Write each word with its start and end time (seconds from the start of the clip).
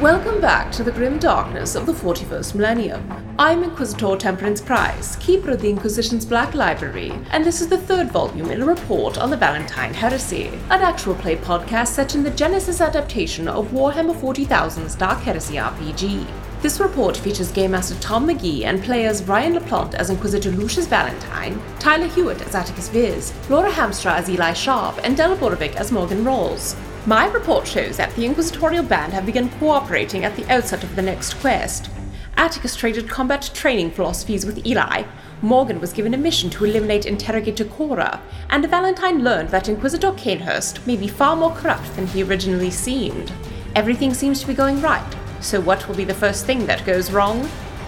Welcome 0.00 0.40
back 0.40 0.72
to 0.72 0.82
the 0.82 0.92
grim 0.92 1.18
darkness 1.18 1.74
of 1.74 1.84
the 1.84 1.92
41st 1.92 2.54
millennium. 2.54 3.34
I'm 3.38 3.62
Inquisitor 3.62 4.16
Temperance 4.16 4.58
Price, 4.58 5.16
keeper 5.16 5.50
of 5.50 5.60
the 5.60 5.68
Inquisition's 5.68 6.24
Black 6.24 6.54
Library, 6.54 7.12
and 7.32 7.44
this 7.44 7.60
is 7.60 7.68
the 7.68 7.76
third 7.76 8.10
volume 8.10 8.50
in 8.50 8.62
a 8.62 8.64
report 8.64 9.18
on 9.18 9.28
the 9.28 9.36
Valentyne 9.36 9.92
Heresy, 9.92 10.46
an 10.70 10.80
actual 10.80 11.14
play 11.16 11.36
podcast 11.36 11.88
set 11.88 12.14
in 12.14 12.22
the 12.22 12.30
Genesys 12.30 12.80
adaptation 12.82 13.46
of 13.46 13.72
Warhammer 13.72 14.18
40,000's 14.18 14.94
Dark 14.94 15.18
Heresy 15.18 15.56
RPG. 15.56 16.26
This 16.62 16.80
report 16.80 17.14
features 17.14 17.52
Game 17.52 17.72
Master 17.72 17.94
Tom 18.00 18.26
McGee 18.26 18.64
and 18.64 18.82
players 18.82 19.22
Ryan 19.24 19.58
LaPlante 19.58 19.94
as 19.94 20.08
Inquisitor 20.08 20.50
Lucius 20.50 20.86
Valentyne, 20.86 21.60
Tyler 21.78 22.08
Hewitt 22.08 22.40
as 22.40 22.54
Attikus 22.54 22.90
Viz, 22.90 23.34
Laura 23.50 23.70
Hamstra 23.70 24.12
as 24.12 24.30
Eli 24.30 24.54
Sharp, 24.54 24.98
and 25.04 25.14
Della 25.14 25.36
Borovic 25.36 25.74
as 25.74 25.92
Morgan 25.92 26.24
Rawls. 26.24 26.74
My 27.10 27.26
report 27.26 27.66
shows 27.66 27.96
that 27.96 28.14
the 28.14 28.24
Inquisitorial 28.24 28.84
Band 28.84 29.12
have 29.14 29.26
begun 29.26 29.50
cooperating 29.58 30.24
at 30.24 30.36
the 30.36 30.48
outset 30.48 30.84
of 30.84 30.94
the 30.94 31.02
next 31.02 31.34
quest. 31.40 31.90
Attikus 32.36 32.78
traded 32.78 33.08
combat 33.08 33.50
training 33.52 33.90
philosophies 33.90 34.46
with 34.46 34.64
Eli, 34.64 35.02
Morgan 35.42 35.80
was 35.80 35.92
given 35.92 36.14
a 36.14 36.16
mission 36.16 36.50
to 36.50 36.64
eliminate 36.64 37.06
Interrogator 37.06 37.64
Chora, 37.64 38.20
and 38.50 38.64
Valentyne 38.64 39.24
learned 39.24 39.48
that 39.48 39.68
Inquisitor 39.68 40.12
Cainhurst 40.12 40.86
may 40.86 40.96
be 40.96 41.08
far 41.08 41.34
more 41.34 41.50
corrupt 41.50 41.96
than 41.96 42.06
he 42.06 42.22
originally 42.22 42.70
seemed. 42.70 43.32
Everything 43.74 44.14
seems 44.14 44.40
to 44.40 44.46
be 44.46 44.54
going 44.54 44.80
right, 44.80 45.16
so 45.40 45.60
what 45.60 45.88
will 45.88 45.96
be 45.96 46.04
the 46.04 46.14
first 46.14 46.46
thing 46.46 46.64
that 46.66 46.86
goes 46.86 47.10
wrong? 47.10 47.42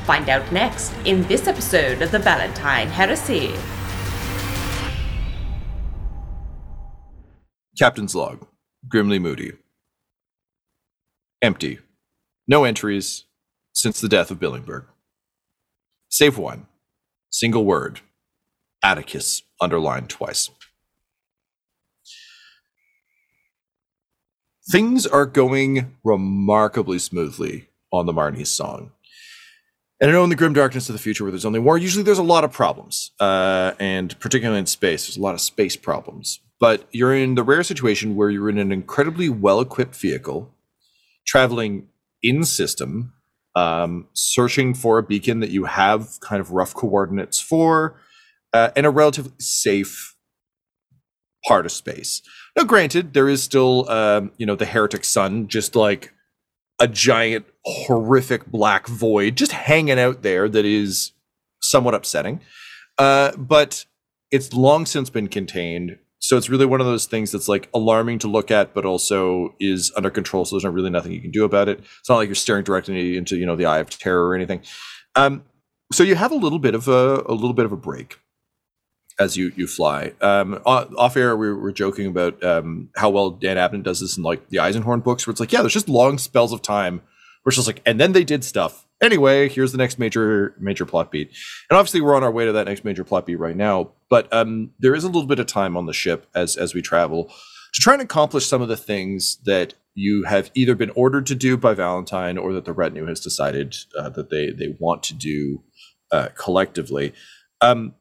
Find 0.04 0.28
out 0.28 0.50
next 0.50 0.92
in 1.04 1.22
this 1.28 1.46
episode 1.46 2.02
of 2.02 2.10
the 2.10 2.18
Valentyne 2.18 2.88
Heresy. 2.88 3.54
Captain's 7.78 8.16
log. 8.16 8.48
Grimly 8.92 9.18
moody. 9.18 9.52
Empty. 11.40 11.78
No 12.46 12.64
entries 12.64 13.24
since 13.72 14.02
the 14.02 14.08
death 14.08 14.30
of 14.30 14.38
Billingberg. 14.38 14.84
Save 16.10 16.36
one. 16.36 16.66
Single 17.30 17.64
word. 17.64 18.00
Attikus 18.84 19.44
underlined 19.62 20.10
twice. 20.10 20.50
Things 24.70 25.06
are 25.06 25.24
going 25.24 25.96
remarkably 26.04 26.98
smoothly 26.98 27.68
on 27.94 28.04
the 28.04 28.12
Marnie's 28.12 28.50
song. 28.50 28.92
And 30.02 30.10
I 30.10 30.12
know 30.12 30.24
in 30.24 30.28
the 30.28 30.36
grim 30.36 30.52
darkness 30.52 30.90
of 30.90 30.92
the 30.92 30.98
future 30.98 31.24
where 31.24 31.30
there's 31.30 31.46
only 31.46 31.60
war, 31.60 31.78
usually 31.78 32.04
there's 32.04 32.18
a 32.18 32.22
lot 32.22 32.44
of 32.44 32.52
problems. 32.52 33.12
Uh, 33.18 33.72
and 33.80 34.20
particularly 34.20 34.60
in 34.60 34.66
space, 34.66 35.06
there's 35.06 35.16
a 35.16 35.22
lot 35.22 35.34
of 35.34 35.40
space 35.40 35.76
problems. 35.76 36.40
But 36.62 36.86
you're 36.92 37.12
in 37.12 37.34
the 37.34 37.42
rare 37.42 37.64
situation 37.64 38.14
where 38.14 38.30
you're 38.30 38.48
in 38.48 38.58
an 38.58 38.70
incredibly 38.70 39.28
well 39.28 39.60
equipped 39.60 39.96
vehicle, 39.96 40.54
traveling 41.26 41.88
in 42.22 42.44
system, 42.44 43.14
um, 43.56 44.06
searching 44.12 44.72
for 44.72 44.98
a 44.98 45.02
beacon 45.02 45.40
that 45.40 45.50
you 45.50 45.64
have 45.64 46.20
kind 46.20 46.40
of 46.40 46.52
rough 46.52 46.72
coordinates 46.72 47.40
for, 47.40 48.00
uh, 48.52 48.70
in 48.76 48.84
a 48.84 48.90
relatively 48.90 49.32
safe 49.40 50.14
part 51.48 51.66
of 51.66 51.72
space. 51.72 52.22
Now, 52.56 52.62
granted, 52.62 53.12
there 53.12 53.28
is 53.28 53.42
still, 53.42 53.90
um, 53.90 54.30
you 54.36 54.46
know, 54.46 54.54
the 54.54 54.64
heretic 54.64 55.04
sun, 55.04 55.48
just 55.48 55.74
like 55.74 56.12
a 56.78 56.86
giant, 56.86 57.44
horrific 57.64 58.46
black 58.46 58.86
void 58.86 59.34
just 59.36 59.50
hanging 59.50 59.98
out 59.98 60.22
there 60.22 60.48
that 60.48 60.64
is 60.64 61.10
somewhat 61.60 61.94
upsetting. 61.94 62.40
Uh, 62.98 63.32
but 63.36 63.84
it's 64.30 64.52
long 64.52 64.86
since 64.86 65.10
been 65.10 65.26
contained. 65.28 65.98
So 66.22 66.36
it's 66.36 66.48
really 66.48 66.66
one 66.66 66.80
of 66.80 66.86
those 66.86 67.06
things 67.06 67.32
that's 67.32 67.48
like 67.48 67.68
alarming 67.74 68.20
to 68.20 68.28
look 68.28 68.52
at, 68.52 68.74
but 68.74 68.84
also 68.84 69.56
is 69.58 69.90
under 69.96 70.08
control. 70.08 70.44
So 70.44 70.54
there's 70.54 70.62
not 70.62 70.72
really 70.72 70.88
nothing 70.88 71.10
you 71.10 71.20
can 71.20 71.32
do 71.32 71.44
about 71.44 71.68
it. 71.68 71.80
It's 71.98 72.08
not 72.08 72.14
like 72.14 72.28
you're 72.28 72.36
staring 72.36 72.62
directly 72.62 73.16
into 73.16 73.36
you 73.36 73.44
know 73.44 73.56
the 73.56 73.66
eye 73.66 73.78
of 73.78 73.90
terror 73.90 74.28
or 74.28 74.34
anything. 74.36 74.62
Um, 75.16 75.42
so 75.92 76.04
you 76.04 76.14
have 76.14 76.30
a 76.30 76.36
little 76.36 76.60
bit 76.60 76.76
of 76.76 76.86
a, 76.86 77.24
a 77.26 77.34
little 77.34 77.52
bit 77.52 77.64
of 77.64 77.72
a 77.72 77.76
break 77.76 78.20
as 79.18 79.36
you 79.36 79.52
you 79.56 79.66
fly. 79.66 80.12
Um, 80.20 80.62
off 80.64 81.16
air, 81.16 81.36
we 81.36 81.52
were 81.52 81.72
joking 81.72 82.06
about 82.06 82.42
um, 82.44 82.90
how 82.94 83.10
well 83.10 83.30
Dan 83.30 83.56
Abnett 83.56 83.82
does 83.82 83.98
this 83.98 84.16
in 84.16 84.22
like 84.22 84.48
the 84.50 84.58
Eisenhorn 84.58 85.02
books, 85.02 85.26
where 85.26 85.32
it's 85.32 85.40
like, 85.40 85.52
yeah, 85.52 85.60
there's 85.60 85.72
just 85.74 85.88
long 85.88 86.18
spells 86.18 86.52
of 86.52 86.62
time 86.62 87.02
where 87.42 87.50
it's 87.50 87.56
just 87.56 87.66
like, 87.66 87.82
and 87.84 88.00
then 88.00 88.12
they 88.12 88.22
did 88.22 88.44
stuff. 88.44 88.86
Anyway, 89.02 89.48
here's 89.48 89.72
the 89.72 89.78
next 89.78 89.98
major 89.98 90.54
major 90.60 90.86
plot 90.86 91.10
beat, 91.10 91.28
and 91.68 91.76
obviously 91.76 92.00
we're 92.00 92.14
on 92.14 92.22
our 92.22 92.30
way 92.30 92.44
to 92.44 92.52
that 92.52 92.66
next 92.66 92.84
major 92.84 93.02
plot 93.02 93.26
beat 93.26 93.36
right 93.36 93.56
now. 93.56 93.90
But 94.08 94.32
um, 94.32 94.70
there 94.78 94.94
is 94.94 95.02
a 95.02 95.08
little 95.08 95.26
bit 95.26 95.40
of 95.40 95.46
time 95.46 95.76
on 95.76 95.86
the 95.86 95.92
ship 95.92 96.26
as 96.34 96.56
as 96.56 96.72
we 96.72 96.82
travel 96.82 97.24
to 97.74 97.80
try 97.80 97.94
and 97.94 98.02
accomplish 98.02 98.46
some 98.46 98.62
of 98.62 98.68
the 98.68 98.76
things 98.76 99.38
that 99.44 99.74
you 99.94 100.24
have 100.24 100.50
either 100.54 100.74
been 100.74 100.90
ordered 100.90 101.26
to 101.26 101.34
do 101.34 101.56
by 101.56 101.74
Valentyne 101.74 102.40
or 102.40 102.52
that 102.52 102.64
the 102.64 102.72
retinue 102.72 103.06
has 103.06 103.20
decided 103.20 103.76
uh, 103.98 104.08
that 104.10 104.30
they 104.30 104.50
they 104.50 104.76
want 104.78 105.02
to 105.04 105.14
do 105.14 105.62
uh, 106.12 106.28
collectively. 106.36 107.12
Um, 107.60 107.94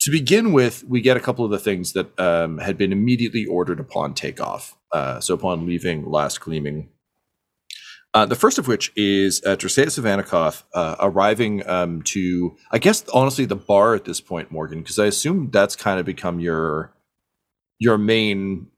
to 0.00 0.10
begin 0.10 0.52
with, 0.52 0.84
we 0.84 1.00
get 1.00 1.16
a 1.16 1.20
couple 1.20 1.44
of 1.44 1.50
the 1.50 1.58
things 1.58 1.92
that 1.92 2.18
um, 2.20 2.58
had 2.58 2.76
been 2.76 2.92
immediately 2.92 3.46
ordered 3.46 3.80
upon 3.80 4.14
takeoff. 4.14 4.76
Uh, 4.92 5.20
so 5.20 5.34
upon 5.34 5.66
leaving 5.66 6.08
Last 6.08 6.40
Gleaming, 6.40 6.90
uh, 8.16 8.24
the 8.24 8.34
first 8.34 8.56
of 8.56 8.66
which 8.66 8.90
is 8.96 9.42
uh, 9.44 9.56
Dracea 9.56 9.88
Savanikoth 9.88 10.62
uh, 10.72 10.96
arriving 11.00 11.68
um, 11.68 12.00
to, 12.04 12.56
I 12.70 12.78
guess, 12.78 13.06
honestly, 13.12 13.44
the 13.44 13.56
bar 13.56 13.94
at 13.94 14.06
this 14.06 14.22
point, 14.22 14.50
Morgan, 14.50 14.78
because 14.78 14.98
I 14.98 15.04
assume 15.04 15.50
that's 15.50 15.76
kind 15.76 16.00
of 16.00 16.06
become 16.06 16.40
your 16.40 16.94
your 17.78 17.98
main 17.98 18.68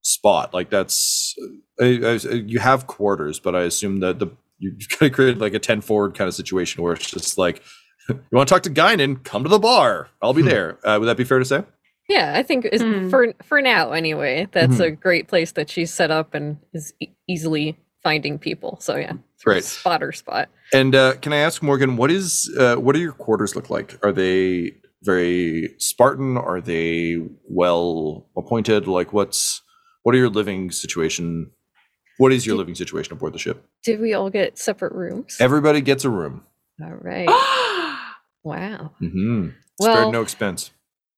spot. 0.00 0.52
Like 0.52 0.68
that's 0.70 1.36
uh, 1.80 1.84
you 1.84 2.58
have 2.58 2.88
quarters, 2.88 3.38
but 3.38 3.54
I 3.54 3.62
assume 3.62 4.00
that 4.00 4.18
the 4.18 4.26
you've 4.58 4.88
kind 4.88 5.12
of 5.12 5.14
created 5.14 5.40
like 5.40 5.54
a 5.54 5.60
ten 5.60 5.80
forward 5.80 6.16
kind 6.16 6.26
of 6.26 6.34
situation 6.34 6.82
where 6.82 6.94
it's 6.94 7.08
just 7.08 7.38
like 7.38 7.62
you 8.08 8.18
want 8.32 8.48
to 8.48 8.52
talk 8.52 8.64
to 8.64 8.70
Guinan, 8.70 9.22
come 9.22 9.44
to 9.44 9.48
the 9.48 9.60
bar. 9.60 10.08
I'll 10.20 10.34
be 10.34 10.42
there. 10.42 10.84
Uh, 10.84 10.98
would 10.98 11.06
that 11.06 11.16
be 11.16 11.22
fair 11.22 11.38
to 11.38 11.44
say? 11.44 11.62
Yeah, 12.08 12.32
I 12.34 12.42
think 12.42 12.64
mm. 12.64 13.10
for 13.10 13.32
for 13.44 13.62
now 13.62 13.92
anyway, 13.92 14.48
that's 14.50 14.72
mm-hmm. 14.72 14.82
a 14.82 14.90
great 14.90 15.28
place 15.28 15.52
that 15.52 15.70
she's 15.70 15.94
set 15.94 16.10
up 16.10 16.34
and 16.34 16.58
is 16.72 16.92
e- 16.98 17.10
easily 17.28 17.78
finding 18.02 18.38
people. 18.38 18.78
So 18.80 18.96
yeah, 18.96 19.14
great 19.44 19.64
spotter 19.64 20.12
spot. 20.12 20.48
And 20.72 20.94
uh, 20.94 21.14
can 21.16 21.32
I 21.32 21.38
ask 21.38 21.62
Morgan, 21.62 21.96
what 21.96 22.10
is 22.10 22.52
uh, 22.58 22.76
what 22.76 22.94
do 22.94 23.00
your 23.00 23.12
quarters 23.12 23.54
look 23.54 23.70
like? 23.70 23.98
Are 24.04 24.12
they 24.12 24.72
very 25.02 25.74
Spartan? 25.78 26.36
Are 26.36 26.60
they 26.60 27.20
well 27.48 28.26
appointed? 28.36 28.86
Like, 28.86 29.12
what's 29.12 29.62
what 30.02 30.14
are 30.14 30.18
your 30.18 30.30
living 30.30 30.70
situation? 30.70 31.50
What 32.18 32.32
is 32.32 32.46
your 32.46 32.54
did, 32.54 32.58
living 32.58 32.74
situation 32.74 33.12
aboard 33.12 33.32
the 33.32 33.38
ship? 33.38 33.64
Did 33.84 34.00
we 34.00 34.14
all 34.14 34.30
get 34.30 34.58
separate 34.58 34.92
rooms? 34.92 35.36
Everybody 35.40 35.80
gets 35.80 36.04
a 36.04 36.10
room. 36.10 36.44
All 36.82 36.92
right. 36.92 37.28
wow. 38.44 38.92
Mm-hmm. 39.00 39.48
Well, 39.78 39.96
Spared 39.96 40.12
no 40.12 40.22
expense. 40.22 40.70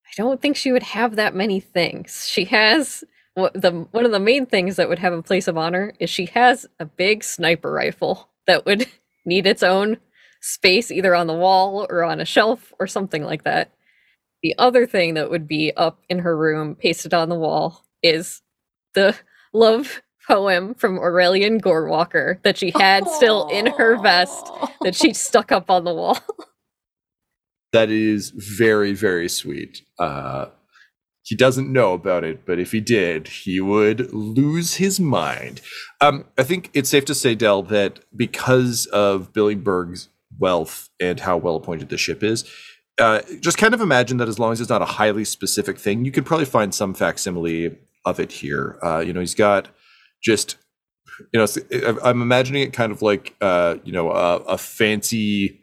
I 0.05 0.11
don't 0.15 0.41
think 0.41 0.55
she 0.55 0.71
would 0.71 0.83
have 0.83 1.17
that 1.17 1.35
many 1.35 1.59
things. 1.59 2.27
She 2.27 2.45
has 2.45 3.03
the 3.35 3.87
one 3.91 4.05
of 4.05 4.11
the 4.11 4.19
main 4.19 4.45
things 4.45 4.77
that 4.77 4.89
would 4.89 4.99
have 4.99 5.13
a 5.13 5.21
place 5.21 5.47
of 5.47 5.57
honor 5.57 5.93
is 5.99 6.09
she 6.09 6.25
has 6.27 6.65
a 6.79 6.85
big 6.85 7.23
sniper 7.23 7.71
rifle 7.71 8.29
that 8.47 8.65
would 8.65 8.87
need 9.25 9.45
its 9.45 9.63
own 9.63 9.97
space 10.41 10.91
either 10.91 11.15
on 11.15 11.27
the 11.27 11.33
wall 11.33 11.85
or 11.89 12.03
on 12.03 12.21
a 12.21 12.25
shelf 12.25 12.73
or 12.79 12.87
something 12.87 13.23
like 13.23 13.43
that. 13.43 13.71
The 14.43 14.55
other 14.57 14.85
thing 14.85 15.15
that 15.15 15.29
would 15.29 15.47
be 15.47 15.71
up 15.75 16.01
in 16.07 16.19
her 16.19 16.37
room 16.37 16.75
pasted 16.75 17.13
on 17.13 17.29
the 17.29 17.35
wall 17.35 17.83
is 18.03 18.41
the 18.93 19.15
love 19.53 20.01
poem 20.27 20.73
from 20.75 20.99
Aurelian 20.99 21.59
Gorewalker 21.59 22.41
that 22.43 22.57
she 22.57 22.71
had 22.71 23.03
Aww. 23.03 23.15
still 23.15 23.47
in 23.49 23.67
her 23.67 24.01
vest 24.01 24.51
that 24.81 24.95
she 24.95 25.13
stuck 25.13 25.51
up 25.51 25.69
on 25.69 25.83
the 25.83 25.93
wall. 25.93 26.17
that 27.73 27.89
is 27.89 28.29
very 28.29 28.93
very 28.93 29.27
sweet. 29.29 29.81
Uh, 29.99 30.47
he 31.25 31.35
doesn't 31.35 31.73
know 31.73 31.93
about 31.93 32.23
it, 32.23 32.45
but 32.45 32.59
if 32.59 32.71
he 32.71 32.79
did, 32.79 33.27
he 33.27 33.59
would 33.59 34.13
lose 34.13 34.75
his 34.75 34.99
mind. 34.99 35.59
Um, 35.99 36.25
I 36.37 36.43
think 36.43 36.69
it's 36.73 36.89
safe 36.89 37.03
to 37.05 37.15
say, 37.15 37.33
Dell, 37.33 37.63
that 37.63 37.99
because 38.15 38.85
of 38.87 39.33
Billingberg's 39.33 40.09
wealth 40.37 40.89
and 40.99 41.19
how 41.19 41.37
well 41.37 41.55
appointed 41.55 41.89
the 41.89 41.97
ship 41.97 42.23
is, 42.23 42.45
uh, 42.99 43.21
just 43.41 43.57
kind 43.57 43.73
of 43.73 43.81
imagine 43.81 44.17
that 44.17 44.29
as 44.29 44.37
long 44.37 44.53
as 44.53 44.61
it's 44.61 44.69
not 44.69 44.83
a 44.83 44.85
highly 44.85 45.25
specific 45.25 45.79
thing, 45.79 46.05
you 46.05 46.11
could 46.11 46.27
probably 46.27 46.45
find 46.45 46.75
some 46.75 46.93
facsimile 46.93 47.75
of 48.05 48.19
it 48.19 48.31
here. 48.31 48.77
Uh, 48.83 48.99
you 48.99 49.11
know, 49.11 49.19
he's 49.19 49.35
got 49.35 49.67
just 50.23 50.57
you 51.33 51.39
know, 51.39 51.99
I'm 52.03 52.21
imagining 52.21 52.63
it 52.63 52.73
kind 52.73 52.91
of 52.91 53.01
like, 53.01 53.35
uh, 53.41 53.75
you 53.83 53.91
know, 53.91 54.11
a, 54.11 54.37
a 54.37 54.57
fancy, 54.57 55.61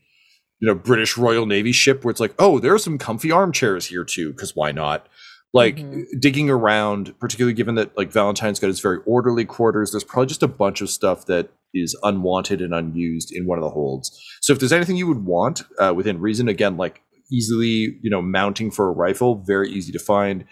you 0.61 0.69
know, 0.69 0.75
British 0.75 1.17
Royal 1.17 1.47
Navy 1.47 1.73
ship 1.73 2.05
where 2.05 2.11
it's 2.11 2.21
like, 2.21 2.35
oh, 2.39 2.59
there 2.59 2.75
are 2.75 2.79
some 2.79 2.99
comfy 2.99 3.31
armchairs 3.31 3.87
here 3.87 4.05
too, 4.05 4.33
because 4.33 4.57
why 4.57 4.73
not? 4.73 5.09
Like 5.55 5.77
Mhm. 5.77 6.05
digging 6.21 6.49
around, 6.49 7.15
particularly 7.19 7.53
given 7.55 7.75
that 7.75 7.97
like 7.97 8.11
Valentyne's 8.11 8.59
got 8.59 8.69
his 8.69 8.81
very 8.81 8.99
orderly 9.05 9.45
quarters, 9.45 9.91
there's 9.93 10.05
probably 10.05 10.27
just 10.29 10.43
a 10.43 10.49
bunch 10.49 10.81
of 10.81 10.89
stuff 10.89 11.27
that 11.27 11.51
is 11.75 11.97
unwanted 12.03 12.61
and 12.63 12.75
unused 12.75 13.33
in 13.33 13.47
one 13.47 13.59
of 13.59 13.63
the 13.65 13.71
holds. 13.71 14.19
So 14.41 14.53
if 14.53 14.59
there's 14.59 14.73
anything 14.73 14.97
you 14.97 15.07
would 15.09 15.25
want 15.25 15.63
uh, 15.79 15.93
within 15.95 16.21
reason, 16.21 16.49
again, 16.49 16.77
like 16.77 17.03
easily, 17.31 17.99
you 18.03 18.11
know, 18.11 18.21
mounting 18.23 18.71
for 18.71 18.89
a 18.89 18.93
rifle, 18.93 19.43
very 19.47 19.71
easy 19.71 19.93
to 19.93 19.99
find. 19.99 20.45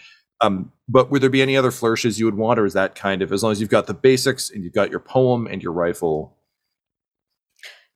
Um, 0.43 0.73
but 0.89 1.11
would 1.11 1.23
there 1.23 1.29
be 1.31 1.43
any 1.43 1.57
other 1.57 1.71
flourishes 1.71 2.19
you 2.19 2.25
would 2.25 2.37
want, 2.37 2.59
or 2.59 2.65
is 2.65 2.73
that 2.73 2.95
kind 2.95 3.21
of 3.21 3.31
as 3.33 3.43
long 3.43 3.53
as 3.53 3.61
you've 3.61 3.69
got 3.69 3.87
the 3.87 3.93
basics 3.95 4.49
and 4.51 4.65
you've 4.65 4.73
got 4.73 4.91
your 4.91 5.01
poem 5.01 5.47
and 5.47 5.63
your 5.63 5.73
rifle? 5.73 6.37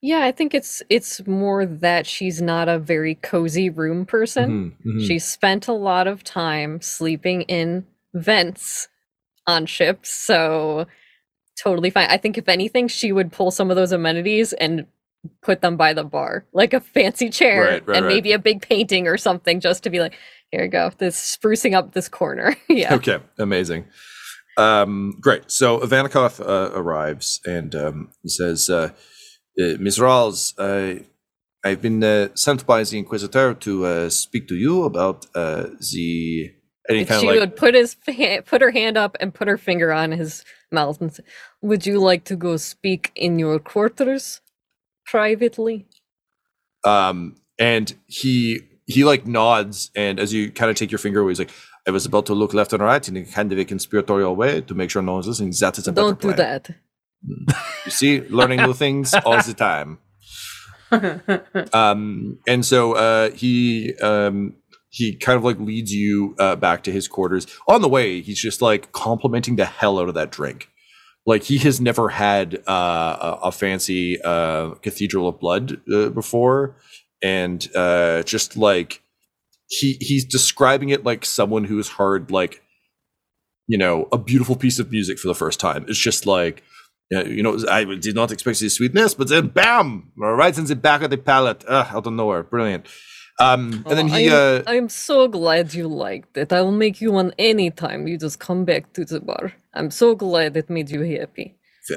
Yeah, 0.05 0.23
I 0.23 0.33
think 0.33 0.53
it's 0.53 0.83
it's 0.91 1.27
more 1.27 1.65
that 1.65 2.07
she's 2.07 2.43
not 2.43 2.69
a 2.69 2.79
very 2.79 3.15
cozy 3.15 3.71
room 3.71 4.05
person. 4.05 4.75
Mhm, 4.85 4.97
mhm. 4.97 5.07
She 5.07 5.19
spent 5.19 5.67
a 5.67 5.73
lot 5.73 6.07
of 6.07 6.23
time 6.23 6.83
sleeping 6.83 7.41
in 7.43 7.87
vents 8.13 8.89
on 9.47 9.65
ships, 9.65 10.11
so 10.11 10.87
totally 11.59 11.89
fine. 11.89 12.11
I 12.11 12.19
think 12.19 12.37
if 12.37 12.51
anything, 12.51 12.87
she 12.87 13.13
would 13.13 13.33
pull 13.33 13.51
some 13.51 13.71
of 13.71 13.77
those 13.77 13.93
amenities 13.93 14.53
and 14.53 14.85
put 15.41 15.63
them 15.63 15.79
by 15.79 15.95
the 15.95 16.05
bar, 16.05 16.45
like 16.53 16.75
a 16.75 16.81
fancy 16.81 17.31
chair 17.31 17.63
Right, 17.63 17.87
right, 17.87 17.97
and 17.97 18.05
right. 18.05 18.15
maybe 18.15 18.33
a 18.33 18.39
big 18.39 18.61
painting 18.61 19.09
or 19.09 19.17
something, 19.17 19.59
just 19.59 19.85
to 19.85 19.91
be 19.91 20.01
like, 20.01 20.19
here 20.51 20.65
you 20.65 20.69
go, 20.69 20.91
this 20.99 21.17
sprucing 21.17 21.73
up 21.75 21.95
this 21.95 22.11
corner. 22.11 22.55
yeah. 22.69 22.93
Okay, 22.93 23.21
amazing. 23.39 23.87
Um, 24.59 25.17
great. 25.19 25.51
So 25.51 25.79
Ivanikov 25.79 26.41
uh, 26.47 26.79
arrives 26.79 27.41
and 27.47 27.75
um, 27.75 28.11
he 28.23 28.29
says, 28.29 28.69
uh, 28.69 28.91
uh, 29.61 29.77
"Ms. 29.79 29.99
Rawls, 29.99 30.55
uh, 30.59 31.03
I've 31.65 31.81
been 31.81 32.03
uh, 32.05 32.29
sent 32.35 32.67
by 32.67 32.83
the 32.85 32.99
Inquisitor 32.99 33.55
to 33.55 33.87
uh, 33.87 34.11
speak 34.11 34.49
to 34.49 34.55
you 34.55 34.85
about 34.85 35.27
uh, 35.35 35.69
the 35.93 36.53
any 36.89 37.05
kind 37.07 37.21
she 37.21 37.27
like 37.29 37.41
would 37.41 37.57
put 37.57 37.75
his 37.75 37.97
put 38.47 38.61
her 38.61 38.71
hand 38.71 38.99
up 38.99 39.17
and 39.21 39.33
put 39.33 39.49
her 39.49 39.57
finger 39.57 39.93
on 39.93 40.13
his 40.13 40.45
mouth 40.71 41.01
and 41.01 41.15
say, 41.15 41.25
"Would 41.63 41.87
you 41.87 41.99
like 41.99 42.25
to 42.25 42.37
go 42.37 42.57
speak 42.57 43.11
in 43.15 43.39
your 43.39 43.59
quarters 43.59 44.41
privately?" 45.07 45.87
um 46.85 47.35
and 47.59 47.95
he 48.07 48.61
he 48.87 49.05
like 49.05 49.27
nods 49.27 49.91
and 49.97 50.21
as 50.21 50.33
you 50.35 50.51
kind 50.51 50.71
of 50.71 50.77
take 50.77 50.91
your 50.91 50.99
finger 50.99 51.21
away 51.21 51.31
he's 51.31 51.39
like 51.39 51.51
i 51.89 51.91
was 51.91 52.05
about 52.05 52.27
to 52.27 52.35
look 52.35 52.53
left 52.53 52.73
and 52.73 52.83
right 52.83 53.09
in 53.09 53.17
a 53.17 53.25
kind 53.25 53.51
of 53.53 53.59
a 53.59 53.65
conspiratorial 53.65 54.37
way 54.37 54.61
to 54.61 54.75
make 54.75 54.91
sure 54.91 55.01
no 55.01 55.15
one's 55.15 55.27
listening 55.27 55.53
that 55.61 55.79
is 55.79 55.89
a 55.89 55.93
Don't 55.93 56.21
do 56.21 56.29
plan. 56.35 56.37
that. 56.37 56.71
You 57.27 57.91
see 57.91 58.21
learning 58.23 58.61
new 58.61 58.75
things 58.75 59.15
all 59.25 59.41
the 59.43 59.55
time. 59.55 59.99
Um 61.73 62.39
and 62.47 62.65
so 62.65 62.93
uh 62.93 63.31
he 63.31 63.97
um 63.97 64.55
he 64.95 65.17
kind 65.17 65.37
of 65.37 65.43
like 65.43 65.59
leads 65.59 65.93
you 65.93 66.37
uh, 66.39 66.55
back 66.55 66.85
to 66.85 66.93
his 66.93 67.09
quarters. 67.09 67.49
On 67.67 67.83
the 67.83 67.89
way 67.89 68.21
he's 68.21 68.41
just 68.41 68.63
like 68.63 68.93
complimenting 68.93 69.57
the 69.57 69.65
hell 69.65 69.99
out 69.99 70.09
of 70.09 70.15
that 70.15 70.31
drink. 70.31 70.69
Like 71.27 71.43
he 71.43 71.59
has 71.59 71.81
never 71.81 72.11
had 72.11 72.63
uh, 72.69 73.17
a, 73.21 73.39
a 73.45 73.53
fancy 73.53 74.23
uh, 74.23 74.75
cathedral 74.83 75.27
of 75.27 75.41
blood 75.41 75.81
uh, 75.93 76.11
before. 76.11 76.77
And 77.21 77.67
uh, 77.75 78.23
just 78.23 78.57
like 78.57 79.03
he 79.67 79.95
he's 80.01 80.25
describing 80.25 80.91
it 80.91 81.05
like 81.05 81.25
someone 81.25 81.65
who's 81.65 81.89
heard 81.89 82.31
like 82.31 82.63
you 83.67 83.79
know 83.79 84.09
a 84.13 84.19
beautiful 84.19 84.55
piece 84.55 84.79
of 84.79 84.93
music 84.93 85.19
for 85.19 85.27
the 85.27 85.35
first 85.35 85.59
time. 85.59 85.87
It's 85.89 85.99
just 85.99 86.25
like 86.25 86.63
yeah, 87.11 87.23
you 87.25 87.43
know, 87.43 87.59
I 87.71 87.85
did 87.85 88.15
not 88.15 88.33
expect 88.33 88.61
the 88.61 88.69
sweetness, 88.69 89.15
but 89.15 89.29
then 89.29 89.49
bam, 89.49 90.13
right 90.17 90.57
in 90.57 90.65
the 90.65 90.77
back 90.77 91.03
of 91.03 91.11
the 91.11 91.19
palate, 91.19 91.65
uh, 91.69 91.87
out 91.91 92.07
of 92.07 92.13
nowhere, 92.13 92.43
brilliant. 92.43 92.87
Um, 93.41 93.85
and 93.87 93.99
then 93.99 94.11
Oh, 94.11 94.15
he, 94.15 94.29
I'm, 94.31 94.33
uh, 94.35 94.63
I'm 94.67 94.89
so 94.89 95.27
glad 95.29 95.75
you 95.75 95.89
liked 95.89 96.37
it. 96.37 96.53
I 96.53 96.63
will 96.63 96.71
make 96.73 97.01
you 97.01 97.11
one 97.13 97.33
anytime 97.39 98.07
you 98.07 98.17
just 98.17 98.39
come 98.39 98.65
back 98.65 98.93
to 98.95 99.05
the 99.05 99.21
bar. 99.21 99.53
I'm 99.75 99.91
so 99.91 100.15
glad 100.15 100.57
it 100.57 100.71
made 100.71 100.89
you 100.91 101.03
happy. 101.19 101.57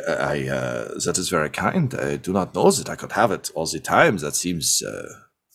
I, 0.09 0.47
uh, 0.49 0.99
that 1.05 1.17
is 1.17 1.29
very 1.29 1.49
kind. 1.51 1.93
I 1.95 2.17
do 2.17 2.33
not 2.33 2.53
know 2.55 2.69
that 2.71 2.89
I 2.89 2.95
could 2.95 3.11
have 3.13 3.31
it 3.31 3.51
all 3.55 3.67
the 3.67 3.79
time. 3.79 4.17
That 4.17 4.35
seems, 4.35 4.81
uh, 4.83 5.07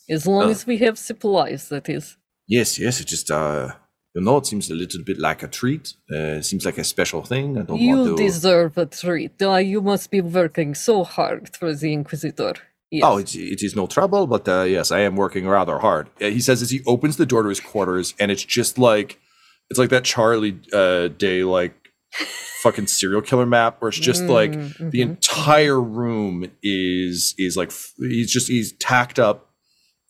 As 0.09 0.27
long 0.27 0.45
Uh. 0.45 0.49
as 0.51 0.67
we 0.67 0.79
have 0.79 0.99
supplies, 0.99 1.69
that 1.69 1.89
is. 1.89 2.17
yes, 2.47 2.79
yes, 2.79 3.01
it 3.01 3.07
just, 3.09 3.31
uh, 3.31 3.73
you 4.15 4.21
know, 4.23 4.37
it 4.39 4.47
seems 4.47 4.71
a 4.71 4.75
little 4.75 5.03
bit 5.03 5.19
like 5.19 5.43
a 5.43 5.49
treat. 5.49 5.95
Uh, 6.11 6.39
it 6.41 6.45
seems 6.45 6.65
like 6.67 6.79
a 6.79 6.85
special 6.85 7.23
thing. 7.23 7.57
I 7.59 7.63
don't 7.63 7.79
You 7.81 7.97
want 7.97 8.17
to. 8.19 8.23
deserve 8.25 8.77
a 8.79 8.87
treat. 8.87 9.41
Uh, 9.41 9.57
you 9.57 9.81
must 9.81 10.11
be 10.11 10.21
working 10.21 10.75
so 10.75 11.03
hard 11.05 11.55
for 11.57 11.73
the 11.75 11.93
Inquisitor. 11.93 12.55
Yes. 12.91 13.03
Oh, 13.07 13.17
it, 13.17 13.35
it 13.35 13.63
is 13.63 13.75
no 13.75 13.87
trouble, 13.87 14.27
but 14.27 14.47
uh, 14.47 14.65
yes, 14.65 14.91
I 14.93 15.01
am 15.01 15.17
working 15.17 15.49
rather 15.49 15.79
hard. 15.79 16.09
Uh, 16.21 16.27
he 16.27 16.41
says 16.41 16.61
as 16.61 16.69
he 16.71 16.83
opens 16.87 17.17
the 17.17 17.25
door 17.25 17.43
to 17.43 17.49
his 17.49 17.61
quarters, 17.61 18.13
and 18.21 18.31
it's 18.31 18.45
just 18.45 18.77
like 18.77 19.19
it's 19.71 19.79
like 19.79 19.89
that 19.89 20.05
Charlie 20.05 20.61
uh, 20.75 21.09
Day 21.09 21.43
like 21.43 21.73
fucking 22.63 22.89
serial 22.89 23.23
killer 23.23 23.47
map, 23.47 23.81
where 23.81 23.89
it's 23.89 23.99
just 23.99 24.25
like 24.25 24.53
Mm, 24.53 24.91
the 24.91 25.01
entire 25.01 25.81
room 25.81 26.51
is 26.63 27.35
is 27.39 27.57
like 27.57 27.73
he's 27.99 28.31
just 28.31 28.49
he's 28.49 28.73
tacked 28.73 29.19
up 29.19 29.49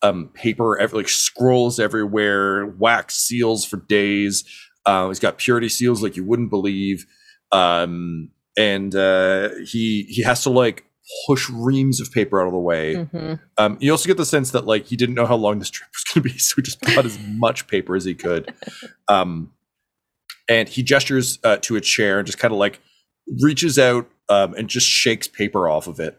um 0.03 0.31
paper 0.35 0.79
every, 0.79 0.99
like 0.99 1.09
scrolls 1.09 1.79
everywhere 1.79 2.67
wax 2.67 3.17
seals 3.17 3.65
for 3.65 3.77
days. 3.79 4.45
Uh, 4.85 5.09
he's 5.09 5.21
got 5.21 5.39
purity 5.39 5.69
seals 5.69 6.03
like 6.03 6.17
you 6.17 6.25
wouldn't 6.25 6.51
believe. 6.51 7.07
Um 7.53 8.31
and 8.59 8.95
uh 8.95 9.51
he 9.65 10.05
he 10.09 10.23
has 10.23 10.43
to 10.43 10.51
like 10.51 10.85
push 11.27 11.49
reams 11.51 12.01
of 12.01 12.11
paper 12.13 12.41
out 12.41 12.47
of 12.47 12.53
the 12.53 12.59
way. 12.59 12.95
Mhm. 12.95 13.41
um 13.59 13.77
you 13.81 13.91
also 13.91 14.07
get 14.07 14.17
the 14.17 14.25
sense 14.27 14.51
that 14.53 14.67
like 14.67 14.87
he 14.87 14.97
didn't 14.97 15.15
know 15.15 15.27
how 15.27 15.37
long 15.37 15.59
this 15.59 15.71
trip 15.71 15.89
was 15.93 16.05
going 16.05 16.23
to 16.23 16.33
be 16.33 16.39
so 16.39 16.55
he 16.57 16.63
just 16.63 16.81
bought 16.81 17.05
as 17.07 17.19
much 17.29 17.67
paper 17.67 17.97
as 17.97 18.05
he 18.05 18.15
could. 18.15 18.53
Um 19.09 19.53
and 20.49 20.69
he 20.69 20.83
gestures 20.83 21.39
uh, 21.45 21.57
to 21.59 21.77
a 21.77 21.81
chair 21.81 22.19
and 22.19 22.27
just 22.27 22.39
kind 22.39 22.53
of 22.53 22.59
like 22.59 22.81
reaches 23.41 23.79
out 23.79 24.09
um, 24.29 24.55
and 24.55 24.69
just 24.69 24.87
shakes 24.87 25.29
paper 25.29 25.69
off 25.69 25.87
of 25.87 26.01
it 26.01 26.19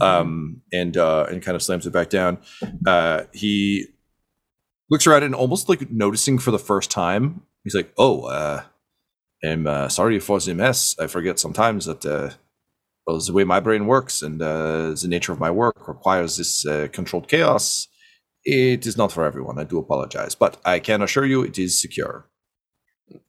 um, 0.00 0.62
and 0.72 0.96
uh, 0.96 1.26
and 1.30 1.42
kind 1.42 1.54
of 1.54 1.62
slams 1.62 1.86
it 1.86 1.92
back 1.92 2.10
down. 2.10 2.38
Uh, 2.86 3.22
he 3.32 3.86
looks 4.90 5.06
around 5.06 5.22
and 5.22 5.34
almost 5.34 5.68
like 5.68 5.90
noticing 5.90 6.38
for 6.38 6.50
the 6.50 6.58
first 6.58 6.90
time, 6.90 7.42
he's 7.62 7.74
like, 7.74 7.92
"Oh, 7.96 8.24
uh, 8.24 8.62
I'm 9.44 9.66
uh, 9.66 9.88
sorry 9.88 10.18
for 10.18 10.40
the 10.40 10.54
mess. 10.54 10.94
I 10.98 11.06
forget 11.06 11.38
sometimes 11.38 11.86
that 11.86 12.04
uh, 12.04 12.30
well, 13.06 13.20
the 13.20 13.32
way 13.32 13.44
my 13.44 13.60
brain 13.60 13.86
works 13.86 14.22
and 14.22 14.40
uh, 14.40 14.90
the 14.90 15.08
nature 15.08 15.32
of 15.32 15.40
my 15.40 15.50
work 15.50 15.88
requires 15.88 16.36
this 16.36 16.66
uh, 16.66 16.88
controlled 16.92 17.28
chaos. 17.28 17.88
It 18.44 18.86
is 18.86 18.96
not 18.96 19.12
for 19.12 19.24
everyone. 19.24 19.58
I 19.58 19.64
do 19.64 19.78
apologize, 19.78 20.34
but 20.34 20.60
I 20.64 20.78
can 20.78 21.02
assure 21.02 21.26
you 21.26 21.42
it 21.42 21.58
is 21.58 21.80
secure." 21.80 22.28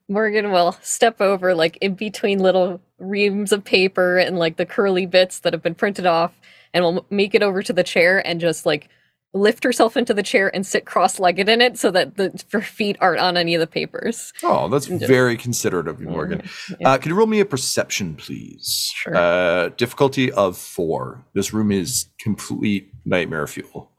Morgan 0.07 0.51
will 0.51 0.73
step 0.81 1.19
over 1.19 1.55
like 1.55 1.77
in 1.77 1.95
between 1.95 2.39
little 2.39 2.79
reams 2.99 3.51
of 3.51 3.63
paper 3.63 4.17
and 4.17 4.37
like 4.37 4.57
the 4.57 4.65
curly 4.65 5.05
bits 5.05 5.39
that 5.39 5.53
have 5.53 5.63
been 5.63 5.75
printed 5.75 6.05
off 6.05 6.39
and 6.75 6.83
will 6.83 7.05
make 7.09 7.33
it 7.33 7.41
over 7.41 7.63
to 7.63 7.73
the 7.73 7.83
chair 7.83 8.25
and 8.27 8.39
just 8.39 8.65
like 8.65 8.89
lift 9.33 9.63
herself 9.63 9.97
into 9.97 10.13
the 10.13 10.23
chair 10.23 10.53
and 10.55 10.65
sit 10.65 10.85
cross-legged 10.85 11.49
in 11.49 11.59
it 11.61 11.77
so 11.77 11.89
that 11.91 12.15
the 12.15 12.31
her 12.51 12.61
feet 12.61 12.95
aren't 13.01 13.19
on 13.19 13.35
any 13.35 13.53
of 13.55 13.59
the 13.59 13.67
papers. 13.67 14.31
Oh, 14.43 14.69
that's 14.69 14.87
Yeah. 14.87 15.07
very 15.07 15.35
considerate 15.35 15.87
of 15.87 15.99
you, 15.99 16.07
Morgan. 16.07 16.47
Yeah. 16.79 16.91
Uh, 16.91 16.97
can 16.97 17.09
you 17.09 17.15
roll 17.17 17.27
me 17.27 17.39
a 17.41 17.45
perception, 17.45 18.15
please? 18.15 18.91
Sure. 18.95 19.15
Uh, 19.15 19.69
difficulty 19.69 20.31
of 20.31 20.57
four. 20.57 21.25
This 21.33 21.53
room 21.53 21.71
is 21.71 22.07
complete 22.19 22.91
nightmare 23.03 23.47
fuel. 23.47 23.91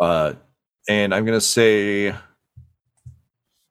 Uh, 0.00 0.32
and 0.88 1.14
I'm 1.14 1.24
going 1.24 1.36
to 1.38 1.44
say 1.44 2.14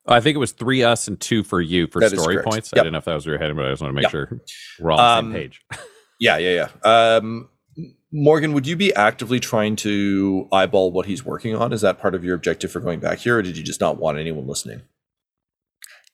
I 0.08 0.20
think 0.20 0.36
it 0.36 0.40
was 0.40 0.52
three 0.54 0.84
us 0.84 1.08
and 1.08 1.20
two 1.20 1.44
for 1.44 1.62
you 1.62 1.88
for 1.88 2.00
That 2.00 2.12
is 2.14 2.20
story 2.22 2.42
points. 2.42 2.72
Yep. 2.74 2.80
I 2.82 2.84
didn't 2.84 2.94
know 2.94 3.00
if 3.00 3.06
that 3.06 3.14
was 3.16 3.26
your 3.26 3.38
head, 3.38 3.56
but 3.56 3.66
I 3.66 3.70
just 3.70 3.82
want 3.82 3.92
to 3.92 3.96
make 3.96 4.04
Yep. 4.04 4.12
sure 4.12 4.42
we're 4.80 4.92
all 4.92 5.00
on 5.00 5.26
the 5.26 5.30
Um, 5.30 5.34
same 5.34 5.42
page. 5.42 5.62
Yeah, 6.20 6.38
yeah, 6.38 6.68
yeah. 6.84 7.16
Um, 7.18 7.50
Morgan, 8.14 8.54
would 8.54 8.68
you 8.68 8.76
be 8.76 8.94
actively 8.94 9.40
trying 9.40 9.76
to 9.78 10.48
eyeball 10.52 10.92
what 10.92 11.06
he's 11.06 11.24
working 11.24 11.56
on? 11.56 11.72
Is 11.72 11.82
that 11.82 12.00
part 12.00 12.14
of 12.14 12.24
your 12.24 12.36
objective 12.36 12.72
for 12.72 12.80
going 12.82 13.00
back 13.00 13.20
here, 13.20 13.38
or 13.38 13.42
did 13.42 13.58
you 13.58 13.64
just 13.64 13.80
not 13.80 13.98
want 13.98 14.18
anyone 14.18 14.48
listening? 14.48 14.82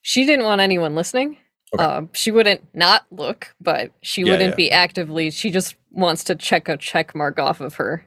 She 0.03 0.25
didn't 0.25 0.45
want 0.45 0.61
anyone 0.61 0.95
listening. 0.95 1.37
Okay. 1.73 1.83
Um, 1.83 2.09
she 2.13 2.31
wouldn't 2.31 2.61
not 2.73 3.05
look, 3.11 3.53
but 3.59 3.91
she 4.01 4.21
Yeah, 4.21 4.31
wouldn't 4.33 4.51
yeah. 4.51 4.55
be 4.55 4.71
actively. 4.71 5.31
She 5.31 5.49
just 5.51 5.75
wants 5.91 6.23
to 6.25 6.35
check 6.35 6.69
a 6.69 6.77
check 6.77 7.13
mark 7.15 7.39
off 7.39 7.59
of 7.59 7.75
her 7.75 8.05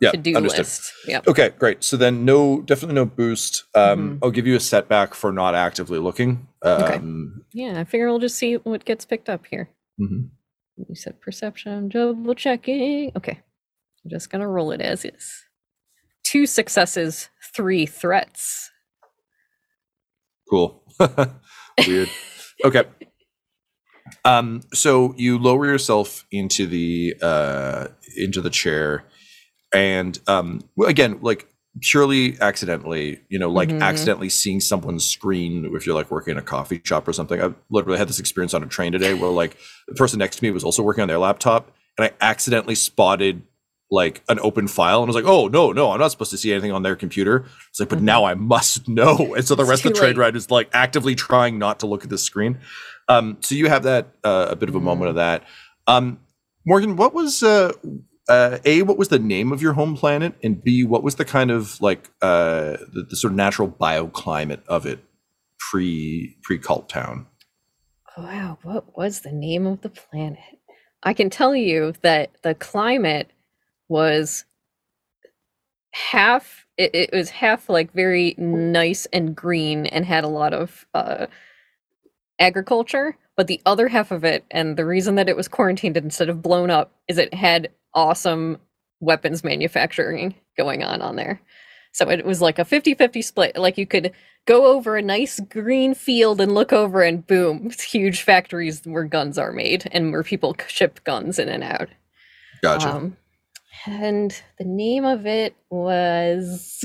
Yeah, 0.00 0.10
to 0.12 0.16
do 0.16 0.36
list. 0.38 0.92
Yep. 1.06 1.28
Okay, 1.28 1.50
great. 1.58 1.84
So 1.84 1.96
then, 1.96 2.24
no, 2.24 2.62
definitely 2.62 2.94
no 2.94 3.04
boost. 3.04 3.64
Um, 3.74 4.12
Mhm. 4.12 4.18
I'll 4.22 4.30
give 4.30 4.46
you 4.46 4.56
a 4.56 4.60
setback 4.60 5.14
for 5.14 5.30
not 5.30 5.54
actively 5.54 5.98
looking. 5.98 6.48
Um, 6.62 7.44
Yeah, 7.52 7.78
I 7.78 7.84
figure 7.84 8.08
we'll 8.08 8.18
just 8.18 8.36
see 8.36 8.54
what 8.54 8.84
gets 8.86 9.04
picked 9.04 9.28
up 9.28 9.44
here. 9.46 9.68
mhm. 10.00 10.30
You 10.76 10.94
said 10.94 11.20
perception, 11.20 11.88
double 11.88 12.34
checking. 12.34 13.12
Okay. 13.16 13.40
I'm 14.04 14.10
just 14.10 14.30
gonna 14.30 14.48
roll 14.48 14.72
it 14.72 14.80
as 14.80 15.04
is. 15.04 15.44
Two 16.22 16.46
successes, 16.46 17.28
three 17.54 17.86
threats. 17.86 18.70
Cool. 20.48 20.82
Weird. 21.86 22.08
Okay. 22.64 22.84
Um, 24.24 24.60
so 24.72 25.14
you 25.16 25.38
lower 25.38 25.66
yourself 25.66 26.24
into 26.30 26.66
the 26.66 27.14
uh, 27.20 27.88
into 28.16 28.40
the 28.40 28.50
chair, 28.50 29.04
and 29.74 30.18
um, 30.26 30.60
again, 30.86 31.18
like 31.22 31.48
purely 31.82 32.40
accidentally, 32.40 33.20
you 33.28 33.38
know, 33.38 33.50
like 33.50 33.68
Mhm. 33.68 33.82
accidentally 33.82 34.28
seeing 34.28 34.60
someone's 34.60 35.04
screen 35.04 35.70
if 35.74 35.86
you're 35.86 35.94
like 35.94 36.10
working 36.10 36.32
in 36.32 36.38
a 36.38 36.42
coffee 36.42 36.80
shop 36.84 37.06
or 37.06 37.12
something. 37.12 37.40
I 37.42 37.52
literally 37.70 37.98
had 37.98 38.08
this 38.08 38.18
experience 38.18 38.54
on 38.54 38.62
a 38.62 38.66
train 38.66 38.92
today 38.92 39.14
where 39.14 39.30
like 39.30 39.56
the 39.88 39.94
person 39.94 40.18
next 40.18 40.36
to 40.36 40.44
me 40.44 40.50
was 40.50 40.64
also 40.64 40.82
working 40.82 41.02
on 41.02 41.08
their 41.08 41.18
laptop, 41.18 41.70
and 41.98 42.04
I 42.06 42.12
accidentally 42.20 42.74
spotted 42.74 43.42
like 43.90 44.22
an 44.28 44.40
open 44.40 44.66
file 44.66 45.00
and 45.02 45.06
I 45.08 45.14
was 45.14 45.16
like, 45.22 45.30
oh 45.32 45.46
no, 45.46 45.70
no, 45.70 45.92
I'm 45.92 46.00
not 46.00 46.10
supposed 46.10 46.32
to 46.32 46.36
see 46.38 46.50
anything 46.52 46.72
on 46.72 46.82
their 46.82 46.96
computer. 46.96 47.44
It's 47.70 47.78
like, 47.78 47.88
but 47.88 48.02
now 48.02 48.24
I 48.24 48.34
must 48.34 48.88
know. 48.88 49.34
And 49.36 49.46
so 49.46 49.54
the 49.54 49.64
rest 49.64 49.84
of 49.84 49.92
the 49.92 49.98
trade 49.98 50.16
late. 50.16 50.18
ride 50.18 50.36
is 50.36 50.50
like 50.50 50.68
actively 50.72 51.14
trying 51.14 51.58
not 51.58 51.78
to 51.80 51.86
look 51.86 52.02
at 52.02 52.10
the 52.10 52.18
screen. 52.18 52.58
Um, 53.08 53.36
so 53.40 53.54
you 53.54 53.68
have 53.68 53.84
that 53.84 54.08
uh, 54.24 54.48
a 54.50 54.56
bit 54.56 54.68
of 54.68 54.74
a 54.74 54.80
moment 54.80 55.10
of 55.10 55.14
that. 55.16 55.44
Um, 55.86 56.18
Morgan, 56.66 56.96
what 56.96 57.14
was 57.14 57.44
uh, 57.44 57.70
uh, 58.28 58.58
a 58.64 58.82
what 58.82 58.98
was 58.98 59.08
the 59.08 59.18
name 59.18 59.52
of 59.52 59.62
your 59.62 59.74
home 59.74 59.96
planet, 59.96 60.34
and 60.42 60.62
b 60.62 60.84
what 60.84 61.02
was 61.02 61.16
the 61.16 61.24
kind 61.24 61.50
of 61.50 61.80
like 61.80 62.10
uh, 62.22 62.76
the, 62.92 63.06
the 63.10 63.16
sort 63.16 63.32
of 63.32 63.36
natural 63.36 63.68
bioclimate 63.68 64.64
of 64.66 64.86
it 64.86 65.04
pre 65.58 66.36
pre 66.42 66.58
cult 66.58 66.88
town? 66.88 67.26
Wow, 68.18 68.58
what 68.62 68.96
was 68.96 69.20
the 69.20 69.32
name 69.32 69.66
of 69.66 69.82
the 69.82 69.90
planet? 69.90 70.38
I 71.02 71.12
can 71.12 71.30
tell 71.30 71.54
you 71.54 71.92
that 72.02 72.30
the 72.42 72.54
climate 72.54 73.30
was 73.88 74.44
half 75.92 76.66
it, 76.76 76.94
it 76.94 77.10
was 77.12 77.30
half 77.30 77.68
like 77.68 77.92
very 77.92 78.34
nice 78.36 79.06
and 79.12 79.34
green 79.34 79.86
and 79.86 80.04
had 80.04 80.24
a 80.24 80.28
lot 80.28 80.52
of 80.52 80.86
uh 80.94 81.26
agriculture, 82.38 83.16
but 83.36 83.46
the 83.46 83.60
other 83.66 83.88
half 83.88 84.10
of 84.10 84.24
it 84.24 84.44
and 84.50 84.76
the 84.76 84.86
reason 84.86 85.14
that 85.16 85.28
it 85.28 85.36
was 85.36 85.48
quarantined 85.48 85.96
instead 85.96 86.28
of 86.28 86.42
blown 86.42 86.70
up 86.70 86.92
is 87.08 87.18
it 87.18 87.32
had 87.34 87.70
awesome 87.94 88.58
weapons 89.00 89.44
manufacturing 89.44 90.34
going 90.56 90.82
on 90.82 91.02
on 91.02 91.16
there. 91.16 91.40
So 91.92 92.10
it 92.10 92.26
was 92.26 92.42
like 92.42 92.58
a 92.58 92.64
50-50 92.64 93.24
split. 93.24 93.56
Like 93.56 93.78
you 93.78 93.86
could 93.86 94.12
go 94.46 94.66
over 94.66 94.96
a 94.96 95.02
nice 95.02 95.40
green 95.40 95.94
field 95.94 96.40
and 96.40 96.54
look 96.54 96.72
over 96.72 97.02
and 97.02 97.26
boom, 97.26 97.70
huge 97.78 98.22
factories 98.22 98.82
where 98.84 99.04
guns 99.04 99.38
are 99.38 99.52
made 99.52 99.88
and 99.92 100.12
where 100.12 100.22
people 100.22 100.56
ship 100.68 101.02
guns 101.04 101.38
in 101.38 101.48
and 101.48 101.62
out. 101.62 101.88
Gotcha. 102.62 102.90
Um, 102.90 103.16
and 103.86 104.42
the 104.58 104.64
name 104.64 105.04
of 105.04 105.26
it 105.26 105.54
was 105.70 106.84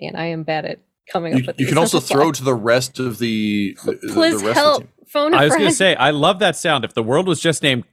and 0.00 0.16
I 0.16 0.26
am 0.26 0.42
bad 0.42 0.64
at 0.64 0.78
coming 1.12 1.34
you, 1.34 1.40
up 1.40 1.46
with 1.48 1.60
you 1.60 1.66
can 1.66 1.78
also 1.78 2.00
throw 2.00 2.32
to 2.32 2.44
the 2.44 2.54
rest 2.54 2.98
of 2.98 3.18
the, 3.18 3.76
the, 3.84 3.92
the 4.02 4.12
Please 4.12 4.42
rest 4.42 4.58
help. 4.58 4.74
of 4.76 4.80
the 4.80 4.86
team. 4.86 4.92
Phone 5.08 5.34
a 5.34 5.36
I 5.36 5.44
was 5.44 5.54
going 5.54 5.68
to 5.68 5.74
say, 5.74 5.94
I 5.94 6.10
love 6.10 6.40
that 6.40 6.56
sound. 6.56 6.84
If 6.84 6.94
the 6.94 7.02
world 7.02 7.28
was 7.28 7.40
just 7.40 7.62
named, 7.62 7.84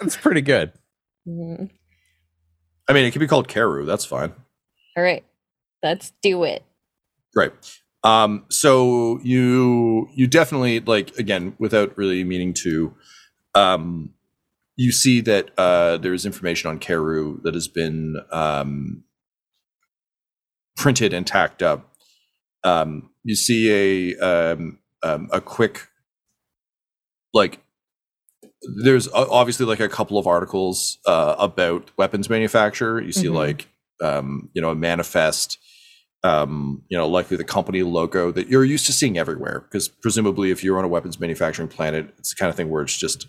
that's 0.00 0.16
pretty 0.16 0.40
good. 0.40 0.72
Mhm. 1.26 1.70
I 2.88 2.92
mean, 2.92 3.04
it 3.04 3.10
could 3.12 3.20
be 3.20 3.26
called 3.26 3.48
Karu. 3.48 3.86
That's 3.86 4.04
fine. 4.04 4.32
All 4.96 5.02
right. 5.02 5.24
Let's 5.82 6.12
do 6.22 6.44
it. 6.44 6.62
Right. 7.34 7.52
Um, 8.04 8.44
so 8.50 9.20
you 9.22 10.08
you 10.14 10.26
definitely 10.26 10.80
like 10.80 11.16
again 11.16 11.54
without 11.58 11.96
really 11.96 12.24
meaning 12.24 12.52
to, 12.54 12.94
um, 13.54 14.10
you 14.76 14.90
see 14.90 15.20
that 15.20 15.50
uh, 15.58 15.98
there's 15.98 16.26
information 16.26 16.70
on 16.70 16.80
Karu 16.80 17.42
that 17.42 17.54
has 17.54 17.68
been 17.68 18.16
um, 18.32 19.04
printed 20.76 21.12
and 21.12 21.26
tacked 21.26 21.62
up. 21.62 21.88
Um, 22.64 23.10
you 23.24 23.34
see 23.36 24.14
a 24.18 24.52
um, 24.52 24.78
um, 25.02 25.28
a 25.32 25.40
quick 25.40 25.88
like 27.34 27.60
there's 28.82 29.08
obviously 29.12 29.66
like 29.66 29.80
a 29.80 29.88
couple 29.88 30.18
of 30.18 30.26
articles 30.26 30.98
uh, 31.06 31.34
about 31.38 31.90
weapons 31.96 32.30
manufacture. 32.30 33.00
You 33.00 33.12
see 33.12 33.26
Mhm. 33.26 33.34
like 33.34 33.68
um, 34.00 34.50
you 34.54 34.62
know 34.62 34.70
a 34.70 34.74
manifest, 34.74 35.58
um, 36.22 36.82
you 36.88 36.96
know 36.96 37.08
likely 37.08 37.36
the 37.36 37.44
company 37.44 37.82
logo 37.82 38.30
that 38.32 38.48
you're 38.48 38.64
used 38.64 38.86
to 38.86 38.92
seeing 38.92 39.18
everywhere. 39.18 39.60
Because 39.60 39.88
presumably, 39.88 40.50
if 40.50 40.62
you're 40.62 40.78
on 40.78 40.84
a 40.84 40.88
weapons 40.88 41.18
manufacturing 41.18 41.68
planet, 41.68 42.14
it's 42.18 42.30
the 42.30 42.36
kind 42.38 42.50
of 42.50 42.56
thing 42.56 42.70
where 42.70 42.82
it's 42.82 42.96
just 42.96 43.26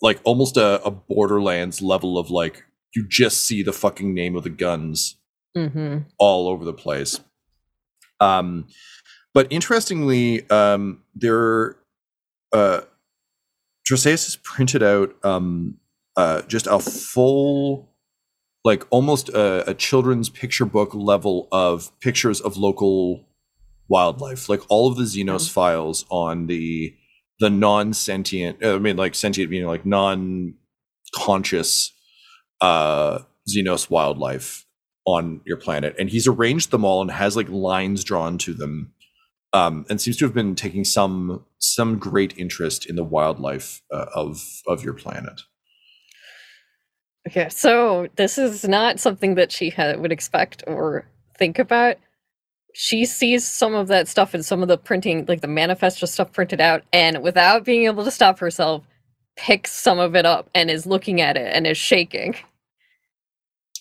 like 0.00 0.20
almost 0.24 0.56
a, 0.56 0.82
a 0.84 0.90
Borderlands 0.90 1.82
level 1.82 2.18
of 2.18 2.30
like 2.30 2.64
you 2.94 3.06
just 3.06 3.42
see 3.44 3.62
the 3.62 3.72
fucking 3.72 4.14
name 4.14 4.36
of 4.36 4.44
the 4.44 4.50
guns 4.50 5.16
Mm-hmm. 5.56 5.98
all 6.18 6.48
over 6.48 6.64
the 6.64 6.72
place. 6.72 7.20
Um, 8.20 8.66
but 9.34 9.46
interestingly, 9.50 10.48
um, 10.50 11.02
there, 11.14 11.76
uh, 12.52 12.82
Troseus 13.88 14.24
has 14.24 14.36
printed 14.36 14.82
out 14.82 15.14
um, 15.24 15.78
uh, 16.16 16.42
just 16.42 16.66
a 16.66 16.78
full, 16.78 17.88
like 18.64 18.86
almost 18.90 19.28
a, 19.30 19.70
a 19.70 19.74
children's 19.74 20.28
picture 20.28 20.64
book 20.64 20.94
level 20.94 21.48
of 21.50 21.90
pictures 22.00 22.40
of 22.40 22.56
local 22.56 23.24
wildlife, 23.88 24.48
like 24.48 24.62
all 24.68 24.90
of 24.90 24.96
the 24.96 25.04
Xenos 25.04 25.50
files 25.50 26.04
on 26.10 26.46
the 26.46 26.94
the 27.40 27.50
non-sentient. 27.50 28.64
I 28.64 28.78
mean, 28.78 28.96
like 28.96 29.14
sentient 29.14 29.50
meaning 29.50 29.68
like 29.68 29.86
non-conscious 29.86 30.54
uh, 32.60 33.20
Xenos 33.48 33.88
wildlife 33.88 34.64
on 35.08 35.40
your 35.46 35.56
planet 35.56 35.94
and 35.98 36.10
he's 36.10 36.26
arranged 36.26 36.70
them 36.70 36.84
all 36.84 37.00
and 37.00 37.10
has 37.10 37.34
like 37.34 37.48
lines 37.48 38.04
drawn 38.04 38.36
to 38.36 38.52
them 38.52 38.92
um, 39.54 39.86
and 39.88 40.00
seems 40.00 40.18
to 40.18 40.26
have 40.26 40.34
been 40.34 40.54
taking 40.54 40.84
some 40.84 41.44
some 41.58 41.98
great 41.98 42.36
interest 42.36 42.84
in 42.84 42.94
the 42.94 43.04
wildlife 43.04 43.80
uh, 43.90 44.06
of 44.14 44.62
of 44.66 44.84
your 44.84 44.92
planet 44.92 45.42
Okay, 47.26 47.48
so 47.50 48.08
this 48.16 48.38
is 48.38 48.66
not 48.66 49.00
something 49.00 49.34
that 49.34 49.52
she 49.52 49.74
would 49.76 50.12
expect 50.12 50.64
or 50.66 51.06
think 51.36 51.58
about. 51.58 51.96
She 52.74 53.04
sees 53.04 53.46
some 53.46 53.74
of 53.74 53.88
that 53.88 54.08
stuff 54.08 54.32
and 54.32 54.42
some 54.42 54.62
of 54.62 54.68
the 54.68 54.78
printing, 54.78 55.26
like 55.26 55.42
the 55.42 55.48
manifesto 55.48 56.06
stuff 56.06 56.32
printed 56.32 56.58
out, 56.58 56.84
and 56.90 57.22
without 57.22 57.64
being 57.64 57.84
able 57.84 58.04
to 58.04 58.10
stop 58.10 58.38
herself, 58.38 58.82
picks 59.36 59.72
some 59.72 59.98
of 59.98 60.16
it 60.16 60.24
up 60.24 60.48
and 60.54 60.70
is 60.70 60.86
looking 60.86 61.20
at 61.20 61.36
it 61.36 61.54
and 61.54 61.66
is 61.66 61.76
shaking. 61.76 62.34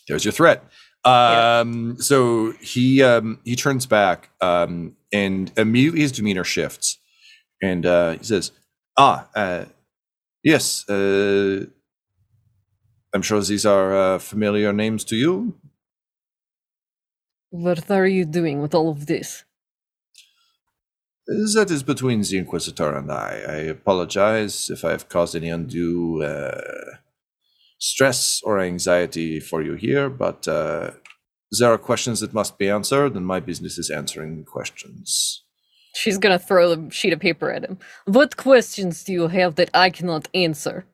there's 0.09 0.25
your 0.25 0.33
threat 0.33 0.63
Yeah. 1.07 1.59
um 1.61 1.97
so 1.99 2.51
he 2.61 3.03
um 3.03 3.39
he 3.43 3.55
turns 3.55 3.85
back 3.85 4.29
um 4.41 4.95
and 5.13 5.51
immediately 5.57 6.01
his 6.01 6.11
demeanor 6.11 6.43
shifts 6.43 6.99
and 7.61 7.85
uh 7.85 8.11
he 8.17 8.23
says 8.23 8.51
ah 8.97 9.27
uh 9.35 9.65
yes 10.43 10.87
uh 10.89 11.65
i'm 13.13 13.21
sure 13.21 13.41
these 13.41 13.65
are 13.65 13.95
uh, 13.95 14.19
familiar 14.19 14.73
names 14.73 15.03
to 15.05 15.15
you 15.15 15.55
What 17.49 17.89
are 17.89 18.05
you 18.07 18.25
doing 18.25 18.61
with 18.61 18.75
all 18.75 18.89
of 18.89 19.05
this? 19.05 19.45
That 21.27 21.71
is 21.71 21.83
between 21.83 22.21
the 22.21 22.37
Inquisitor 22.37 22.93
and 22.95 23.11
I. 23.11 23.43
I 23.47 23.55
apologize 23.77 24.69
if 24.69 24.85
I 24.85 24.91
have 24.91 25.09
caused 25.09 25.35
any 25.35 25.49
undue 25.49 26.23
uh, 26.23 26.97
stress 27.77 28.41
or 28.43 28.59
anxiety 28.59 29.39
for 29.39 29.61
you 29.61 29.73
here, 29.75 30.09
but 30.09 30.47
uh, 30.47 30.91
there 31.59 31.71
are 31.71 31.77
questions 31.77 32.19
that 32.19 32.33
must 32.33 32.57
be 32.57 32.69
answered, 32.69 33.15
and 33.15 33.25
my 33.25 33.39
business 33.39 33.77
is 33.77 33.89
answering 33.89 34.43
questions. 34.45 35.43
She's 35.95 36.17
gonna 36.17 36.39
throw 36.39 36.71
a 36.73 36.91
sheet 36.91 37.13
of 37.13 37.19
paper 37.19 37.51
at 37.51 37.63
him. 37.63 37.79
What 38.05 38.37
questions 38.37 39.03
do 39.03 39.13
you 39.13 39.27
have 39.29 39.55
that 39.55 39.69
I 39.73 39.89
cannot 39.89 40.27
answer? 40.33 40.85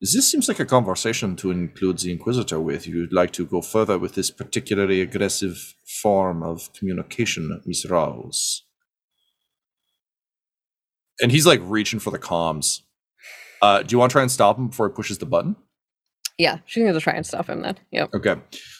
This 0.00 0.30
seems 0.30 0.48
like 0.48 0.60
a 0.60 0.66
conversation 0.66 1.34
to 1.36 1.50
include 1.50 1.98
the 1.98 2.12
Inquisitor 2.12 2.60
with. 2.60 2.86
You'd 2.86 3.12
like 3.12 3.32
to 3.32 3.46
go 3.46 3.62
further 3.62 3.98
with 3.98 4.14
this 4.14 4.30
particularly 4.30 5.00
aggressive 5.00 5.74
form 6.02 6.42
of 6.42 6.70
communication, 6.74 7.62
Miss 7.64 7.86
Rawls. 7.86 8.60
And 11.22 11.32
he's 11.32 11.46
like 11.46 11.60
reaching 11.62 12.00
for 12.00 12.10
the 12.10 12.18
comms. 12.18 12.82
Uh, 13.64 13.82
do 13.82 13.94
you 13.94 13.98
want 13.98 14.10
to 14.10 14.14
try 14.14 14.22
and 14.22 14.30
stop 14.30 14.58
him 14.58 14.68
before 14.68 14.88
he 14.88 14.94
pushes 14.94 15.16
the 15.18 15.26
button? 15.26 15.56
Yeah, 16.36 16.58
she's 16.66 16.84
gonna 16.84 17.00
try 17.00 17.14
and 17.14 17.24
stop 17.24 17.46
him 17.48 17.62
then. 17.62 17.76
Yep. 17.92 18.10
Okay, 18.16 18.36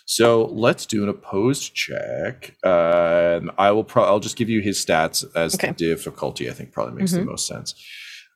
so 0.07 0.47
let's 0.47 0.85
do 0.87 1.03
an 1.05 1.09
opposed 1.09 1.73
check. 1.75 2.55
Um, 2.65 3.51
I 3.57 3.71
will. 3.71 3.85
Pro- 3.85 4.05
I'll 4.05 4.21
just 4.21 4.37
give 4.37 4.51
you 4.51 4.61
his 4.61 4.85
stats 4.85 5.25
as 5.37 5.55
Okay. 5.55 5.69
the 5.69 5.75
difficulty. 5.75 6.51
I 6.51 6.53
think 6.53 6.73
probably 6.73 6.95
makes 7.01 7.13
the 7.13 7.21
Mhm. 7.21 7.27
most 7.27 7.47
sense. 7.47 7.75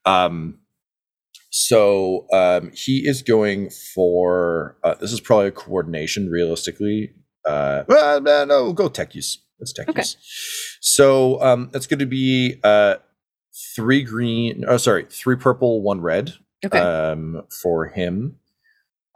Um, 0.07 0.61
so 1.51 2.27
um, 2.33 2.71
he 2.75 3.07
is 3.09 3.23
going 3.23 3.71
for. 3.95 4.77
Uh, 4.85 4.95
this 5.01 5.13
is 5.13 5.21
probably 5.21 5.49
a 5.49 5.53
coordination, 5.53 6.31
realistically. 6.31 7.11
Uh, 7.45 7.83
well, 7.89 8.21
no, 8.21 8.45
no, 8.45 8.65
we'll 8.65 8.73
go 8.73 8.89
tech 8.89 9.15
use. 9.15 9.39
Let's 9.59 9.73
tech 9.73 9.89
Okay. 9.89 10.01
use. 10.01 10.17
So 10.81 11.43
um, 11.43 11.71
that's 11.73 11.87
going 11.89 11.99
to 11.99 12.07
be 12.07 12.61
uh, 12.63 12.97
three 13.77 14.03
green. 14.03 14.65
Oh, 14.67 14.77
sorry, 14.77 15.07
three 15.11 15.37
purple, 15.37 15.83
one 15.83 16.01
red 16.01 16.35
Okay. 16.65 16.79
um, 16.79 17.43
for 17.63 17.87
him. 17.87 18.37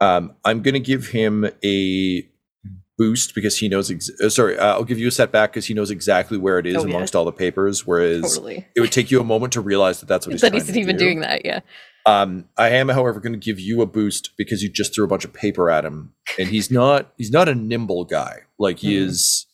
Um, 0.01 0.33
I'm 0.43 0.61
going 0.61 0.73
to 0.73 0.79
give 0.79 1.07
him 1.07 1.45
a 1.63 2.27
boost 2.97 3.33
because 3.35 3.57
he 3.57 3.69
knows. 3.69 3.89
Ex- 3.89 4.11
uh, 4.21 4.29
sorry, 4.29 4.57
uh, 4.57 4.73
I'll 4.73 4.83
give 4.83 4.99
you 4.99 5.07
a 5.07 5.11
setback 5.11 5.51
because 5.51 5.65
he 5.65 5.73
knows 5.73 5.91
exactly 5.91 6.37
where 6.37 6.59
it 6.59 6.65
is 6.65 6.75
Oh, 6.77 6.85
yeah. 6.85 6.93
amongst 6.95 7.15
all 7.15 7.25
the 7.25 7.31
papers. 7.31 7.85
Whereas 7.87 8.21
Totally. 8.21 8.65
it 8.75 8.81
would 8.81 8.91
take 8.91 9.11
you 9.11 9.19
a 9.19 9.23
moment 9.23 9.53
to 9.53 9.61
realize 9.61 9.99
that 9.99 10.07
that's 10.07 10.25
what 10.27 10.31
he's 10.33 10.41
That 10.41 10.53
he's 10.53 10.67
to 10.67 10.79
even 10.79 10.97
do. 10.97 11.05
doing 11.05 11.19
that, 11.21 11.45
yeah. 11.45 11.61
Um, 12.05 12.49
I 12.57 12.69
am, 12.69 12.89
however, 12.89 13.21
going 13.21 13.31
to 13.33 13.39
give 13.39 13.61
you 13.61 13.81
a 13.81 13.85
boost 13.85 14.31
because 14.37 14.61
you 14.61 14.69
just 14.69 14.93
threw 14.93 15.05
a 15.05 15.07
bunch 15.07 15.23
of 15.23 15.31
paper 15.33 15.69
at 15.69 15.85
him, 15.85 16.13
and 16.37 16.49
he's 16.49 16.69
not 16.69 17.13
he's 17.17 17.31
not 17.31 17.47
a 17.47 17.55
nimble 17.55 18.03
guy. 18.03 18.39
Like 18.59 18.79
he 18.79 18.95
Mhm. 18.97 19.05
is, 19.07 19.45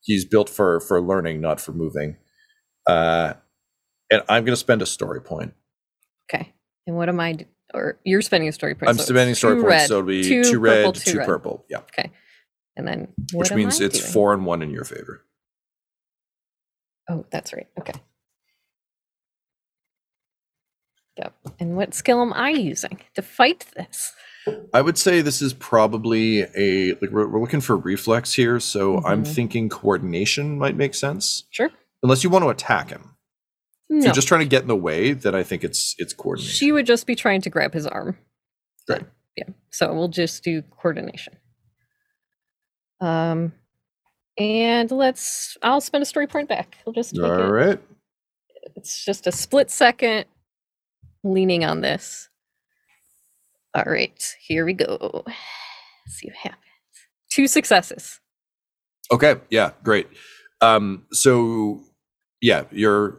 he's 0.00 0.24
built 0.24 0.48
for 0.48 0.80
for 0.80 1.02
learning, 1.02 1.42
not 1.42 1.60
for 1.60 1.72
moving. 1.72 2.16
Uh, 2.86 3.34
and 4.10 4.22
I'm 4.28 4.44
going 4.44 4.52
to 4.52 4.56
spend 4.56 4.82
a 4.82 4.86
story 4.86 5.20
point. 5.20 5.54
Okay. 6.32 6.52
And 6.86 6.96
what 6.96 7.08
am 7.08 7.20
I? 7.20 7.38
Or 7.74 7.98
you're 8.04 8.22
spending 8.22 8.48
a 8.48 8.52
story 8.52 8.74
point. 8.74 8.88
I'm 8.90 8.96
so 8.96 9.04
spending 9.04 9.34
story 9.34 9.56
points, 9.56 9.68
red, 9.68 9.88
so 9.88 9.98
it'll 9.98 10.06
be 10.06 10.22
two 10.24 10.42
two, 10.44 10.58
red, 10.58 10.76
purple, 10.84 10.92
two, 10.94 11.12
two 11.12 11.18
red. 11.18 11.26
purple. 11.26 11.64
Yeah, 11.68 11.78
Okay. 11.78 12.10
And 12.76 12.86
then 12.86 13.08
what 13.32 13.50
which 13.50 13.52
means 13.56 13.80
I 13.80 13.86
it's 13.86 13.98
doing? 14.00 14.12
four 14.12 14.32
and 14.32 14.46
one 14.46 14.62
in 14.62 14.70
your 14.70 14.84
favor. 14.84 15.24
Oh, 17.10 17.24
that's 17.30 17.52
right. 17.52 17.66
Okay. 17.78 17.94
Yep. 21.18 21.34
And 21.58 21.76
what 21.76 21.94
skill 21.94 22.22
am 22.22 22.32
I 22.32 22.50
using 22.50 23.00
to 23.14 23.22
fight 23.22 23.66
this? 23.76 24.12
I 24.72 24.80
would 24.80 24.96
say 24.96 25.20
this 25.20 25.42
is 25.42 25.52
probably 25.52 26.42
a 26.56 26.92
like 27.02 27.10
we're, 27.10 27.26
we're 27.26 27.40
looking 27.40 27.60
for 27.60 27.76
reflex 27.76 28.32
here, 28.32 28.60
so 28.60 28.98
I'm 29.04 29.24
Mhm. 29.24 29.34
thinking 29.34 29.68
coordination 29.68 30.58
might 30.58 30.76
make 30.76 30.94
sense, 30.94 31.44
Sure. 31.50 31.70
unless 32.02 32.22
you 32.24 32.30
want 32.30 32.44
to 32.44 32.48
attack 32.48 32.88
him. 32.90 33.16
No. 33.90 34.04
you're 34.04 34.14
just 34.14 34.28
trying 34.28 34.40
to 34.42 34.46
get 34.46 34.62
in 34.62 34.68
the 34.68 34.76
way, 34.76 35.12
then 35.12 35.34
I 35.34 35.42
think 35.42 35.64
it's 35.64 35.94
it's 35.98 36.12
coordination. 36.12 36.52
She 36.54 36.72
would 36.72 36.86
just 36.86 37.06
be 37.06 37.14
trying 37.14 37.40
to 37.42 37.50
grab 37.50 37.72
his 37.72 37.86
arm. 37.86 38.18
Then, 38.86 39.06
Yeah. 39.36 39.44
So 39.70 39.92
we'll 39.94 40.08
just 40.08 40.42
do 40.44 40.62
coordination. 40.62 41.36
Um, 43.00 43.52
and 44.36 44.90
let's. 44.90 45.56
I'll 45.62 45.80
spend 45.80 46.02
a 46.02 46.06
story 46.06 46.26
point 46.26 46.48
back. 46.48 46.76
We'll 46.84 46.92
just 46.92 47.14
take 47.14 47.24
All 47.24 47.32
it. 47.42 47.48
right. 47.48 47.80
It's 48.76 49.04
just 49.04 49.26
a 49.26 49.32
split 49.32 49.70
second 49.70 50.26
leaning 51.24 51.64
on 51.64 51.80
this. 51.80 52.28
All 53.74 53.84
right, 53.86 54.22
here 54.40 54.64
we 54.64 54.72
go. 54.72 55.24
see 56.06 56.28
what 56.28 56.36
happens. 56.36 56.62
Two 57.30 57.46
successes. 57.46 58.20
Okay. 59.10 59.36
Yeah. 59.50 59.70
Great. 59.82 60.08
Um. 60.60 61.04
So, 61.12 61.82
yeah, 62.40 62.64
you're 62.70 63.18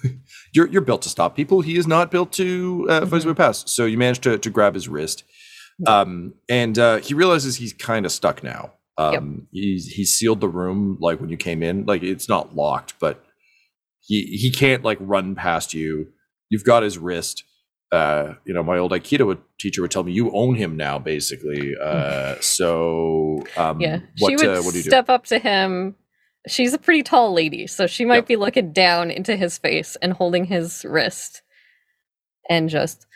you're 0.52 0.66
you're 0.68 0.82
built 0.82 1.02
to 1.02 1.08
stop 1.08 1.34
people. 1.36 1.60
He 1.60 1.76
is 1.76 1.86
not 1.86 2.10
built 2.10 2.32
to 2.32 2.86
uh, 2.88 3.06
way 3.10 3.34
past. 3.34 3.68
So 3.68 3.84
you 3.84 3.98
manage 3.98 4.20
to 4.20 4.38
to 4.38 4.50
grab 4.50 4.74
his 4.74 4.88
wrist, 4.88 5.24
um, 5.86 6.34
and 6.48 6.78
uh, 6.78 6.98
he 6.98 7.14
realizes 7.14 7.56
he's 7.56 7.72
kind 7.72 8.04
of 8.04 8.12
stuck 8.12 8.42
now. 8.42 8.72
Um, 8.98 9.46
he's 9.52 9.86
he's 9.86 10.12
sealed 10.12 10.40
the 10.40 10.48
room 10.48 10.98
like 11.00 11.20
when 11.20 11.30
you 11.30 11.36
came 11.36 11.62
in. 11.62 11.86
Like 11.86 12.02
it's 12.02 12.28
not 12.28 12.54
locked, 12.54 12.94
but 12.98 13.24
he 14.00 14.24
he 14.24 14.50
can't 14.50 14.82
like 14.84 14.98
run 15.00 15.34
past 15.34 15.72
you. 15.72 16.08
You've 16.50 16.64
got 16.64 16.82
his 16.82 16.98
wrist. 16.98 17.44
Uh, 17.90 18.34
you 18.44 18.52
know, 18.52 18.62
my 18.62 18.76
old 18.76 18.92
Aikido 18.92 19.24
would, 19.24 19.40
teacher 19.58 19.80
would 19.80 19.90
tell 19.90 20.02
me 20.02 20.12
you 20.12 20.30
own 20.32 20.54
him 20.56 20.76
now, 20.76 20.98
basically. 20.98 21.74
Uh, 21.82 22.34
so 22.40 23.42
um, 23.56 23.80
Yeah, 23.80 24.00
what 24.18 24.28
she 24.28 24.36
would 24.36 24.58
uh, 24.58 24.62
what 24.62 24.72
do 24.72 24.78
you 24.78 24.84
do? 24.84 24.90
step 24.90 25.08
up 25.08 25.24
to 25.26 25.38
him. 25.38 25.94
She's 26.48 26.74
a 26.74 26.78
pretty 26.78 27.04
tall 27.04 27.34
lady, 27.34 27.66
so 27.68 27.86
she 27.86 28.04
might 28.06 28.16
Yep. 28.16 28.26
be 28.26 28.36
looking 28.36 28.72
down 28.72 29.10
into 29.10 29.36
his 29.36 29.58
face 29.58 29.96
and 30.02 30.14
holding 30.14 30.46
his 30.46 30.84
wrist, 30.84 31.42
and 32.50 32.70
just, 32.70 33.06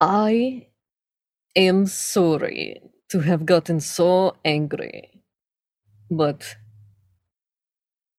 I 0.00 0.68
am 1.56 1.86
sorry 1.86 2.82
to 3.10 3.20
have 3.20 3.46
gotten 3.46 3.80
so 3.80 4.36
angry, 4.44 5.10
but 6.10 6.56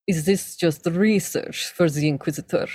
is 0.07 0.25
this 0.25 0.55
just 0.57 0.85
research 0.87 1.67
for 1.67 1.89
the 1.89 2.07
Inquisitor? 2.09 2.67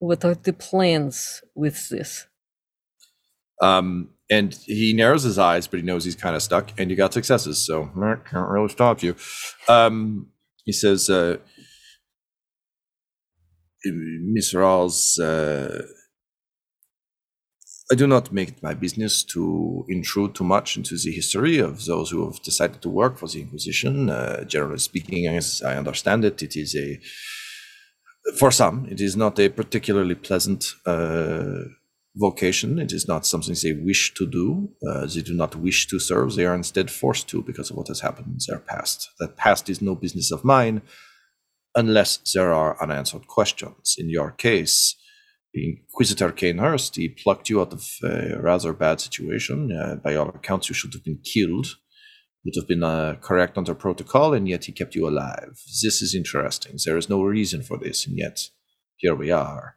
What 0.00 0.24
are 0.24 0.34
the 0.36 0.54
plans 0.54 1.42
with 1.54 1.90
this? 1.90 2.26
Um, 3.60 4.10
and 4.30 4.54
he 4.64 4.92
narrows 4.92 5.24
his 5.24 5.38
eyes, 5.38 5.66
but 5.66 5.80
he 5.80 5.86
knows 5.86 6.04
he's 6.04 6.14
kind 6.14 6.36
of 6.36 6.42
stuck, 6.42 6.72
and 6.78 6.90
you 6.90 6.96
got 6.96 7.12
successes, 7.12 7.58
so 7.66 7.82
eh, 7.82 8.14
can't 8.30 8.48
really 8.48 8.68
stop 8.68 9.02
you. 9.02 9.16
Um, 9.68 10.28
he 10.64 10.72
says, 10.72 11.10
uh, 11.10 11.38
Miss 13.84 14.54
Rawls, 14.54 15.18
uh, 15.18 15.82
I 17.90 17.96
do 17.96 18.06
not 18.06 18.30
make 18.30 18.50
it 18.50 18.62
my 18.62 18.74
business 18.74 19.24
to 19.24 19.84
intrude 19.88 20.36
too 20.36 20.44
much 20.44 20.76
into 20.76 20.96
the 20.96 21.10
history 21.10 21.58
of 21.58 21.84
those 21.86 22.10
who 22.10 22.24
have 22.24 22.40
decided 22.40 22.80
to 22.82 22.88
work 22.88 23.18
for 23.18 23.26
the 23.26 23.40
Inquisition. 23.40 24.10
Uh, 24.10 24.44
generally 24.44 24.78
speaking, 24.78 25.26
as 25.26 25.60
I 25.62 25.76
understand 25.76 26.24
it, 26.24 26.40
it 26.40 26.54
is 26.56 26.76
a 26.76 27.00
for 28.38 28.50
some, 28.50 28.86
it 28.88 29.00
is 29.00 29.16
not 29.16 29.38
a 29.40 29.48
particularly 29.48 30.14
pleasant 30.14 30.74
uh, 30.86 31.62
vocation. 32.16 32.78
It 32.78 32.92
is 32.92 33.06
not 33.06 33.26
something 33.26 33.54
they 33.62 33.72
wish 33.72 34.14
to 34.14 34.26
do. 34.26 34.70
Uh, 34.86 35.06
they 35.06 35.22
do 35.22 35.34
not 35.34 35.56
wish 35.56 35.86
to 35.88 35.98
serve. 35.98 36.34
They 36.34 36.46
are 36.46 36.54
instead 36.54 36.90
forced 36.90 37.28
to 37.28 37.42
because 37.42 37.70
of 37.70 37.76
what 37.76 37.88
has 37.88 38.00
happened 38.00 38.26
in 38.28 38.38
their 38.48 38.58
past. 38.58 39.08
That 39.18 39.36
past 39.36 39.68
is 39.68 39.80
no 39.80 39.94
business 39.94 40.32
of 40.32 40.44
mine 40.44 40.82
unless 41.74 42.18
there 42.34 42.52
are 42.52 42.82
unanswered 42.82 43.28
questions. 43.28 43.94
In 43.96 44.10
your 44.10 44.32
case, 44.32 44.96
Inquisitor 45.54 46.30
Cainhurst, 46.32 46.96
he 46.96 47.08
plucked 47.08 47.48
you 47.48 47.60
out 47.60 47.72
of 47.72 47.86
a 48.04 48.40
rather 48.40 48.72
bad 48.72 49.00
situation. 49.00 49.72
Uh, 49.72 49.96
by 49.96 50.14
all 50.14 50.28
accounts, 50.28 50.68
you 50.68 50.74
should 50.74 50.92
have 50.94 51.04
been 51.04 51.20
killed. 51.24 51.76
Would 52.44 52.54
have 52.56 52.68
been 52.68 52.82
uh, 52.82 53.16
correct 53.20 53.58
under 53.58 53.74
protocol, 53.74 54.32
and 54.32 54.48
yet 54.48 54.64
he 54.64 54.72
kept 54.72 54.94
you 54.94 55.06
alive. 55.06 55.60
This 55.82 56.00
is 56.00 56.14
interesting. 56.14 56.78
There 56.84 56.96
is 56.96 57.10
no 57.10 57.22
reason 57.22 57.62
for 57.62 57.76
this, 57.76 58.06
and 58.06 58.16
yet 58.16 58.48
here 58.96 59.14
we 59.14 59.30
are. 59.30 59.76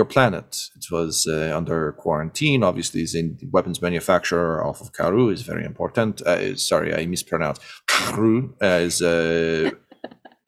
Your 0.00 0.06
planet, 0.06 0.70
it 0.76 0.86
was 0.90 1.26
uh, 1.26 1.54
under 1.54 1.92
quarantine. 1.92 2.62
Obviously, 2.62 3.04
the 3.04 3.36
weapons 3.52 3.82
manufacturer 3.82 4.64
off 4.64 4.80
of 4.80 4.92
Karu 4.92 5.30
is 5.30 5.42
very 5.42 5.62
important. 5.62 6.22
Uh, 6.22 6.56
sorry, 6.56 6.94
I 6.94 7.04
mispronounced. 7.04 7.60
Karu 7.86 8.54
uh, 8.62 8.80
is 8.80 9.02
uh, 9.02 9.70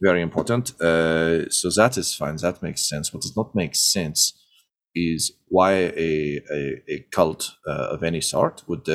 very 0.01 0.23
important. 0.23 0.81
Uh, 0.81 1.51
so 1.51 1.69
that 1.77 1.99
is 1.99 2.15
fine. 2.15 2.37
That 2.37 2.63
makes 2.63 2.89
sense. 2.89 3.13
What 3.13 3.21
does 3.21 3.37
not 3.37 3.55
make 3.55 3.75
sense 3.75 4.33
is 4.95 5.33
why 5.49 5.73
a, 5.73 6.41
a, 6.51 6.83
a 6.89 7.07
cult 7.11 7.53
uh, 7.69 7.89
of 7.95 8.03
any 8.03 8.23
sort 8.23 8.63
would 8.69 8.87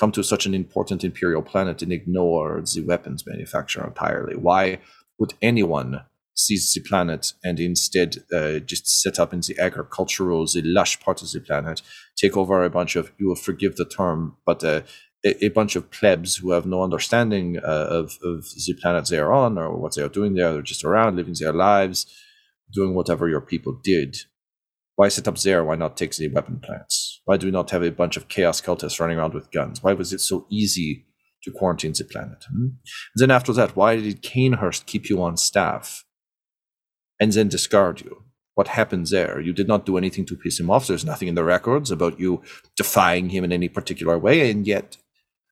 come 0.00 0.10
to 0.10 0.24
such 0.24 0.46
an 0.46 0.54
important 0.54 1.04
imperial 1.04 1.42
planet 1.42 1.80
and 1.80 1.92
ignore 1.92 2.60
the 2.74 2.80
weapons 2.80 3.24
manufacturer 3.24 3.86
entirely. 3.86 4.34
Why 4.34 4.80
would 5.20 5.34
anyone 5.40 6.00
seize 6.34 6.72
the 6.72 6.80
planet 6.80 7.32
and 7.44 7.60
instead 7.60 8.16
uh, 8.32 8.58
just 8.58 8.88
set 9.02 9.18
up 9.18 9.32
in 9.32 9.40
the 9.40 9.56
agricultural, 9.58 10.46
the 10.46 10.62
lush 10.62 10.98
part 11.00 11.22
of 11.22 11.30
the 11.30 11.40
planet, 11.40 11.82
take 12.16 12.36
over 12.36 12.64
a 12.64 12.70
bunch 12.70 12.96
of, 12.96 13.12
you 13.18 13.28
will 13.28 13.36
forgive 13.36 13.76
the 13.76 13.84
term, 13.84 14.36
but 14.46 14.64
uh, 14.64 14.82
a, 15.24 15.46
a 15.46 15.48
bunch 15.48 15.76
of 15.76 15.90
plebs 15.90 16.36
who 16.36 16.50
have 16.52 16.66
no 16.66 16.82
understanding 16.82 17.58
uh, 17.58 17.86
of, 17.90 18.18
of 18.22 18.46
the 18.66 18.74
planet 18.80 19.06
they 19.06 19.18
are 19.18 19.32
on 19.32 19.58
or 19.58 19.76
what 19.76 19.94
they 19.94 20.02
are 20.02 20.08
doing 20.08 20.34
there. 20.34 20.52
They're 20.52 20.62
just 20.62 20.84
around, 20.84 21.16
living 21.16 21.34
their 21.38 21.52
lives, 21.52 22.06
doing 22.72 22.94
whatever 22.94 23.28
your 23.28 23.40
people 23.40 23.78
did. 23.82 24.16
Why 24.96 25.08
set 25.08 25.28
up 25.28 25.38
there? 25.38 25.64
Why 25.64 25.74
not 25.74 25.96
take 25.96 26.14
the 26.14 26.28
weapon 26.28 26.60
plants? 26.60 27.20
Why 27.24 27.36
do 27.36 27.46
we 27.46 27.52
not 27.52 27.70
have 27.70 27.82
a 27.82 27.90
bunch 27.90 28.16
of 28.16 28.28
chaos 28.28 28.60
cultists 28.60 29.00
running 29.00 29.18
around 29.18 29.34
with 29.34 29.50
guns? 29.50 29.82
Why 29.82 29.94
was 29.94 30.12
it 30.12 30.20
so 30.20 30.46
easy 30.50 31.06
to 31.44 31.50
quarantine 31.50 31.92
the 31.96 32.04
planet? 32.04 32.44
Hmm? 32.50 32.68
Then 33.16 33.30
after 33.30 33.52
that, 33.54 33.74
why 33.74 33.96
did 33.96 34.22
Cainhurst 34.22 34.86
keep 34.86 35.08
you 35.08 35.22
on 35.22 35.36
staff 35.36 36.04
and 37.22 37.32
then 37.32 37.46
discard 37.46 38.00
you? 38.00 38.24
What 38.54 38.66
happened 38.66 39.06
there? 39.06 39.40
You 39.40 39.52
did 39.52 39.68
not 39.68 39.86
do 39.86 39.96
anything 39.96 40.26
to 40.26 40.34
piss 40.34 40.58
him 40.58 40.70
off. 40.70 40.88
There's 40.88 41.04
nothing 41.04 41.28
in 41.28 41.36
the 41.36 41.44
records 41.44 41.92
about 41.92 42.18
you 42.18 42.42
defying 42.76 43.28
him 43.28 43.44
in 43.44 43.52
any 43.52 43.68
particular 43.68 44.18
way, 44.18 44.50
and 44.50 44.66
yet 44.66 44.96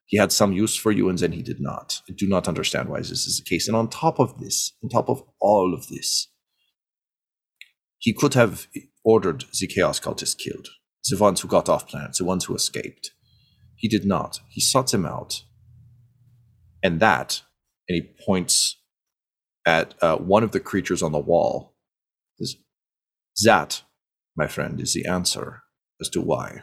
he 0.07 0.19
had 0.19 0.33
some 0.33 0.53
use 0.53 0.75
for 0.75 0.91
you 0.91 1.09
and 1.09 1.17
then 1.17 1.31
he 1.31 1.43
did 1.43 1.61
not. 1.61 2.03
I 2.09 2.13
do 2.13 2.27
not 2.27 2.49
understand 2.49 2.89
why 2.89 2.99
this 2.99 3.25
is 3.25 3.39
the 3.39 3.49
case. 3.49 3.69
And 3.69 3.77
on 3.77 3.89
top 3.89 4.19
of 4.19 4.41
this, 4.41 4.73
on 4.83 4.89
top 4.89 5.09
of 5.09 5.23
all 5.41 5.73
of 5.73 5.87
this, 5.87 6.27
he 7.99 8.13
could 8.13 8.35
have 8.35 8.67
ordered 9.05 9.45
the 9.61 9.69
Chaos 9.69 10.01
Cultists 10.01 10.37
killed, 10.37 10.67
the 11.09 11.17
ones 11.19 11.41
who 11.41 11.47
got 11.47 11.69
off 11.69 11.87
planet, 11.87 12.17
the 12.19 12.25
ones 12.25 12.47
who 12.47 12.57
escaped. 12.57 13.13
He 13.77 13.87
did 13.87 14.05
not. 14.05 14.41
He 14.49 14.61
sought 14.61 14.91
them 14.91 15.07
out. 15.07 15.45
And 16.83 16.99
that, 16.99 17.43
and 17.89 17.95
he 17.95 18.11
points 18.27 18.80
at 19.67 19.95
uh, 20.03 20.17
one 20.17 20.43
of 20.43 20.53
the 20.53 20.61
creatures 20.61 21.03
on 21.03 21.13
the 21.13 21.19
wall, 21.19 21.75
that, 23.45 23.83
my 24.37 24.47
friend, 24.47 24.81
is 24.81 24.93
the 24.95 25.07
answer 25.07 25.63
as 26.01 26.09
to 26.11 26.21
why. 26.21 26.63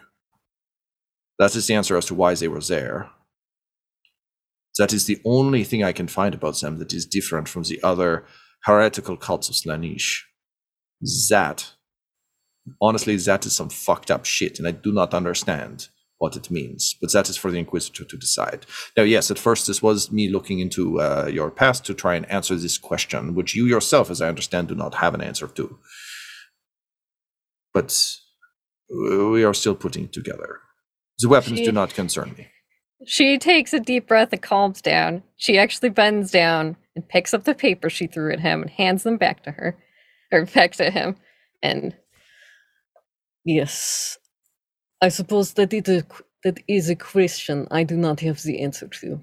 That 1.40 1.56
is 1.56 1.68
the 1.68 1.76
answer 1.76 1.96
as 1.98 2.06
to 2.06 2.16
why 2.16 2.34
they 2.34 2.48
were 2.48 2.62
there. 2.62 3.10
That 4.78 4.94
is 4.94 5.06
the 5.06 5.20
only 5.26 5.64
thing 5.64 5.84
I 5.84 5.92
can 5.92 6.08
find 6.08 6.36
about 6.36 6.60
them 6.60 6.78
that 6.78 6.94
is 6.94 7.06
different 7.06 7.48
from 7.48 7.64
the 7.64 7.82
other 7.84 8.26
heretical 8.64 9.18
cults 9.18 9.50
of 9.50 9.56
Slaanesh. 9.56 10.22
That, 11.30 11.74
honestly, 12.82 13.16
that 13.16 13.46
is 13.46 13.56
some 13.56 13.70
fucked 13.70 14.12
up 14.12 14.26
shit, 14.26 14.60
and 14.60 14.68
I 14.68 14.72
do 14.72 14.92
not 14.92 15.14
understand 15.14 15.90
what 16.20 16.36
it 16.36 16.50
means, 16.50 16.96
but 17.00 17.12
that 17.14 17.30
is 17.30 17.38
for 17.38 17.52
the 17.52 17.60
Inquisitor 17.60 18.04
to 18.04 18.18
decide. 18.18 18.66
Now, 18.96 19.04
yes, 19.04 19.30
at 19.30 19.38
first 19.38 19.68
this 19.68 19.82
was 19.82 20.12
me 20.12 20.30
looking 20.30 20.60
into 20.60 21.00
uh, 21.00 21.30
your 21.32 21.52
past 21.52 21.86
to 21.86 21.94
try 21.94 22.16
and 22.16 22.30
answer 22.32 22.56
this 22.56 22.78
question, 22.78 23.36
which 23.36 23.56
you 23.56 23.66
yourself, 23.66 24.10
as 24.10 24.22
I 24.22 24.28
understand, 24.28 24.68
do 24.68 24.76
not 24.76 24.96
have 24.96 25.14
an 25.14 25.22
answer 25.22 25.48
to. 25.48 25.78
But 27.74 28.16
we 28.90 29.44
are 29.44 29.54
still 29.54 29.76
putting 29.76 30.06
it 30.06 30.14
together. 30.14 30.60
The 31.20 31.30
weapons 31.30 31.60
She- 31.60 31.66
do 31.66 31.72
not 31.72 31.94
concern 31.94 32.34
me. 32.38 32.48
She 33.06 33.38
takes 33.38 33.74
a 33.74 33.80
deep 33.80 34.08
breath 34.08 34.30
and 34.32 34.42
calms 34.42 34.82
down. 34.82 35.22
She 35.36 35.60
actually 35.60 35.90
bends 35.90 36.32
down 36.32 36.78
and 36.96 37.08
picks 37.08 37.32
up 37.32 37.44
the 37.44 37.54
paper 37.54 37.92
she 37.92 38.08
threw 38.08 38.34
at 38.34 38.40
him 38.40 38.64
and 38.64 38.72
hands 38.72 39.04
them 39.04 39.18
back 39.18 39.44
to 39.44 39.52
her, 39.52 39.78
or 40.32 40.46
back 40.48 40.72
to 40.78 40.90
him. 40.90 41.16
And 41.62 41.96
yes, 43.46 44.18
I 45.02 45.10
suppose 45.10 45.54
that 45.54 45.74
it 45.74 45.88
is, 45.88 46.04
that 46.44 46.60
is 46.68 46.90
a 46.90 46.96
question 46.96 47.68
I 47.72 47.84
do 47.84 47.98
not 47.98 48.22
have 48.22 48.42
the 48.44 48.62
answer 48.62 48.88
to. 48.88 49.22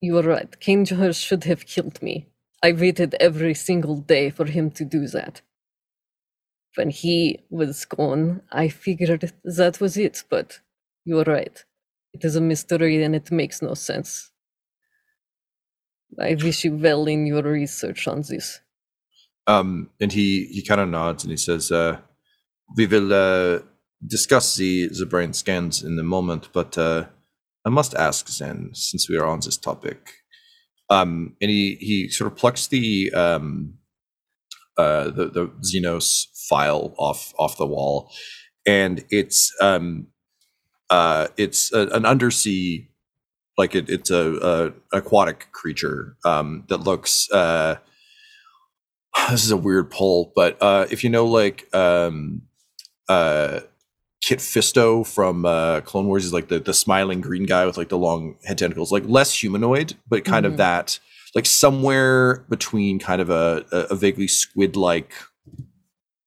You 0.00 0.18
are 0.18 0.22
right. 0.22 0.58
King 0.60 0.84
George 0.84 1.16
should 1.16 1.44
have 1.44 1.66
killed 1.66 2.02
me. 2.02 2.26
I 2.62 2.72
waited 2.72 3.14
every 3.20 3.54
single 3.54 3.96
day 3.96 4.30
for 4.30 4.46
him 4.46 4.70
to 4.72 4.84
do 4.84 5.06
that. 5.08 5.42
When 6.76 6.90
he 6.90 7.40
was 7.50 7.84
gone, 7.84 8.42
I 8.52 8.68
figured 8.68 9.32
that 9.44 9.80
was 9.80 9.96
it, 9.96 10.24
but 10.30 10.60
you 11.04 11.18
are 11.18 11.24
right. 11.24 11.64
It 12.12 12.24
is 12.24 12.36
a 12.36 12.40
mystery 12.40 13.02
and 13.02 13.14
it 13.14 13.30
makes 13.30 13.62
no 13.62 13.74
sense. 13.74 14.30
I 16.18 16.34
wish 16.34 16.64
you 16.64 16.76
well 16.76 17.06
in 17.06 17.26
your 17.26 17.42
research 17.42 18.08
on 18.08 18.22
this. 18.22 18.60
Um, 19.46 19.90
and 20.00 20.12
he 20.12 20.46
he 20.46 20.62
kind 20.62 20.80
of 20.80 20.88
nods 20.88 21.24
and 21.24 21.30
he 21.30 21.36
says, 21.36 21.72
uh, 21.72 21.98
"We 22.76 22.86
will 22.86 23.12
uh, 23.12 23.60
discuss 24.06 24.56
the 24.56 24.88
the 24.88 25.06
brain 25.06 25.32
scans 25.32 25.82
in 25.82 25.98
a 25.98 26.02
moment, 26.02 26.48
but 26.52 26.76
uh, 26.78 27.06
I 27.64 27.70
must 27.70 27.94
ask 27.94 28.26
then, 28.38 28.70
since 28.74 29.08
we 29.08 29.16
are 29.16 29.26
on 29.26 29.40
this 29.40 29.56
topic." 29.56 30.14
Um, 30.88 31.36
and 31.40 31.50
he 31.50 31.76
he 31.80 32.08
sort 32.08 32.32
of 32.32 32.38
plucks 32.38 32.66
the 32.66 33.12
um, 33.12 33.74
uh, 34.76 35.04
the 35.04 35.26
the 35.26 35.46
Xenos 35.62 36.26
file 36.48 36.94
off 36.98 37.32
off 37.38 37.56
the 37.56 37.66
wall, 37.66 38.10
and 38.66 39.04
it's 39.10 39.52
um, 39.60 40.08
uh, 40.90 41.28
it's 41.36 41.72
a, 41.72 41.88
an 41.88 42.06
undersea 42.06 42.88
like 43.58 43.74
it, 43.74 43.90
it's 43.90 44.10
a, 44.10 44.72
a 44.92 44.98
aquatic 44.98 45.52
creature 45.52 46.16
um, 46.24 46.64
that 46.68 46.78
looks 46.78 47.30
uh, 47.30 47.76
this 49.30 49.44
is 49.44 49.50
a 49.50 49.56
weird 49.56 49.90
pull, 49.90 50.32
but 50.34 50.56
uh, 50.62 50.86
if 50.90 51.04
you 51.04 51.10
know 51.10 51.26
like 51.26 51.72
um, 51.74 52.42
uh, 53.08 53.60
Kit 54.30 54.38
Fisto 54.38 55.04
from 55.04 55.44
uh, 55.44 55.80
Clone 55.80 56.06
Wars, 56.06 56.24
is 56.24 56.32
like 56.32 56.46
the 56.46 56.60
the 56.60 56.72
smiling 56.72 57.20
green 57.20 57.46
guy 57.46 57.66
with 57.66 57.76
like 57.76 57.88
the 57.88 57.98
long 57.98 58.36
head 58.44 58.58
tentacles, 58.58 58.92
like 58.92 59.02
less 59.04 59.34
humanoid, 59.34 59.94
but 60.08 60.24
kind 60.24 60.46
Mhm. 60.46 60.50
of 60.52 60.56
that, 60.56 61.00
like 61.34 61.46
somewhere 61.46 62.44
between 62.48 63.00
kind 63.00 63.20
of 63.20 63.28
a 63.28 63.64
a, 63.72 63.96
vaguely 63.96 64.28
squid 64.28 64.76
like 64.76 65.10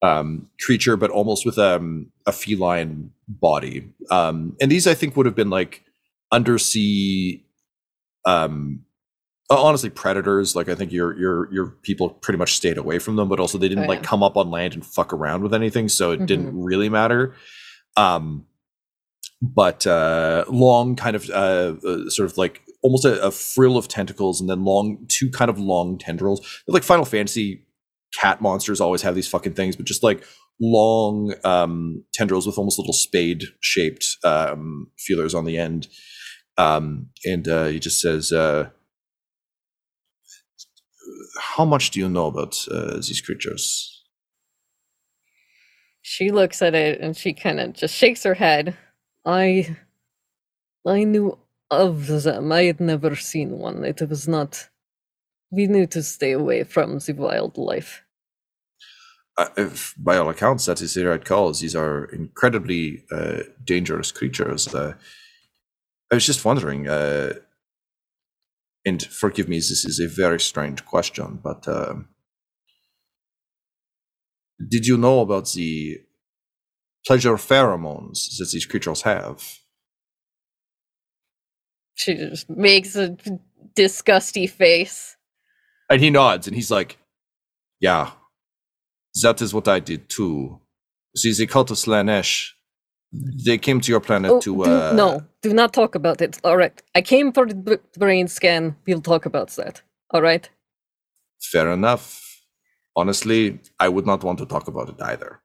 um, 0.01 0.49
creature, 0.59 0.97
but 0.97 1.11
almost 1.11 1.45
with 1.45 1.57
um, 1.57 2.11
a 2.25 2.33
feline 2.33 3.11
body. 3.29 3.87
Um, 4.11 4.57
and 4.59 4.69
these, 4.69 4.85
I 4.85 4.95
think, 4.95 5.15
would 5.15 5.25
have 5.25 5.35
been 5.35 5.49
like 5.49 5.85
undersea 6.29 7.41
um 8.25 8.83
uh, 9.49 9.63
honestly 9.63 9.89
predators. 9.89 10.57
Like 10.57 10.67
i 10.67 10.75
think 10.75 10.91
your 10.91 11.17
your 11.17 11.53
your 11.53 11.67
people 11.83 12.09
pretty 12.09 12.37
much 12.37 12.53
stayed 12.55 12.77
away 12.77 12.99
from 12.99 13.15
them 13.15 13.29
but 13.29 13.39
also 13.39 13.57
they 13.57 13.69
didn't 13.69 13.85
Oh, 13.85 13.87
like 13.87 14.03
come 14.03 14.23
up 14.23 14.35
on 14.35 14.51
land 14.51 14.73
and 14.73 14.85
fuck 14.85 15.13
around 15.13 15.41
with 15.41 15.53
anything 15.53 15.87
so 15.87 16.11
it 16.11 16.25
didn't 16.25 16.51
really 16.61 16.89
matter 16.89 17.33
um 17.97 18.45
but 19.41 19.85
uh 19.85 20.45
long 20.47 20.95
kind 20.95 21.15
of 21.15 21.29
uh, 21.29 21.75
uh 21.85 22.09
sort 22.09 22.29
of 22.31 22.37
like 22.37 22.61
almost 22.81 23.05
a, 23.05 23.21
a 23.21 23.31
frill 23.31 23.77
of 23.77 23.87
tentacles 23.87 24.39
and 24.39 24.49
then 24.49 24.63
long 24.63 25.05
two 25.07 25.29
kind 25.29 25.49
of 25.49 25.57
long 25.57 25.97
tendrils. 25.97 26.39
They're 26.65 26.73
like 26.73 26.83
final 26.83 27.05
fantasy 27.05 27.65
cat 28.19 28.41
monsters 28.41 28.79
always 28.79 29.01
have 29.01 29.15
these 29.15 29.27
fucking 29.27 29.53
things 29.53 29.75
but 29.75 29.85
just 29.85 30.03
like 30.03 30.23
long 30.61 31.33
um 31.43 32.03
tendrils 32.13 32.45
with 32.45 32.57
almost 32.57 32.77
little 32.77 32.93
spade 32.93 33.43
shaped 33.59 34.17
um 34.23 34.87
feelers 34.99 35.33
on 35.33 35.45
the 35.45 35.57
end. 35.57 35.87
Um 36.57 37.09
and 37.25 37.47
uh 37.47 37.65
he 37.65 37.79
just 37.79 37.99
says 37.99 38.31
uh 38.31 38.69
how 41.39 41.65
much 41.65 41.91
do 41.91 41.99
you 41.99 42.09
know 42.09 42.27
about 42.27 42.57
uh, 42.71 42.95
these 42.95 43.21
creatures 43.21 44.02
She 46.03 46.31
looks 46.31 46.61
at 46.61 46.75
it 46.75 47.01
and 47.01 47.17
she 47.17 47.33
kind 47.33 47.59
of 47.61 47.73
just 47.73 47.95
shakes 47.95 48.23
her 48.25 48.35
head. 48.35 48.77
I 49.25 49.77
I 50.87 51.03
knew 51.05 51.37
of 51.71 52.07
them. 52.07 52.51
I 52.51 52.63
had 52.63 52.79
never 52.79 53.15
seen 53.15 53.59
one. 53.59 53.83
It 53.85 54.01
was 54.09 54.27
not 54.27 54.69
we 55.51 55.67
knew 55.67 55.87
to 55.87 56.03
stay 56.03 56.33
away 56.33 56.63
from 56.65 56.99
the 56.99 57.13
wildlife. 57.13 58.03
uh, 59.37 59.47
if, 59.57 59.95
by 59.97 60.17
all 60.17 60.29
accounts, 60.29 60.65
that 60.65 60.81
is 60.81 60.93
the 60.93 61.05
right 61.05 61.23
call. 61.25 61.51
These 61.53 61.75
are 61.75 62.05
incredibly 62.05 63.03
uh, 63.11 63.39
dangerous 63.63 64.11
creatures. 64.11 64.73
Uh, 64.73 64.93
I 66.11 66.15
was 66.15 66.25
just 66.25 66.45
wondering, 66.45 66.87
uh, 66.87 67.33
and 68.85 69.01
forgive 69.03 69.47
me, 69.49 69.57
this 69.57 69.85
is 69.85 69.99
a 69.99 70.07
very 70.07 70.39
strange 70.39 70.85
question, 70.85 71.39
but 71.43 71.67
um 71.67 72.07
did 74.69 74.85
you 74.85 74.97
know 74.97 75.19
about 75.21 75.51
the 75.51 75.99
pleasure 77.05 77.35
pheromones 77.35 78.37
that 78.37 78.49
these 78.51 78.65
creatures 78.65 79.01
have? 79.01 79.59
She 81.95 82.15
just 82.15 82.49
makes 82.49 82.95
a 82.95 83.15
disgusty 83.75 84.47
face. 84.47 85.15
And 85.89 86.01
he 86.01 86.09
nods, 86.09 86.47
and 86.47 86.55
he's 86.55 86.71
like, 86.71 86.97
"Yeah, 87.79 88.11
that 89.21 89.41
is 89.41 89.53
what 89.53 89.67
I 89.67 89.79
did 89.79 90.09
too. 90.09 90.59
See, 91.15 91.33
the 91.33 91.45
cult 91.45 91.69
of 91.69 91.77
Slaanesh, 91.77 92.51
they 93.45 93.57
came 93.59 93.79
to 93.81 93.91
your 93.91 93.99
planet 93.99 94.31
Oh, 94.31 94.39
to 94.39 94.55
do- 94.55 94.63
uh, 94.63 94.93
no, 94.95 95.23
do 95.41 95.53
not 95.53 95.73
talk 95.73 95.93
about 95.93 96.21
it. 96.21 96.39
All 96.43 96.57
right. 96.57 96.81
I 96.95 97.01
came 97.01 97.31
for 97.31 97.45
the 97.45 97.79
brain 97.99 98.27
scan. 98.27 98.75
We'll 98.87 99.01
talk 99.01 99.25
about 99.27 99.49
that. 99.51 99.83
All 100.11 100.21
right. 100.21 100.49
Fair 101.41 101.69
enough. 101.71 102.32
Honestly, 102.95 103.59
I 103.79 103.89
would 103.89 104.05
not 104.05 104.23
want 104.23 104.39
to 104.39 104.45
talk 104.45 104.67
about 104.67 104.89
it 104.89 105.01
either. 105.01 105.39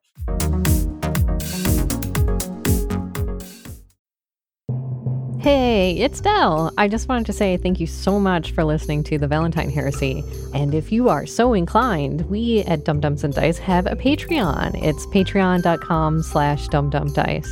Hey, 5.40 5.92
it's 5.92 6.20
Dell. 6.20 6.72
I 6.76 6.88
just 6.88 7.08
wanted 7.08 7.24
to 7.26 7.32
say 7.32 7.56
thank 7.56 7.80
you 7.80 7.86
so 7.86 8.18
much 8.18 8.50
for 8.50 8.64
listening 8.64 9.04
to 9.04 9.18
the 9.18 9.28
Valentyne 9.28 9.72
Heresy. 9.72 10.22
And 10.52 10.74
if 10.74 10.90
you 10.92 11.08
are 11.08 11.26
so 11.26 11.54
inclined, 11.54 12.28
we 12.28 12.64
at 12.64 12.84
Dumb-Dumbs 12.84 13.24
and 13.24 13.32
Dice 13.32 13.56
have 13.58 13.86
a 13.86 13.96
Patreon. 13.96 14.82
It's 14.82 15.06
patreon.com 15.06 16.22
slash 16.22 16.68
dumbdumbdice. 16.68 17.48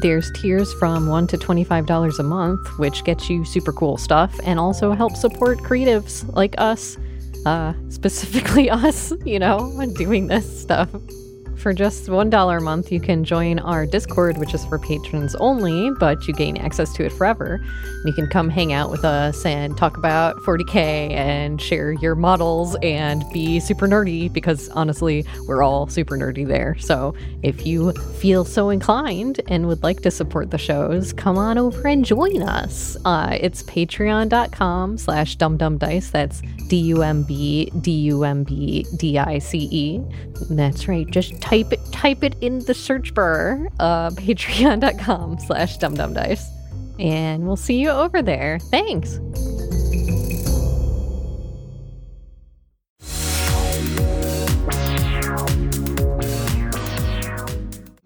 There's 0.00 0.30
tiers 0.32 0.72
from 0.74 1.08
$1 1.08 1.28
to 1.30 1.38
$25 1.38 2.18
a 2.18 2.22
month, 2.22 2.78
which 2.78 3.02
gets 3.04 3.28
you 3.28 3.44
super 3.44 3.72
cool 3.72 3.96
stuff 3.96 4.38
and 4.44 4.60
also 4.60 4.92
helps 4.92 5.20
support 5.20 5.58
creatives 5.58 6.30
like 6.36 6.54
us, 6.58 6.98
uh, 7.46 7.74
specifically 7.88 8.70
us, 8.70 9.12
you 9.24 9.38
know, 9.38 9.70
when 9.74 9.92
doing 9.94 10.26
this 10.26 10.62
stuff. 10.62 10.88
For 11.60 11.74
just 11.74 12.06
$1 12.06 12.56
a 12.56 12.60
month, 12.62 12.90
you 12.90 13.00
can 13.00 13.22
join 13.22 13.58
our 13.58 13.84
Discord, 13.84 14.38
which 14.38 14.54
is 14.54 14.64
for 14.64 14.78
patrons 14.78 15.34
only, 15.34 15.90
but 16.00 16.26
you 16.26 16.32
gain 16.32 16.56
access 16.56 16.90
to 16.94 17.04
it 17.04 17.12
forever. 17.12 17.60
You 18.06 18.14
can 18.14 18.28
come 18.28 18.48
hang 18.48 18.72
out 18.72 18.90
with 18.90 19.04
us 19.04 19.44
and 19.44 19.76
talk 19.76 19.98
about 19.98 20.36
40k 20.38 21.10
and 21.10 21.60
share 21.60 21.92
your 21.92 22.14
models 22.14 22.76
and 22.82 23.22
be 23.34 23.60
super 23.60 23.86
nerdy 23.86 24.32
because 24.32 24.70
honestly, 24.70 25.26
we're 25.46 25.62
all 25.62 25.86
super 25.86 26.16
nerdy 26.16 26.46
there. 26.46 26.78
So 26.78 27.14
if 27.42 27.66
you 27.66 27.92
feel 27.92 28.46
so 28.46 28.70
inclined 28.70 29.42
and 29.48 29.66
would 29.66 29.82
like 29.82 30.00
to 30.00 30.10
support 30.10 30.50
the 30.50 30.56
shows, 30.58 31.12
come 31.12 31.36
on 31.36 31.58
over 31.58 31.86
and 31.86 32.06
join 32.06 32.42
us. 32.42 32.96
Uh, 33.04 33.36
it's 33.38 33.62
patreon.com 33.64 34.96
slash 34.96 35.36
dumbdumbdice. 35.36 36.10
That's 36.10 36.40
D-U-M-B 36.68 37.72
D-U-M-B 37.82 38.86
D-I-C-E. 38.96 40.02
That's 40.48 40.88
right. 40.88 41.10
Just 41.10 41.40
type 41.50 41.72
it 41.72 41.80
type 41.92 42.22
it 42.22 42.36
in 42.40 42.60
the 42.60 42.74
search 42.74 43.12
bar. 43.12 43.68
Uh, 43.80 44.10
patreon.com 44.14 45.38
slash 45.40 45.78
dumbdumbdice. 45.78 46.44
And 47.00 47.46
we'll 47.46 47.56
see 47.56 47.80
you 47.80 47.90
over 47.90 48.22
there. 48.22 48.58
Thanks. 48.70 49.18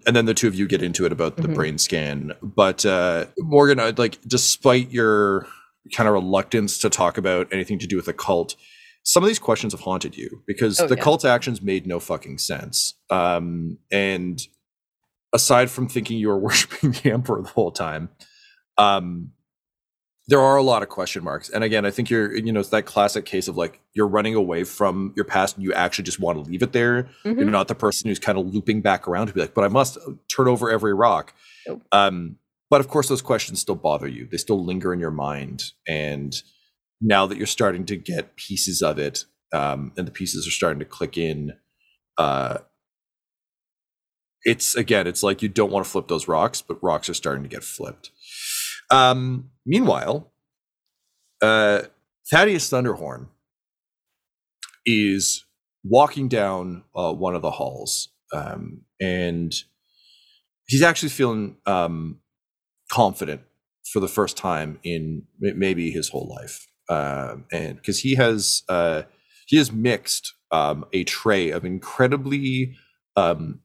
And 0.07 0.15
then 0.15 0.27
the 0.27 0.35
two 0.35 0.47
of 0.49 0.55
you 0.55 0.69
get 0.69 0.83
into 0.83 1.07
it 1.07 1.13
about 1.13 1.37
the 1.37 1.49
Mhm. 1.49 1.55
brain 1.55 1.79
scan. 1.79 2.33
But 2.43 2.85
uh, 2.85 3.27
Morgan, 3.39 3.81
I'd 3.81 3.99
like, 3.99 4.19
despite 4.27 4.91
your 4.93 5.47
kind 5.95 6.07
of 6.09 6.13
reluctance 6.15 6.79
to 6.79 6.91
talk 6.91 7.17
about 7.17 7.49
anything 7.51 7.79
to 7.79 7.87
do 7.87 7.97
with 7.97 8.05
the 8.05 8.13
cult, 8.13 8.55
some 9.05 9.23
of 9.23 9.29
these 9.29 9.39
questions 9.39 9.73
have 9.73 9.81
haunted 9.83 10.17
you 10.17 10.43
because 10.47 10.81
Oh, 10.81 10.87
the 10.87 10.97
yeah. 10.97 11.33
actions 11.35 11.63
made 11.63 11.87
no 11.87 12.01
fucking 12.01 12.39
sense. 12.39 12.95
Um, 13.11 13.79
and 13.93 14.41
aside 15.33 15.71
from 15.71 15.89
thinking 15.89 16.19
you 16.19 16.29
were 16.29 16.39
worshiping 16.49 16.93
the 16.93 17.13
emperor 17.13 17.43
the 17.43 17.49
whole 17.49 17.71
time, 17.71 18.09
um, 18.79 19.31
there 20.27 20.41
are 20.41 20.57
a 20.57 20.63
lot 20.63 20.83
of 20.83 20.89
question 20.89 21.23
marks. 21.23 21.51
And 21.51 21.63
again, 21.63 21.85
I 21.85 21.91
think 21.91 22.09
you're, 22.09 22.35
you 22.35 22.51
know, 22.51 22.61
it's 22.61 22.71
that 22.71 22.87
classic 22.87 23.27
case 23.27 23.47
of 23.47 23.59
like 23.59 23.83
you're 23.93 24.09
running 24.09 24.35
away 24.35 24.65
from 24.65 25.13
your 25.17 25.27
past 25.27 25.57
and 25.57 25.65
you 25.65 25.75
actually 25.75 26.05
just 26.05 26.19
want 26.19 26.43
to 26.43 26.51
leave 26.51 26.63
it 26.63 26.73
there. 26.73 27.11
Mhm. 27.25 27.37
You're 27.41 27.51
not 27.51 27.69
the 27.69 27.75
person 27.75 28.09
who's 28.09 28.19
kind 28.19 28.39
of 28.39 28.47
looping 28.47 28.81
back 28.81 29.07
around 29.07 29.27
to 29.27 29.35
be 29.35 29.41
like, 29.43 29.53
but 29.53 29.65
I 29.65 29.69
must 29.69 29.99
turn 30.35 30.49
over 30.49 30.71
every 30.71 30.95
rock. 30.95 31.35
Nope. 31.69 31.83
Um, 31.93 32.37
but 32.71 32.81
of 32.81 32.89
course, 32.89 33.09
those 33.09 33.21
questions 33.21 33.61
still 33.61 33.75
bother 33.75 34.09
you. 34.09 34.27
They 34.31 34.39
still 34.39 34.65
linger 34.65 34.95
in 34.95 34.99
your 34.99 35.11
mind. 35.11 35.73
And 35.87 36.35
now 37.05 37.27
that 37.27 37.37
you're 37.37 37.47
starting 37.47 37.85
to 37.87 37.97
get 37.97 38.35
pieces 38.37 38.81
of 38.83 38.99
it, 38.99 39.27
um, 39.53 39.93
and 39.97 40.07
the 40.07 40.13
pieces 40.13 40.49
are 40.49 40.51
starting 40.51 40.81
to 40.81 40.85
click 40.85 41.17
in, 41.19 41.53
uh, 42.19 42.59
it's 44.43 44.75
again, 44.75 45.07
it's 45.07 45.23
like 45.23 45.43
you 45.43 45.49
don't 45.49 45.71
want 45.71 45.85
to 45.85 45.91
flip 45.91 46.09
those 46.09 46.29
rocks, 46.29 46.63
but 46.63 46.83
rocks 46.83 47.09
are 47.09 47.15
starting 47.15 47.43
to 47.43 47.49
get 47.49 47.63
flipped. 47.63 48.11
Um, 48.91 49.51
meanwhile, 49.65 50.33
uh, 51.43 51.83
Thaddeus 52.31 52.71
Thunderhorn 52.71 53.29
is 54.87 55.45
walking 55.83 56.29
down 56.29 56.85
uh, 56.97 57.13
one 57.13 57.35
of 57.35 57.43
the 57.43 57.51
halls, 57.51 58.09
um, 58.33 58.83
and 59.01 59.55
he's 60.67 60.83
actually 60.83 61.11
feeling 61.11 61.57
um, 61.67 62.21
confident 62.91 63.43
for 63.93 64.01
the 64.01 64.09
first 64.09 64.37
time 64.37 64.79
in 64.83 65.25
maybe 65.39 65.91
his 65.91 66.09
whole 66.09 66.29
life, 66.29 66.67
um, 66.89 67.45
and 67.53 67.77
because 67.77 68.01
he 68.01 68.15
has 68.15 68.63
uh, 68.69 69.03
he 69.47 69.57
has 69.57 69.73
mixed 69.73 70.35
um, 70.51 70.85
a 70.93 71.05
tray 71.05 71.51
of 71.51 71.65
incredibly 71.65 72.77
um, 73.17 73.61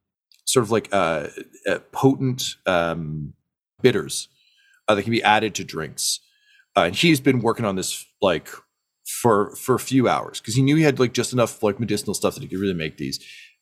sort 0.45 0.63
of 0.63 0.71
like 0.71 0.89
uh, 0.91 1.27
uh, 1.67 1.79
potent 1.91 2.55
um, 2.65 3.33
bitters 3.81 4.27
uh, 4.87 4.95
that 4.95 5.03
can 5.03 5.11
be 5.11 5.23
added 5.23 5.55
to 5.55 5.63
drinks. 5.63 6.19
Uh, 6.75 6.83
and 6.83 6.95
he's 6.95 7.19
been 7.19 7.39
working 7.39 7.65
on 7.65 7.75
this 7.75 8.05
like 8.21 8.49
for 9.05 9.55
for 9.55 9.75
a 9.75 9.79
few 9.79 10.07
hours 10.07 10.39
because 10.39 10.55
he 10.55 10.61
knew 10.61 10.75
he 10.75 10.83
had 10.83 10.99
like 10.99 11.13
just 11.13 11.33
enough 11.33 11.63
like 11.63 11.79
medicinal 11.79 12.13
stuff 12.13 12.35
that 12.35 12.43
he 12.43 12.49
could 12.49 12.59
really 12.59 12.73
make 12.73 12.97
these. 12.97 13.19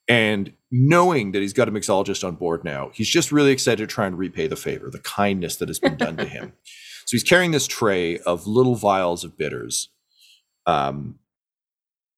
And 0.10 0.54
knowing 0.72 1.34
that 1.34 1.41
he's 1.41 1.54
got 1.54 1.67
a 1.67 1.72
mixologist 1.72 2.26
on 2.26 2.36
board 2.36 2.63
now, 2.63 2.91
he's 2.93 3.10
just 3.10 3.32
really 3.32 3.52
excited 3.52 3.78
to 3.78 3.93
try 3.93 4.08
and 4.08 4.17
repay 4.17 4.48
the 4.48 4.56
favor, 4.56 4.89
the 4.89 5.00
kindness 5.00 5.58
that 5.58 5.67
has 5.67 5.80
been 5.80 5.98
done 5.98 6.15
to 6.17 6.26
him. 6.26 6.54
So 7.08 7.15
he's 7.15 7.24
carrying 7.24 7.52
this 7.52 7.67
tray 7.67 8.20
of 8.20 8.48
little 8.48 8.76
vials 8.76 9.24
of 9.24 9.38
bitters. 9.38 9.88
Um, 10.65 11.20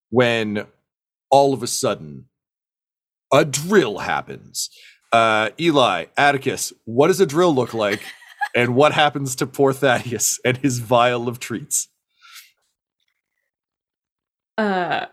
when 0.09 0.65
all 1.29 1.53
of 1.53 1.61
a 1.61 1.67
sudden 1.67 2.25
a 3.31 3.45
drill 3.45 3.99
happens. 3.99 4.71
Uh, 5.11 5.51
Eli, 5.59 6.05
Attikus, 6.17 6.73
what 6.85 7.07
does 7.07 7.19
a 7.19 7.27
drill 7.27 7.53
look 7.53 7.75
like? 7.75 8.01
and 8.55 8.75
what 8.75 8.93
happens 8.93 9.35
to 9.35 9.45
poor 9.45 9.73
Thaddeus 9.73 10.39
and 10.43 10.57
his 10.57 10.79
vial 10.79 11.27
of 11.27 11.39
treats? 11.39 11.89
Uh, 14.57 15.05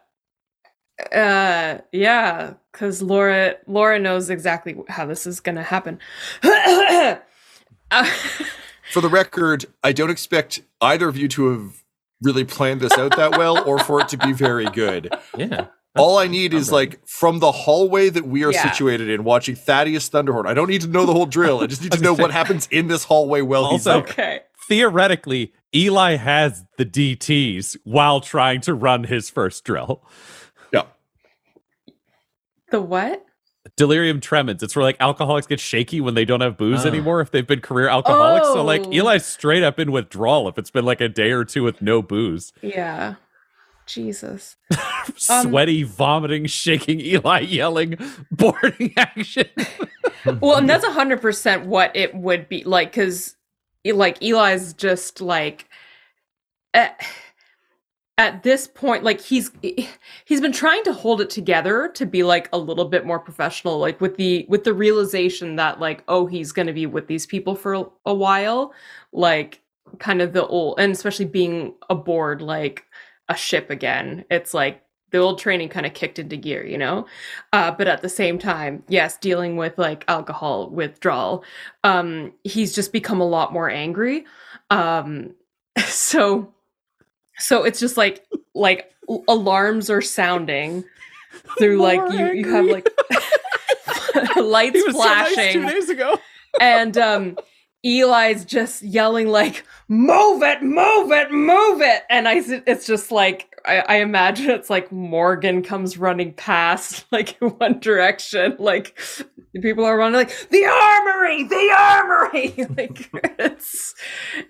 uh, 1.12 1.78
yeah, 1.92 2.54
because 2.72 3.02
Laura 3.02 3.56
Laura 3.66 3.98
knows 3.98 4.30
exactly 4.30 4.74
how 4.88 5.04
this 5.04 5.26
is 5.26 5.40
gonna 5.40 5.62
happen. 5.62 5.98
Uh, 7.88 8.10
For 8.92 9.00
the 9.00 9.08
record, 9.08 9.64
I 9.82 9.92
don't 9.92 10.10
expect 10.10 10.62
either 10.80 11.08
of 11.08 11.16
you 11.16 11.28
to 11.28 11.50
have 11.50 11.82
really 12.22 12.44
planned 12.44 12.80
this 12.80 12.92
out 12.96 13.16
that 13.16 13.32
well 13.36 13.62
or 13.68 13.78
for 13.78 14.00
it 14.00 14.08
to 14.08 14.16
be 14.18 14.32
very 14.32 14.66
good. 14.66 15.14
Yeah. 15.36 15.66
All 15.98 16.18
I 16.18 16.26
need 16.26 16.52
is 16.52 16.70
like 16.70 17.00
from 17.08 17.38
the 17.38 17.50
hallway 17.50 18.10
that 18.10 18.26
we 18.26 18.44
are 18.44 18.52
Yeah. 18.52 18.70
situated 18.70 19.08
in, 19.08 19.24
watching 19.24 19.54
Thaddeus 19.54 20.10
Thunderhorn. 20.10 20.46
I 20.46 20.52
don't 20.52 20.68
need 20.68 20.82
to 20.82 20.88
know 20.88 21.06
the 21.06 21.14
whole 21.14 21.24
drill. 21.24 21.60
I 21.62 21.66
just 21.68 21.80
need 21.82 21.92
to 21.92 22.00
know 22.02 22.12
what 22.12 22.30
happens 22.40 22.68
in 22.70 22.88
this 22.88 23.04
hallway 23.04 23.40
while 23.40 23.70
he's 23.70 23.86
Also- 23.86 24.02
there. 24.02 24.10
okay. 24.12 24.40
Theoretically, 24.68 25.54
Eli 25.74 26.16
has 26.16 26.64
the 26.76 26.84
DTs 26.84 27.78
while 27.84 28.20
trying 28.20 28.60
to 28.62 28.74
run 28.74 29.04
his 29.04 29.30
first 29.30 29.64
drill. 29.64 30.02
Yeah. 30.70 30.82
The 32.70 32.80
what? 32.82 33.24
Delirium 33.76 34.20
tremens. 34.20 34.62
It's 34.62 34.76
where 34.76 34.82
like 34.84 34.96
alcoholics 35.00 35.46
get 35.46 35.60
shaky 35.60 36.00
when 36.00 36.14
they 36.14 36.24
don't 36.24 36.40
have 36.40 36.56
booze 36.56 36.84
Ah. 36.84 36.88
anymore 36.88 37.20
if 37.20 37.30
they've 37.30 37.46
been 37.46 37.60
career 37.60 37.88
alcoholics. 37.88 38.46
So 38.48 38.62
like 38.64 38.82
Oh. 38.86 38.90
Eli's 38.92 39.24
straight 39.24 39.62
up 39.62 39.78
in 39.78 39.90
withdrawal 39.92 40.48
if 40.48 40.58
it's 40.58 40.70
been 40.70 40.84
like 40.84 41.00
a 41.00 41.08
day 41.08 41.30
or 41.32 41.44
two 41.44 41.62
with 41.62 41.80
no 41.82 42.02
booze. 42.02 42.52
Yeah. 42.62 43.14
Jesus. 43.86 44.56
Um, 45.30 45.46
Sweaty, 45.50 45.84
vomiting, 45.84 46.46
shaking 46.46 47.00
Eli 47.00 47.38
yelling, 47.40 47.96
boarding 48.32 48.92
action. 48.96 49.46
well 50.40 50.56
and 50.56 50.68
that's 50.68 50.84
100% 50.84 51.64
what 51.66 51.94
it 51.96 52.12
would 52.14 52.48
be 52.48 52.64
like 52.64 52.90
because 52.90 53.36
like 53.84 54.20
eli's 54.20 54.72
just 54.74 55.20
like 55.20 55.68
at, 56.74 57.00
at 58.18 58.42
this 58.42 58.66
point 58.66 59.04
like 59.04 59.20
he's 59.20 59.50
he's 60.24 60.40
been 60.40 60.52
trying 60.52 60.82
to 60.84 60.92
hold 60.92 61.20
it 61.20 61.28
together 61.28 61.90
to 61.94 62.06
be 62.06 62.22
like 62.22 62.48
a 62.52 62.58
little 62.58 62.86
bit 62.86 63.04
more 63.04 63.18
professional 63.18 63.78
like 63.78 64.00
with 64.00 64.16
the 64.16 64.46
with 64.48 64.64
the 64.64 64.72
realization 64.72 65.56
that 65.56 65.80
like 65.80 66.02
oh 66.08 66.26
he's 66.26 66.52
going 66.52 66.66
to 66.66 66.72
be 66.72 66.86
with 66.86 67.06
these 67.08 67.26
people 67.26 67.54
for 67.54 67.74
a, 68.06 68.14
while 68.14 68.72
like 69.12 69.60
kind 69.98 70.22
of 70.22 70.32
the 70.32 70.46
old 70.46 70.80
and 70.80 70.92
especially 70.92 71.26
being 71.26 71.74
aboard 71.90 72.40
like 72.40 72.84
a 73.28 73.36
ship 73.36 73.70
again 73.70 74.24
it's 74.30 74.54
like 74.54 74.82
the 75.10 75.18
old 75.18 75.38
training 75.38 75.68
kind 75.68 75.86
of 75.86 75.94
kicked 75.94 76.18
into 76.18 76.36
gear 76.36 76.66
you 76.66 76.76
know? 76.76 77.06
Uh, 77.52 77.70
but 77.70 77.86
at 77.86 78.00
the 78.00 78.08
same 78.08 78.38
time 78.38 78.82
yes 78.88 79.18
dealing 79.18 79.56
with 79.56 79.76
like 79.76 80.04
alcohol 80.08 80.70
withdrawal 80.70 81.44
um 81.84 82.32
he's 82.44 82.74
just 82.74 82.92
become 82.92 83.20
a 83.20 83.28
lot 83.28 83.52
more 83.52 83.68
angry 83.68 84.24
um 84.70 85.34
so 85.84 86.52
so 87.38 87.64
it's 87.64 87.80
just 87.80 87.96
like 87.96 88.24
like 88.54 88.92
alarms 89.28 89.90
are 89.90 90.02
sounding 90.02 90.84
through 91.58 91.78
like 91.78 92.00
you 92.12 92.32
you 92.32 92.52
have 92.52 92.66
like 92.66 92.88
lights 94.36 94.82
flashing 94.92 95.34
so 95.34 95.42
nice 95.42 95.52
two 95.52 95.66
days 95.66 95.90
ago. 95.90 96.18
and 96.60 96.96
um 96.96 97.36
Eli's 97.86 98.44
just 98.44 98.82
yelling 98.82 99.28
like 99.28 99.64
move 99.88 100.42
it 100.42 100.62
move 100.62 101.12
it 101.12 101.30
move 101.30 101.80
it! 101.80 102.02
And 102.10 102.26
I 102.26 102.42
it's 102.66 102.86
just 102.86 103.12
like 103.12 103.54
I, 103.64 103.78
I 103.78 103.96
imagine 103.96 104.50
it's 104.50 104.70
like 104.70 104.90
Morgan 104.90 105.62
comes 105.62 105.96
running 105.96 106.32
past 106.32 107.04
like 107.12 107.40
in 107.40 107.50
one 107.50 107.78
direction 107.78 108.56
like 108.58 108.98
people 109.62 109.84
are 109.84 109.96
running 109.96 110.16
like 110.16 110.48
the 110.50 110.64
armory 110.64 111.44
the 111.44 111.74
armory! 111.78 112.66
Like 112.76 113.10
it's 113.38 113.94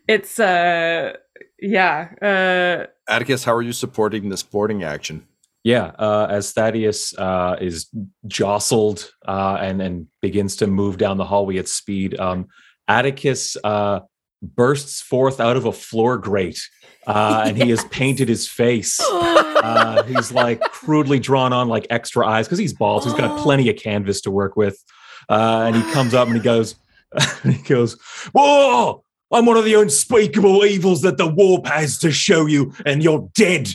it's 0.08 0.40
uh 0.40 1.14
yeah 1.60 2.08
uh 2.22 2.86
Attikus, 3.08 3.44
how 3.44 3.54
are 3.54 3.62
you 3.62 3.72
supporting 3.72 4.28
this 4.28 4.42
boarding 4.42 4.82
action? 4.82 5.26
Yeah, 5.62 5.92
uh, 5.98 6.28
as 6.30 6.52
Thaddeus 6.52 7.16
uh, 7.18 7.56
is 7.60 7.88
jostled 8.26 9.10
uh, 9.26 9.58
and 9.60 9.82
and 9.82 10.06
begins 10.22 10.56
to 10.56 10.66
move 10.66 10.96
down 10.96 11.16
the 11.16 11.24
hallway 11.24 11.58
at 11.58 11.68
speed, 11.68 12.18
um, 12.20 12.46
Attikus 12.88 13.56
uh, 13.64 14.00
bursts 14.42 15.00
forth 15.00 15.40
out 15.40 15.56
of 15.56 15.64
a 15.64 15.72
floor 15.72 16.18
grate, 16.18 16.60
uh, 17.06 17.44
and 17.46 17.56
he 17.56 17.70
has 17.70 17.84
painted 17.90 18.28
his 18.28 18.48
face. 18.48 19.00
Uh, 19.56 20.04
he's 20.04 20.30
like 20.30 20.60
crudely 20.60 21.18
drawn 21.18 21.52
on 21.52 21.66
like 21.66 21.88
extra 21.90 22.24
eyes 22.24 22.46
because 22.46 22.58
he's 22.58 22.72
bald. 22.72 23.02
So 23.02 23.08
he's 23.08 23.18
got 23.18 23.36
plenty 23.42 23.68
of 23.68 23.76
canvas 23.76 24.20
to 24.20 24.30
work 24.30 24.54
with, 24.54 24.80
uh, 25.28 25.64
and 25.66 25.74
he 25.74 25.92
comes 25.92 26.14
up 26.14 26.28
and 26.28 26.36
he 26.36 26.42
goes, 26.42 26.76
and 27.42 27.54
he 27.54 27.62
goes, 27.62 27.98
"Whoa! 28.32 29.02
I'm 29.32 29.46
one 29.46 29.56
of 29.56 29.64
the 29.64 29.74
unspeakable 29.74 30.64
evils 30.64 31.02
that 31.02 31.16
the 31.18 31.26
warp 31.26 31.66
has 31.66 31.98
to 31.98 32.10
show 32.10 32.46
you, 32.46 32.72
and 32.84 33.02
you're 33.02 33.28
dead." 33.34 33.70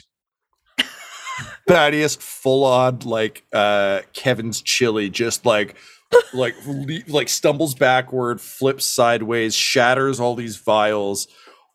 Thaddeus 1.68 2.16
full 2.16 2.64
on 2.64 3.00
like 3.00 3.46
uh 3.54 4.02
Kevin's 4.14 4.62
chili, 4.62 5.10
just 5.10 5.46
like 5.46 5.76
like 6.34 6.56
le- 6.66 7.04
like 7.08 7.30
stumbles 7.30 7.76
backward, 7.76 8.42
flips 8.42 8.86
sideways, 8.86 9.56
shatters 9.56 10.20
all 10.20 10.36
these 10.36 10.58
vials, 10.58 11.28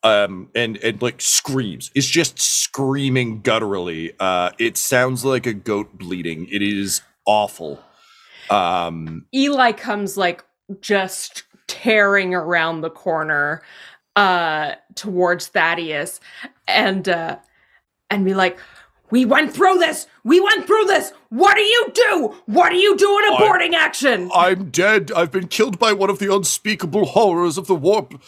um, 0.02 0.50
and 0.54 0.76
and 0.78 1.00
like 1.02 1.20
screams. 1.20 1.90
It's 1.94 2.06
just 2.06 2.38
screaming 2.38 3.42
gutturally. 3.42 4.12
Uh, 4.18 4.50
it 4.58 4.76
sounds 4.76 5.24
like 5.24 5.46
a 5.46 5.54
goat 5.54 5.98
bleeding. 5.98 6.46
It 6.50 6.62
is 6.62 7.02
awful. 7.26 7.80
Um, 8.50 9.26
Eli 9.34 9.72
comes 9.72 10.16
like 10.16 10.44
just 10.80 11.44
tearing 11.68 12.34
around 12.34 12.80
the 12.80 12.90
corner 12.90 13.62
uh 14.16 14.74
towards 14.94 15.48
Thaddeus 15.48 16.20
and 16.66 17.08
uh 17.08 17.38
and 18.10 18.24
be 18.24 18.34
like 18.34 18.58
we 19.10 19.24
went 19.24 19.52
through 19.52 19.78
this 19.78 20.06
we 20.24 20.40
went 20.40 20.66
through 20.66 20.84
this 20.84 21.12
what 21.28 21.54
do 21.54 21.62
you 21.62 21.92
do 21.94 22.34
what 22.46 22.70
do 22.70 22.76
you 22.76 22.96
do 22.96 23.18
in 23.18 23.32
a 23.32 23.34
I- 23.34 23.38
boarding 23.38 23.74
action 23.74 24.30
I'm 24.34 24.70
dead. 24.70 25.12
I've 25.14 25.30
been 25.30 25.48
killed 25.48 25.78
by 25.78 25.92
one 25.92 26.10
of 26.10 26.18
the 26.18 26.32
unspeakable 26.34 27.06
horrors 27.06 27.58
of 27.58 27.66
the 27.66 27.74
warp. 27.74 28.20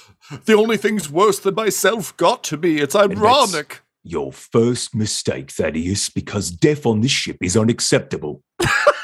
The 0.45 0.55
only 0.55 0.77
things 0.77 1.11
worse 1.11 1.39
than 1.39 1.55
myself 1.55 2.17
got 2.17 2.45
to 2.45 2.57
me. 2.57 2.79
It's 2.79 2.95
ironic. 2.95 3.83
Your 4.05 4.33
first 4.33 4.95
mistake, 4.95 5.51
Thaddeus, 5.51 6.09
because 6.09 6.51
death 6.51 6.87
on 6.87 7.01
this 7.01 7.11
ship 7.11 7.37
is 7.43 7.57
unacceptable. 7.57 8.43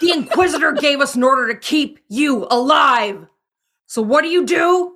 The 0.00 0.12
Inquisitor 0.12 0.72
gave 0.72 1.00
us 1.00 1.14
an 1.14 1.22
order 1.22 1.48
to 1.48 1.58
keep 1.58 1.98
you 2.08 2.46
alive. 2.50 3.26
So 3.86 4.02
what 4.02 4.22
do 4.22 4.28
you 4.28 4.46
do? 4.46 4.94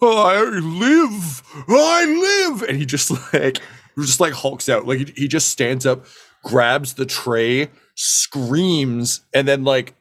I 0.00 0.40
live, 0.40 1.42
I 1.68 2.48
live, 2.50 2.62
and 2.62 2.78
he 2.78 2.86
just 2.86 3.10
like 3.34 3.58
just 3.98 4.20
like 4.20 4.32
hulks 4.32 4.68
out. 4.68 4.86
Like 4.86 4.98
he, 4.98 5.12
he 5.16 5.28
just 5.28 5.48
stands 5.48 5.84
up, 5.84 6.06
grabs 6.44 6.94
the 6.94 7.06
tray, 7.06 7.70
screams, 7.96 9.22
and 9.34 9.48
then 9.48 9.64
like 9.64 9.94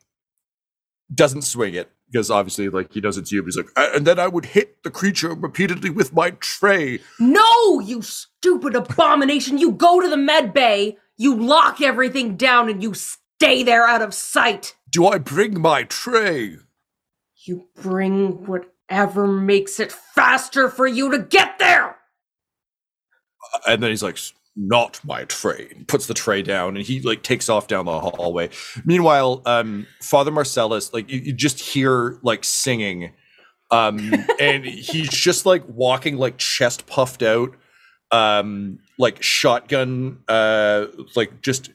doesn't 1.14 1.42
swing 1.42 1.74
it 1.74 1.92
because 2.12 2.30
obviously 2.30 2.70
like 2.70 2.94
he 2.94 3.02
knows 3.02 3.18
it's 3.18 3.32
you. 3.32 3.42
But 3.42 3.48
he's 3.48 3.58
like, 3.58 3.70
"Uh, 3.76 3.90
and 3.96 4.06
then 4.06 4.20
I 4.20 4.28
would 4.28 4.46
hit 4.46 4.84
the 4.84 4.92
creature 4.92 5.34
repeatedly 5.34 5.90
with 5.90 6.14
my 6.14 6.32
tray. 6.32 7.00
No, 7.20 7.80
you 7.80 8.04
stupid 8.04 8.76
abomination. 8.76 9.58
You 9.58 9.72
go 9.72 10.00
to 10.00 10.08
the 10.08 10.18
med 10.18 10.54
bay, 10.54 10.98
you 11.18 11.36
lock 11.36 11.82
everything 11.82 12.36
down, 12.38 12.70
and 12.70 12.84
you 12.84 12.94
stay 13.44 13.64
there 13.64 13.86
out 13.86 14.02
of 14.02 14.14
sight. 14.14 14.76
Do 14.90 15.06
I 15.06 15.18
bring 15.18 15.60
my 15.60 15.84
tray? 15.84 16.58
You 17.46 17.68
bring 17.76 18.46
whatever 18.46 19.28
makes 19.28 19.82
it 19.82 19.92
faster 19.92 20.70
for 20.70 20.88
you 20.88 21.12
to 21.12 21.20
get 21.20 21.60
there. 21.60 21.98
And 23.68 23.84
then 23.84 23.90
he's 23.90 24.02
like, 24.02 24.18
not 24.56 25.02
my 25.04 25.26
tray. 25.26 25.74
He 25.76 25.84
puts 25.84 26.08
the 26.08 26.14
tray 26.14 26.42
down 26.42 26.78
and 26.78 26.86
he 26.86 27.02
like 27.02 27.24
takes 27.24 27.50
off 27.50 27.68
down 27.68 27.86
the 27.86 28.00
hallway. 28.00 28.50
Meanwhile, 28.86 29.42
um, 29.46 29.88
Father 30.00 30.32
Marcellus, 30.32 30.94
like 30.94 31.10
you, 31.10 31.20
you 31.20 31.34
just 31.34 31.60
hear 31.60 32.20
like 32.22 32.46
singing. 32.46 33.12
Um, 33.72 34.14
and 34.40 34.64
he's 34.64 35.10
just 35.10 35.46
like 35.46 35.64
walking 35.68 36.18
like 36.18 36.38
chest 36.38 36.88
puffed 36.88 37.24
out, 37.24 37.56
um, 38.12 38.80
like 38.98 39.22
shotgun, 39.22 40.20
uh, 40.30 40.86
like 41.16 41.42
just 41.42 41.72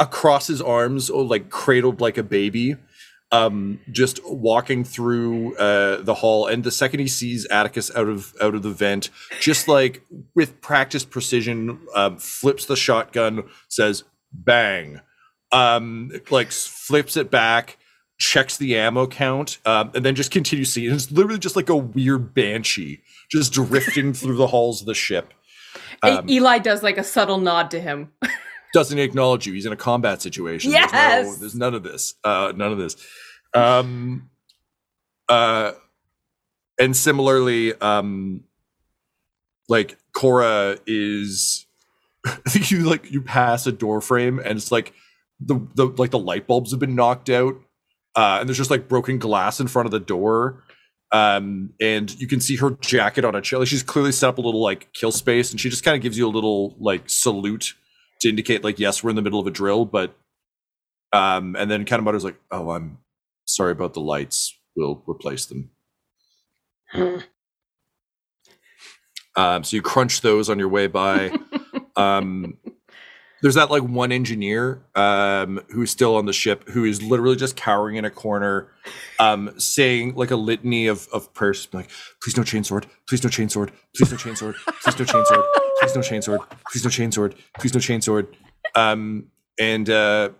across 0.00 0.48
his 0.48 0.60
arms, 0.60 1.08
or 1.08 1.22
like 1.22 1.50
cradled 1.50 2.00
like 2.00 2.18
a 2.18 2.24
baby 2.24 2.76
um 3.32 3.78
just 3.90 4.20
walking 4.24 4.84
through 4.84 5.54
uh 5.56 6.02
the 6.02 6.14
hall. 6.14 6.46
And 6.46 6.64
the 6.64 6.70
second 6.70 7.00
he 7.00 7.08
sees 7.08 7.46
Attikus 7.48 7.94
out 7.94 8.08
of 8.08 8.34
out 8.40 8.54
of 8.54 8.62
the 8.62 8.70
vent 8.70 9.10
just 9.40 9.68
like 9.68 10.02
with 10.34 10.60
practiced 10.60 11.10
precision 11.10 11.78
um 11.94 12.18
flips 12.18 12.66
the 12.66 12.76
shotgun 12.76 13.44
says 13.68 14.04
bang. 14.32 15.00
Um 15.52 16.10
like 16.30 16.50
flips 16.50 17.16
it 17.16 17.30
back 17.30 17.78
checks 18.18 18.58
the 18.58 18.76
ammo 18.76 19.06
count 19.06 19.58
um 19.64 19.90
and 19.94 20.04
then 20.04 20.14
just 20.14 20.32
continues 20.32 20.72
seeing. 20.72 20.92
It's 20.92 21.10
literally 21.12 21.38
just 21.38 21.56
like 21.56 21.68
a 21.68 21.76
weird 21.76 22.34
banshee 22.34 23.00
just 23.30 23.52
drifting 23.52 24.12
through 24.12 24.36
the 24.36 24.48
halls 24.48 24.80
of 24.80 24.86
the 24.86 24.94
ship. 24.94 25.32
Um, 26.02 26.28
Eli 26.28 26.58
does 26.58 26.82
like 26.82 26.98
a 26.98 27.04
subtle 27.04 27.38
nod 27.38 27.70
to 27.70 27.80
him. 27.80 28.10
doesn't 28.72 28.98
acknowledge 28.98 29.46
you. 29.46 29.52
He's 29.52 29.66
in 29.66 29.72
a 29.72 29.76
combat 29.76 30.22
situation. 30.22 30.70
There's, 30.70 30.92
no, 30.92 30.98
Yes! 30.98 31.38
there's 31.38 31.54
none 31.54 31.74
of 31.74 31.82
this. 31.82 32.14
Uh, 32.24 32.52
none 32.54 32.72
of 32.72 32.78
this. 32.78 32.96
Um, 33.54 34.30
uh, 35.28 35.72
and 36.78 36.96
similarly, 36.96 37.74
um, 37.80 38.44
like 39.68 39.98
Chora 40.16 40.78
is, 40.86 41.66
you 42.54 42.88
like 42.88 43.10
you 43.10 43.22
pass 43.22 43.66
a 43.66 43.72
door 43.72 44.00
frame 44.00 44.38
and 44.38 44.58
it's 44.58 44.70
like 44.72 44.92
the 45.40 45.54
the 45.74 45.86
like 45.86 46.10
the 46.10 46.18
light 46.18 46.46
bulbs 46.46 46.70
have 46.70 46.80
been 46.80 46.94
knocked 46.94 47.30
out, 47.30 47.54
uh, 48.14 48.38
and 48.40 48.48
there's 48.48 48.58
just 48.58 48.70
like 48.70 48.88
broken 48.88 49.18
glass 49.18 49.60
in 49.60 49.68
front 49.68 49.86
of 49.86 49.92
the 49.92 50.00
door. 50.00 50.62
Um, 51.12 51.70
and 51.80 52.14
you 52.20 52.28
can 52.28 52.40
see 52.40 52.56
her 52.56 52.70
jacket 52.70 53.24
on 53.24 53.34
a 53.34 53.40
chair. 53.40 53.58
Like 53.58 53.68
she's 53.68 53.82
clearly 53.82 54.12
set 54.12 54.28
up 54.28 54.38
a 54.38 54.40
little 54.40 54.62
like 54.62 54.92
kill 54.92 55.12
space, 55.12 55.50
and 55.50 55.60
she 55.60 55.70
just 55.70 55.82
kind 55.82 55.96
of 55.96 56.02
gives 56.02 56.16
you 56.18 56.26
a 56.26 56.30
little 56.30 56.76
like 56.78 57.08
salute 57.08 57.74
to 58.20 58.28
indicate 58.28 58.64
like 58.64 58.78
yes 58.78 59.02
we're 59.02 59.10
in 59.10 59.16
the 59.16 59.22
middle 59.22 59.40
of 59.40 59.46
a 59.46 59.50
drill 59.50 59.84
but 59.84 60.16
um 61.12 61.56
and 61.56 61.70
then 61.70 61.84
of 62.00 62.04
mutters 62.04 62.24
like 62.24 62.38
oh 62.50 62.70
i'm 62.70 62.98
sorry 63.50 63.72
about 63.72 63.94
the 63.94 64.00
lights. 64.00 64.56
We'll 64.76 65.02
replace 65.06 65.46
them. 65.46 65.70
Um 69.36 69.64
so 69.64 69.76
you 69.76 69.82
crunch 69.82 70.20
those 70.22 70.48
on 70.48 70.58
your 70.58 70.68
way 70.68 70.86
by. 70.86 71.36
Um 71.96 72.56
there's 73.42 73.54
that 73.54 73.70
like 73.70 73.82
one 73.82 74.12
engineer 74.12 74.82
um 74.94 75.60
who's 75.70 75.90
still 75.90 76.16
on 76.16 76.26
the 76.26 76.32
ship 76.32 76.68
who 76.68 76.84
is 76.84 77.02
literally 77.02 77.36
just 77.36 77.56
cowering 77.56 77.96
in 77.96 78.04
a 78.04 78.10
corner 78.10 78.68
um 79.18 79.52
saying 79.58 80.14
like 80.14 80.30
a 80.30 80.36
litany 80.36 80.86
of 80.86 81.08
of 81.12 81.32
prayers 81.34 81.68
like 81.72 81.90
please 82.22 82.36
no 82.36 82.42
chainsword 82.42 82.84
please 83.08 83.22
no 83.22 83.28
chainsword 83.30 83.70
please 83.96 84.10
no 84.10 84.16
chainsword 84.16 84.54
please 84.82 84.98
no 84.98 85.04
chainsword 85.04 85.44
please 85.80 85.94
no 85.94 86.00
chainsword 86.00 86.40
please 86.70 86.84
no 86.84 86.90
chainsword 86.90 87.34
please 87.58 87.74
no 87.74 87.80
chainsword 87.80 88.26
um 88.74 89.26
and 89.58 89.88
uh 89.90 90.30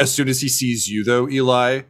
as 0.00 0.12
soon 0.12 0.28
as 0.28 0.40
he 0.40 0.48
sees 0.48 0.88
you 0.88 1.04
though 1.04 1.28
eli 1.28 1.82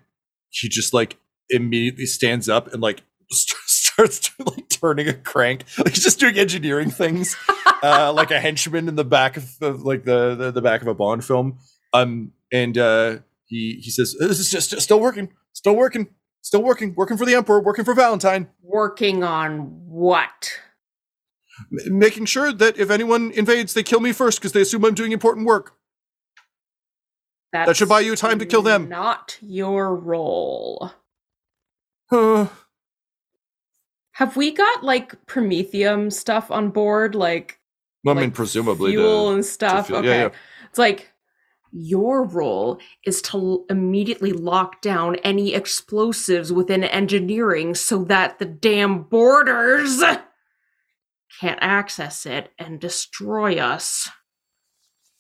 he 0.51 0.69
just 0.69 0.95
like 0.95 1.17
immediately 1.51 2.07
stands 2.07 2.49
up 2.49 2.73
and 2.73 2.83
like 2.83 3.03
starts 3.95 4.31
like 4.39 4.69
turning 4.69 5.09
a 5.09 5.15
crank 5.15 5.65
like 5.79 5.95
he's 5.95 6.03
just 6.03 6.19
doing 6.19 6.37
engineering 6.37 6.91
things 6.91 7.37
uh 7.83 8.13
like 8.13 8.31
a 8.31 8.41
henchman 8.41 8.89
in 8.89 8.97
the 8.97 9.05
back 9.05 9.37
of 9.37 9.59
the, 9.61 9.73
like 9.73 10.05
the, 10.05 10.35
the 10.35 10.51
the 10.51 10.61
back 10.61 10.83
of 10.83 10.89
a 10.89 10.95
bond 10.95 11.25
film 11.25 11.59
um 11.93 12.33
and 12.53 12.77
uh 12.77 13.17
he 13.47 13.79
he 13.81 13.91
says 13.91 14.17
this 14.19 14.39
is 14.39 14.51
just 14.51 14.81
still 14.81 15.01
working 15.01 15.33
still 15.53 15.77
working 15.77 16.09
still 16.43 16.63
working 16.63 16.93
working 16.97 17.17
for 17.17 17.25
the 17.25 17.35
emperor 17.35 17.61
working 17.61 17.85
for 17.85 17.95
Valentyne 17.95 18.49
Working 18.63 19.23
on 19.23 19.59
what? 19.87 20.59
M- 21.73 21.99
making 21.99 22.25
sure 22.25 22.53
that 22.53 22.77
if 22.77 22.91
anyone 22.91 23.31
invades 23.31 23.75
they 23.75 23.85
kill 23.85 24.01
me 24.01 24.13
first 24.13 24.41
because 24.41 24.53
they 24.53 24.63
assume 24.63 24.85
i'm 24.85 24.95
doing 24.95 25.13
important 25.13 25.47
work 25.47 25.77
That's 27.53 27.79
should 27.79 27.89
buy 27.89 28.01
you 28.01 28.17
time 28.17 28.41
to 28.41 28.47
kill 28.47 28.63
them. 28.63 28.89
Not 28.89 29.39
your 29.41 29.95
role. 29.95 30.91
uh, 32.11 32.49
Have 34.15 34.37
we 34.37 34.53
got 34.53 34.85
like 34.85 35.15
Promethium 35.27 36.13
stuff 36.13 36.51
on 36.51 36.71
board? 36.71 37.15
Like 37.15 37.59
i 38.07 38.11
mean 38.11 38.17
like 38.17 38.35
presumably 38.35 38.93
fuel 38.93 39.29
to- 39.31 39.35
and 39.35 39.45
stuff. 39.45 39.87
fuel- 39.87 40.01
okay, 40.01 40.09
yeah, 40.09 40.23
yeah. 40.25 40.31
it's 40.69 40.79
like 40.79 41.13
your 41.73 42.23
role 42.25 42.79
is 43.05 43.21
to 43.23 43.37
l- 43.37 43.65
immediately 43.69 44.33
lock 44.33 44.81
down 44.81 45.17
any 45.25 45.53
explosives 45.55 46.53
within 46.53 46.85
engineering 46.85 47.75
so 47.75 48.05
that 48.05 48.39
the 48.39 48.45
damn 48.45 49.03
boarders 49.03 50.01
can't 51.41 51.59
access 51.61 52.27
it 52.27 52.51
and 52.59 52.79
destroy 52.81 53.59
us. 53.59 54.09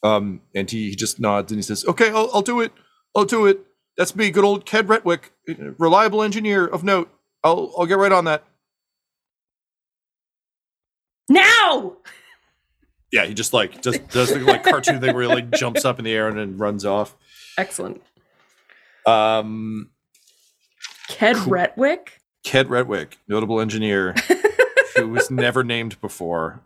Um, 0.04 0.42
and 0.54 0.70
he, 0.70 0.90
he 0.90 0.94
just 0.94 1.18
nods 1.18 1.50
and 1.50 1.58
he 1.58 1.62
says, 1.62 1.84
"Okay, 1.86 2.10
I'll, 2.10 2.30
I'll 2.32 2.42
do 2.42 2.60
it. 2.60 2.72
I'll 3.16 3.24
do 3.24 3.46
it. 3.46 3.60
That's 3.96 4.14
me, 4.14 4.30
good 4.30 4.44
old 4.44 4.66
Ked 4.66 4.86
Retwick, 4.86 5.30
reliable 5.78 6.22
engineer 6.22 6.66
of 6.66 6.84
note. 6.84 7.10
I'll 7.42 7.72
I'll 7.76 7.86
get 7.86 7.98
right 7.98 8.12
on 8.12 8.26
that." 8.26 8.44
Now! 11.28 11.96
Yeah, 13.12 13.26
he 13.26 13.34
just 13.34 13.52
like 13.52 13.80
just 13.82 14.08
does 14.08 14.30
the 14.30 14.40
like 14.40 14.64
cartoon 14.64 15.00
thing 15.00 15.14
where 15.14 15.22
he 15.22 15.28
like 15.28 15.50
jumps 15.52 15.84
up 15.84 15.98
in 15.98 16.04
the 16.04 16.12
air 16.12 16.26
and 16.28 16.38
then 16.38 16.56
runs 16.58 16.84
off. 16.84 17.16
Excellent. 17.56 18.02
Um, 19.06 19.90
Ked 21.08 21.36
Cool. 21.36 21.52
Retwick? 21.52 22.08
Ked 22.44 22.66
Retwick, 22.68 23.14
notable 23.28 23.60
engineer 23.60 24.14
who 24.96 25.08
was 25.10 25.30
never 25.30 25.62
named 25.62 26.00
before, 26.00 26.60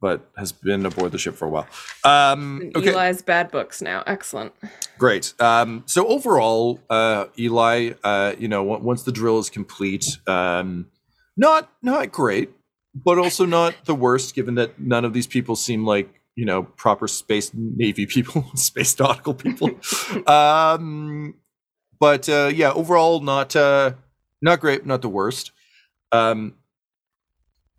but 0.00 0.28
has 0.36 0.52
been 0.52 0.84
aboard 0.84 1.12
the 1.12 1.18
ship 1.18 1.34
for 1.34 1.46
a 1.46 1.48
while. 1.48 1.66
Um, 2.04 2.72
okay, 2.74 2.92
Eli's 2.92 3.22
bad 3.22 3.50
books 3.50 3.80
now. 3.80 4.02
Excellent. 4.06 4.52
Great. 4.98 5.32
Um, 5.40 5.82
so 5.86 6.06
overall, 6.08 6.80
uh, 6.90 7.26
Eli, 7.38 7.92
uh, 8.04 8.34
you 8.38 8.48
know, 8.48 8.70
on- 8.72 8.82
once 8.82 9.02
the 9.04 9.12
drill 9.12 9.38
is 9.38 9.48
complete, 9.48 10.18
um, 10.26 10.86
not 11.36 11.70
not 11.82 12.10
great, 12.12 12.50
but 13.04 13.18
also 13.18 13.44
not 13.44 13.74
the 13.84 13.94
worst, 13.94 14.34
given 14.34 14.54
that 14.54 14.80
none 14.80 15.04
of 15.04 15.12
these 15.12 15.26
people 15.26 15.54
seem 15.56 15.84
like 15.84 16.08
you 16.34 16.44
know 16.44 16.62
proper 16.64 17.06
space 17.08 17.50
navy 17.54 18.06
people, 18.06 18.44
space 18.54 18.98
nautical 18.98 19.34
people. 19.34 19.70
um, 20.26 21.34
but 21.98 22.28
uh, 22.28 22.50
yeah, 22.54 22.72
overall, 22.72 23.20
not 23.20 23.54
uh, 23.56 23.92
not 24.42 24.60
great, 24.60 24.86
not 24.86 25.02
the 25.02 25.08
worst. 25.08 25.52
Um, 26.12 26.54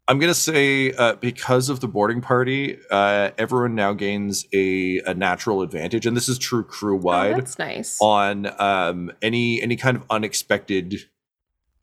I'm 0.09 0.19
gonna 0.19 0.33
say 0.33 0.93
uh, 0.93 1.15
because 1.15 1.67
of 1.69 1.81
the 1.81 1.87
boarding 1.87 2.21
party, 2.21 2.77
uh, 2.89 3.31
everyone 3.37 3.75
now 3.75 3.91
gains 3.93 4.45
a, 4.53 4.99
a 4.99 5.13
natural 5.13 5.61
advantage, 5.61 6.05
and 6.05 6.15
this 6.15 6.29
is 6.29 6.37
true 6.39 6.63
crew 6.63 6.95
Oh, 6.95 7.01
wide 7.01 7.35
that's 7.37 7.59
nice. 7.59 7.97
on 8.01 8.49
um, 8.61 9.11
any 9.21 9.61
any 9.61 9.75
kind 9.75 9.97
of 9.97 10.03
unexpected 10.09 10.95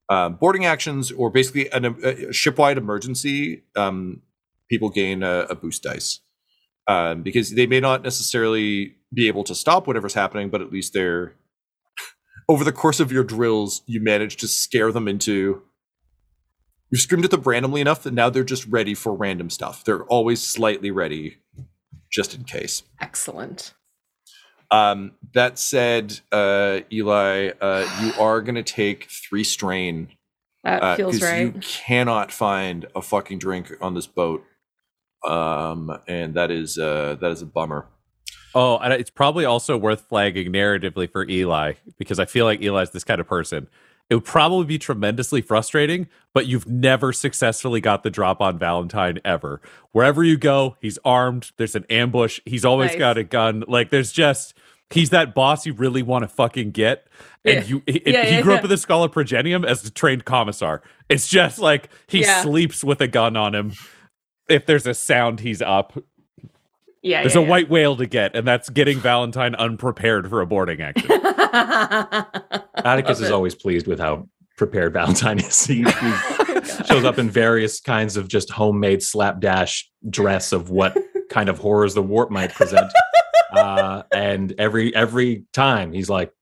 um, 0.09 0.37
boarding 0.37 0.65
actions 0.65 1.11
or 1.13 1.31
basically 1.31 1.71
an, 1.71 1.85
a 2.05 2.33
ship-wide 2.33 2.79
emergency. 2.79 3.65
Um, 3.77 4.23
people 4.69 4.91
gain 4.91 5.23
a, 5.23 5.47
a 5.51 5.55
boost 5.55 5.83
dice 5.83 6.21
um, 6.87 7.23
because 7.23 7.55
they 7.55 7.67
may 7.67 7.81
not 7.81 8.03
necessarily 8.03 8.97
be 9.13 9.29
able 9.29 9.45
to 9.45 9.55
stop 9.55 9.87
whatever's 9.87 10.15
happening, 10.15 10.51
but 10.51 10.61
at 10.61 10.73
least 10.73 10.93
they're 10.93 11.35
over 12.49 12.65
the 12.65 12.73
course 12.73 13.01
of 13.01 13.13
your 13.13 13.25
drills, 13.25 13.83
you 13.87 14.01
manage 14.01 14.37
to 14.37 14.49
scare 14.49 14.93
them 14.93 15.09
into. 15.09 15.63
You 16.91 16.99
screamed 16.99 17.25
at 17.25 17.31
them 17.31 17.43
randomly 17.43 17.81
enough 17.81 18.03
that 18.05 18.15
now 18.15 18.31
they're 18.31 18.45
just 18.45 18.67
ready 18.67 18.95
for 18.95 19.15
random 19.15 19.51
stuff. 19.51 19.85
They're 19.85 20.05
always 20.05 20.41
slightly 20.43 20.91
ready, 20.91 21.39
just 22.13 22.35
in 22.35 22.45
case. 22.45 22.83
Excellent. 23.01 23.75
Um, 24.71 25.13
that 25.35 25.59
said, 25.59 26.21
uh, 26.33 26.81
Eli, 26.93 27.51
uh, 27.61 27.89
you 28.03 28.13
are 28.21 28.41
going 28.41 28.55
to 28.57 28.63
take 28.63 29.09
three 29.11 29.45
strain 29.45 30.09
That 30.65 30.83
uh, 30.83 30.97
feels 30.97 31.19
'cause 31.19 31.23
right. 31.31 31.41
you 31.41 31.53
cannot 31.61 32.33
find 32.33 32.87
a 32.95 33.03
fucking 33.03 33.39
drink 33.39 33.73
on 33.81 33.95
this 33.95 34.07
boat, 34.07 34.45
um, 35.27 35.97
and 36.09 36.35
that 36.35 36.51
is 36.51 36.79
uh, 36.79 37.17
that 37.21 37.31
is 37.31 37.43
a 37.43 37.47
bummer. 37.47 37.87
Oh, 38.55 38.79
and 38.79 38.93
it's 38.93 39.11
probably 39.11 39.45
also 39.45 39.77
worth 39.77 40.07
flagging 40.09 40.53
narratively 40.53 41.11
for 41.11 41.29
Eli 41.29 41.73
because 41.99 42.21
I 42.21 42.25
feel 42.25 42.45
like 42.45 42.63
Eli's 42.63 42.91
this 42.91 43.03
kind 43.05 43.21
of 43.21 43.27
person. 43.27 43.67
It 44.11 44.17
would 44.17 44.25
probably 44.25 44.67
be 44.67 44.79
tremendously 44.79 45.41
frustrating, 45.41 46.09
but 46.35 46.47
you've 46.47 46.69
never 46.69 47.13
successfully 47.13 47.81
got 47.81 48.03
the 48.03 48.11
drop 48.11 48.41
on 48.41 48.59
Valentyne 48.59 49.19
ever. 49.25 49.61
Wherever 49.93 50.23
you 50.23 50.37
go, 50.37 50.77
he's 50.81 50.99
armed. 51.05 51.53
There's 51.57 51.75
an 51.75 51.87
ambush. 51.89 52.39
He's 52.45 52.65
always 52.65 52.91
Nice. 52.91 52.99
got 52.99 53.19
a 53.19 53.25
gun. 53.25 53.65
Like 53.67 53.91
there's 53.91 54.13
just 54.13 54.55
he's 54.91 55.11
that 55.11 55.35
boss 55.35 55.65
you 55.67 55.73
really 55.73 56.03
want 56.03 56.23
to 56.23 56.29
fucking 56.29 56.73
get. 56.73 57.09
And 57.45 57.55
Yeah. 57.57 57.65
you, 57.65 57.83
he, 57.87 58.03
Yeah, 58.07 58.25
he 58.27 58.35
yeah, 58.37 58.43
grew 58.43 58.55
up 58.55 58.63
with 58.63 58.71
the 58.71 58.77
Schola 58.77 59.09
Progenium 59.09 59.65
as 59.67 59.85
a 59.85 59.91
trained 59.91 60.25
commissar. 60.27 60.83
It's 61.09 61.27
just 61.27 61.59
like 61.59 61.89
he 62.07 62.23
sleeps 62.23 62.85
with 62.85 63.01
a 63.01 63.09
gun 63.09 63.37
on 63.37 63.55
him. 63.55 63.73
If 64.49 64.67
there's 64.67 64.87
a 64.87 64.93
sound, 64.95 65.41
he's 65.41 65.63
up. 65.63 65.97
Yeah, 67.05 67.21
There's 67.21 67.35
yeah, 67.35 67.43
a 67.43 67.45
white 67.45 67.69
whale 67.69 67.97
to 67.97 68.07
get, 68.07 68.35
and 68.35 68.49
that's 68.49 68.71
getting 68.71 68.99
Valentyne 68.99 69.55
unprepared 69.59 70.31
for 70.31 70.41
a 70.41 70.47
boarding 70.47 70.81
action. 70.81 71.07
Attikus 72.79 73.21
is 73.21 73.31
always 73.31 73.55
pleased 73.55 73.87
with 73.87 74.01
how 74.01 74.27
prepared 74.57 74.95
Valentyne 74.95 75.47
is. 75.47 75.67
He, 75.67 75.83
he 75.83 76.85
shows 76.87 77.05
up 77.05 77.19
in 77.19 77.29
various 77.29 77.79
kinds 77.79 78.17
of 78.17 78.29
just 78.29 78.51
homemade 78.51 79.03
slapdash 79.03 79.87
dress 80.09 80.53
of 80.53 80.71
what 80.71 80.97
kind 81.29 81.51
of 81.51 81.59
horrors 81.59 81.93
the 81.93 82.03
warp 82.03 82.31
might 82.31 82.55
present. 82.55 82.91
Uh, 83.53 84.05
and 84.11 84.55
every 84.57 84.97
every 84.97 85.45
time 85.53 85.93
he's 85.93 86.09
like, 86.09 86.33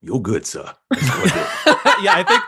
"You're 0.00 0.22
good, 0.22 0.46
sir." 0.46 0.72
yeah, 0.92 2.14
I 2.14 2.24
think, 2.26 2.40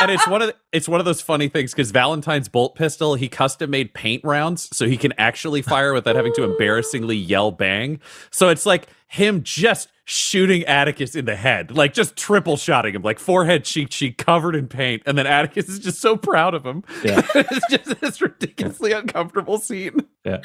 and 0.00 0.10
it's 0.10 0.26
one 0.26 0.42
of 0.42 0.48
the, 0.48 0.56
it's 0.72 0.88
one 0.88 1.00
of 1.00 1.06
those 1.06 1.20
funny 1.20 1.48
things 1.48 1.72
because 1.72 1.92
Valentyne's 1.92 2.48
bolt 2.48 2.74
pistol 2.74 3.14
he 3.14 3.28
custom 3.28 3.70
made 3.70 3.94
paint 3.94 4.22
rounds 4.24 4.74
so 4.76 4.86
he 4.86 4.96
can 4.96 5.12
actually 5.18 5.62
fire 5.62 5.92
without 5.92 6.16
having 6.16 6.32
to 6.34 6.44
embarrassingly 6.44 7.16
yell 7.16 7.50
bang. 7.50 8.00
So 8.30 8.48
it's 8.48 8.66
like 8.66 8.88
him 9.06 9.42
just 9.42 9.88
shooting 10.04 10.62
Attikus 10.62 11.14
in 11.14 11.24
the 11.24 11.36
head, 11.36 11.70
like 11.70 11.94
just 11.94 12.16
triple 12.16 12.56
shotting 12.56 12.94
him, 12.94 13.02
like 13.02 13.18
forehead, 13.18 13.64
cheek, 13.64 13.90
cheek, 13.90 14.18
covered 14.18 14.56
in 14.56 14.68
paint, 14.68 15.02
and 15.06 15.16
then 15.16 15.26
Attikus 15.26 15.68
is 15.68 15.78
just 15.78 16.00
so 16.00 16.16
proud 16.16 16.54
of 16.54 16.64
him. 16.64 16.82
Yeah. 17.04 17.22
it's 17.34 17.70
just 17.70 18.00
this 18.00 18.20
ridiculously 18.20 18.92
uncomfortable 18.92 19.58
scene. 19.58 20.06
Yeah, 20.24 20.38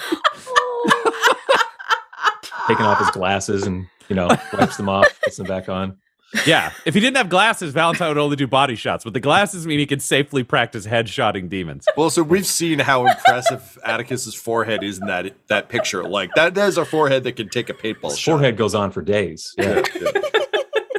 taking 2.68 2.86
off 2.86 2.99
his 2.99 3.12
glasses 3.12 3.64
and 3.64 3.88
you 4.08 4.16
know 4.16 4.28
wipes 4.53 4.78
them 4.78 4.89
off, 4.89 5.08
puts 5.24 5.38
them 5.38 5.47
back 5.47 5.70
on. 5.70 5.97
Yeah, 6.45 6.71
if 6.86 6.93
he 6.93 6.99
didn't 6.99 7.15
have 7.17 7.30
glasses, 7.30 7.73
Valentyne 7.73 8.09
would 8.09 8.17
only 8.17 8.36
do 8.36 8.45
body 8.47 8.76
shots, 8.76 9.03
but 9.05 9.13
the 9.13 9.19
glasses 9.21 9.65
mean 9.65 9.80
he 9.80 9.86
can 9.86 9.99
safely 10.01 10.43
practice 10.43 10.86
headshotting 10.86 11.47
demons. 11.49 11.86
Well, 11.95 12.09
so 12.09 12.23
we've 12.23 12.45
seen 12.45 12.80
how 12.80 13.05
impressive 13.05 13.78
Attikus's 13.86 14.36
forehead 14.36 14.84
is 14.84 14.99
in 14.99 15.07
that 15.07 15.34
that 15.47 15.69
picture. 15.69 16.03
Like 16.03 16.32
that, 16.36 16.53
that 16.55 16.67
is 16.67 16.78
a 16.78 16.84
forehead 16.86 17.23
that 17.23 17.34
can 17.34 17.47
take 17.49 17.69
a 17.69 17.73
paintball 17.73 18.09
His 18.09 18.19
shot. 18.19 18.32
forehead 18.34 18.57
goes 18.57 18.76
on 18.76 18.91
for 18.91 19.01
days. 19.01 19.53
Yeah, 19.57 19.82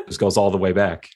just 0.06 0.18
goes 0.20 0.36
all 0.38 0.50
the 0.50 0.58
way 0.58 0.72
back. 0.72 1.10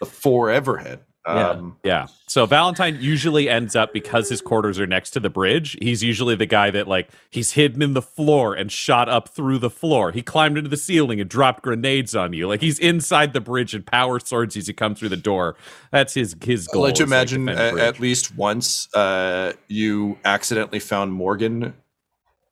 the 0.00 0.06
forever 0.06 0.78
head. 0.78 1.00
Yeah. 1.36 1.48
Um, 1.50 1.76
Yeah. 1.84 2.06
So 2.26 2.46
Valentyne 2.46 3.00
usually 3.00 3.48
ends 3.48 3.74
up 3.76 3.92
because 3.92 4.28
his 4.28 4.40
quarters 4.40 4.78
are 4.78 4.86
next 4.86 5.10
to 5.10 5.20
the 5.20 5.30
bridge. 5.30 5.76
He's 5.80 6.02
usually 6.02 6.34
the 6.34 6.46
guy 6.46 6.70
that 6.70 6.88
like 6.88 7.10
he's 7.30 7.52
hidden 7.52 7.82
in 7.82 7.94
the 7.94 8.02
floor 8.02 8.54
and 8.54 8.70
shot 8.70 9.08
up 9.08 9.28
through 9.28 9.58
the 9.58 9.70
floor. 9.70 10.12
He 10.12 10.22
climbed 10.22 10.58
into 10.58 10.70
the 10.70 10.76
ceiling 10.76 11.20
and 11.20 11.28
dropped 11.28 11.62
grenades 11.62 12.14
on 12.14 12.32
you. 12.32 12.46
Like 12.48 12.60
he's 12.60 12.78
inside 12.78 13.32
the 13.32 13.40
bridge 13.40 13.74
and 13.74 13.86
power 13.86 14.20
swords 14.20 14.56
as 14.56 14.68
you 14.68 14.74
come 14.74 14.94
through 14.94 15.10
the 15.10 15.16
door. 15.16 15.56
That's 15.90 16.14
his 16.14 16.36
his 16.42 16.68
I'll 16.68 16.74
goal. 16.74 16.82
let 16.84 16.98
you 16.98 17.04
is, 17.04 17.10
like, 17.10 17.16
imagine 17.32 17.48
at, 17.48 17.78
at 17.78 18.00
least 18.00 18.34
once 18.36 18.92
uh, 18.94 19.52
you 19.68 20.18
accidentally 20.24 20.80
found 20.80 21.12
Morgan 21.12 21.74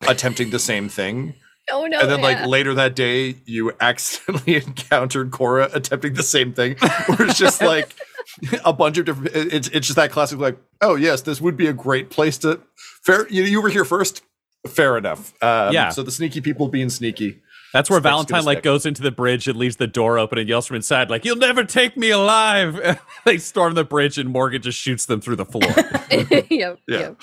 attempting 0.07 0.49
the 0.51 0.59
same 0.59 0.89
thing. 0.89 1.33
Oh 1.69 1.85
no! 1.85 1.99
and 1.99 2.09
then, 2.09 2.19
yeah. 2.19 2.25
like, 2.25 2.45
later 2.47 2.73
that 2.75 2.95
day, 2.95 3.35
you 3.43 3.73
accidentally 3.81 4.55
encountered 4.65 5.31
Chora 5.31 5.69
attempting 5.75 6.13
the 6.13 6.23
same 6.23 6.53
thing. 6.53 6.77
Where 6.77 7.27
it's 7.27 7.37
just 7.37 7.61
like 7.73 7.93
a 8.65 8.73
bunch 8.73 8.97
of 8.97 9.05
different. 9.05 9.31
It's, 9.35 9.67
it's 9.69 9.87
just 9.87 9.95
that 9.95 10.11
classic, 10.11 10.39
like, 10.39 10.57
oh, 10.81 10.95
yes, 10.95 11.21
this 11.21 11.41
would 11.41 11.57
be 11.57 11.67
a 11.67 11.73
great 11.73 12.09
place 12.09 12.37
to. 12.39 12.61
Fair, 13.03 13.27
you, 13.29 13.43
you 13.43 13.61
were 13.61 13.69
here 13.69 13.85
first. 13.85 14.23
Fair 14.67 14.97
enough. 14.97 15.33
Um, 15.43 15.73
Yeah. 15.73 15.89
So 15.89 16.03
the 16.03 16.11
sneaky 16.11 16.41
people 16.41 16.67
being 16.67 16.89
sneaky. 16.89 17.41
That's 17.73 17.89
where 17.89 17.99
Valentyne 17.99 18.43
like 18.45 18.57
stick. 18.59 18.63
goes 18.63 18.85
into 18.85 19.01
the 19.01 19.11
bridge 19.11 19.47
and 19.47 19.57
leaves 19.57 19.75
the 19.75 19.87
door 19.87 20.17
open 20.17 20.37
and 20.37 20.47
yells 20.47 20.65
from 20.67 20.77
inside, 20.77 21.09
like, 21.09 21.25
"You'll 21.25 21.35
never 21.35 21.65
take 21.65 21.97
me 21.97 22.11
alive!" 22.11 22.99
they 23.25 23.37
storm 23.37 23.73
the 23.73 23.83
bridge 23.83 24.17
and 24.17 24.29
Morgan 24.29 24.61
just 24.61 24.79
shoots 24.79 25.05
them 25.05 25.19
through 25.19 25.35
the 25.35 25.45
floor. 25.45 25.69
yep, 26.49 26.79
Yeah. 26.87 26.99
yep. 26.99 27.21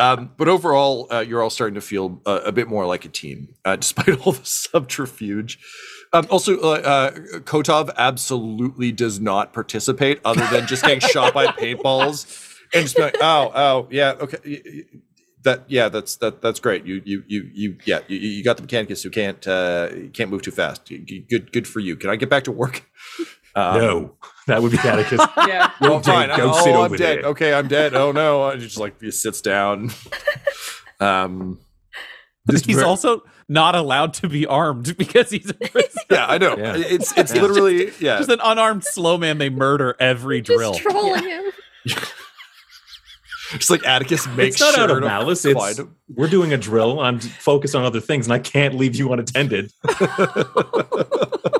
um, 0.00 0.32
but 0.36 0.48
overall, 0.48 1.06
uh, 1.12 1.20
you're 1.20 1.40
all 1.42 1.48
starting 1.48 1.76
to 1.76 1.80
feel 1.80 2.20
uh, 2.26 2.40
a 2.44 2.50
bit 2.52 2.66
more 2.68 2.86
like 2.86 3.04
a 3.04 3.08
team, 3.08 3.54
uh, 3.64 3.76
despite 3.76 4.08
all 4.26 4.32
the 4.32 4.44
subterfuge. 4.44 5.58
Um, 6.12 6.26
also, 6.30 6.58
uh, 6.60 6.64
uh, 6.84 7.10
Kotov 7.40 7.90
absolutely 7.96 8.92
does 8.92 9.20
not 9.20 9.52
participate, 9.52 10.20
other 10.24 10.46
than 10.50 10.66
just 10.66 10.82
getting 10.82 11.00
shot 11.12 11.34
by 11.34 11.46
paintballs 11.46 12.24
and 12.74 12.84
just 12.84 12.96
be 12.96 13.02
like, 13.02 13.16
"Oh, 13.20 13.52
oh, 13.54 13.88
yeah, 13.90 14.12
okay." 14.20 14.38
y- 14.44 14.62
y- 14.64 14.82
That 15.44 15.64
yeah, 15.68 15.88
that's 15.88 16.16
that 16.16 16.40
that's 16.42 16.60
great. 16.60 16.84
You 16.84 17.00
you 17.04 17.22
you 17.26 17.50
you 17.54 17.76
yeah, 17.84 18.00
you, 18.08 18.18
you 18.18 18.42
got 18.44 18.56
the 18.56 18.62
mechanicus 18.64 19.02
who 19.04 19.10
can't 19.10 19.46
uh, 19.46 19.88
can't 20.12 20.30
move 20.30 20.42
too 20.42 20.50
fast. 20.50 20.90
You- 20.90 21.04
you- 21.06 21.24
Good 21.28 21.52
good 21.52 21.66
for 21.68 21.80
you. 21.80 21.94
Can 21.96 22.10
I 22.10 22.16
get 22.16 22.28
back 22.30 22.44
to 22.44 22.52
work? 22.52 22.84
Um, 23.54 23.78
no, 23.80 24.14
that 24.46 24.62
would 24.62 24.72
be 24.72 24.78
Attikus. 24.78 25.18
yeah. 25.48 25.70
Oh, 25.80 25.86
You're 25.94 26.02
fine. 26.02 26.28
dead. 26.28 26.36
Go 26.38 26.50
oh, 26.54 26.64
sit 26.64 26.70
I'm 26.74 26.76
over 26.80 26.96
dead. 26.96 27.18
there. 27.18 27.30
Okay, 27.30 27.52
I'm 27.54 27.68
dead. 27.68 27.94
Oh 27.94 28.12
no! 28.12 28.48
And 28.50 28.60
he 28.60 28.66
just 28.66 28.78
like 28.78 29.00
he 29.00 29.10
sits 29.10 29.40
down. 29.40 29.90
um, 31.00 31.58
he's 32.50 32.62
ver- 32.62 32.84
also 32.84 33.22
not 33.48 33.74
allowed 33.74 34.12
to 34.14 34.28
be 34.28 34.46
armed 34.46 34.96
because 34.98 35.30
he's 35.30 35.50
a 35.50 35.54
prisoner. 35.54 36.02
yeah, 36.10 36.26
I 36.26 36.38
know. 36.38 36.56
Yeah. 36.56 36.76
It's 36.76 37.16
it's 37.16 37.34
Yeah. 37.34 37.42
literally 37.42 37.86
yeah. 38.00 38.18
just 38.18 38.30
an 38.30 38.40
unarmed 38.42 38.84
slow 38.84 39.16
man 39.18 39.38
they 39.38 39.48
murder 39.50 39.96
every 39.98 40.40
drill. 40.40 40.72
Just 40.78 40.82
trolling 40.82 41.24
him. 41.24 41.44
It's 43.54 43.70
like 43.70 43.80
Attikus 43.80 44.26
makes 44.36 44.56
It's 44.56 44.60
not 44.60 44.74
sure 44.74 44.84
out 44.84 44.90
of 44.90 45.00
malice. 45.00 45.42
It's 45.46 45.80
we're 46.14 46.28
doing 46.28 46.52
a 46.52 46.58
drill. 46.58 47.00
I'm 47.00 47.18
focused 47.18 47.74
on 47.74 47.82
other 47.82 48.00
things, 48.00 48.26
and 48.26 48.32
I 48.34 48.38
can't 48.40 48.74
leave 48.74 48.94
you 48.94 49.10
unattended. 49.10 49.72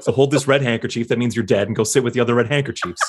so 0.03 0.13
hold 0.13 0.31
this 0.31 0.47
red 0.47 0.61
handkerchief. 0.61 1.09
That 1.09 1.19
means 1.19 1.35
you're 1.35 1.47
dead, 1.47 1.67
and 1.67 1.75
go 1.75 1.85
sit 1.85 2.05
with 2.05 2.13
the 2.13 2.21
other 2.21 2.35
red 2.35 2.49
handkerchiefs. 2.49 3.01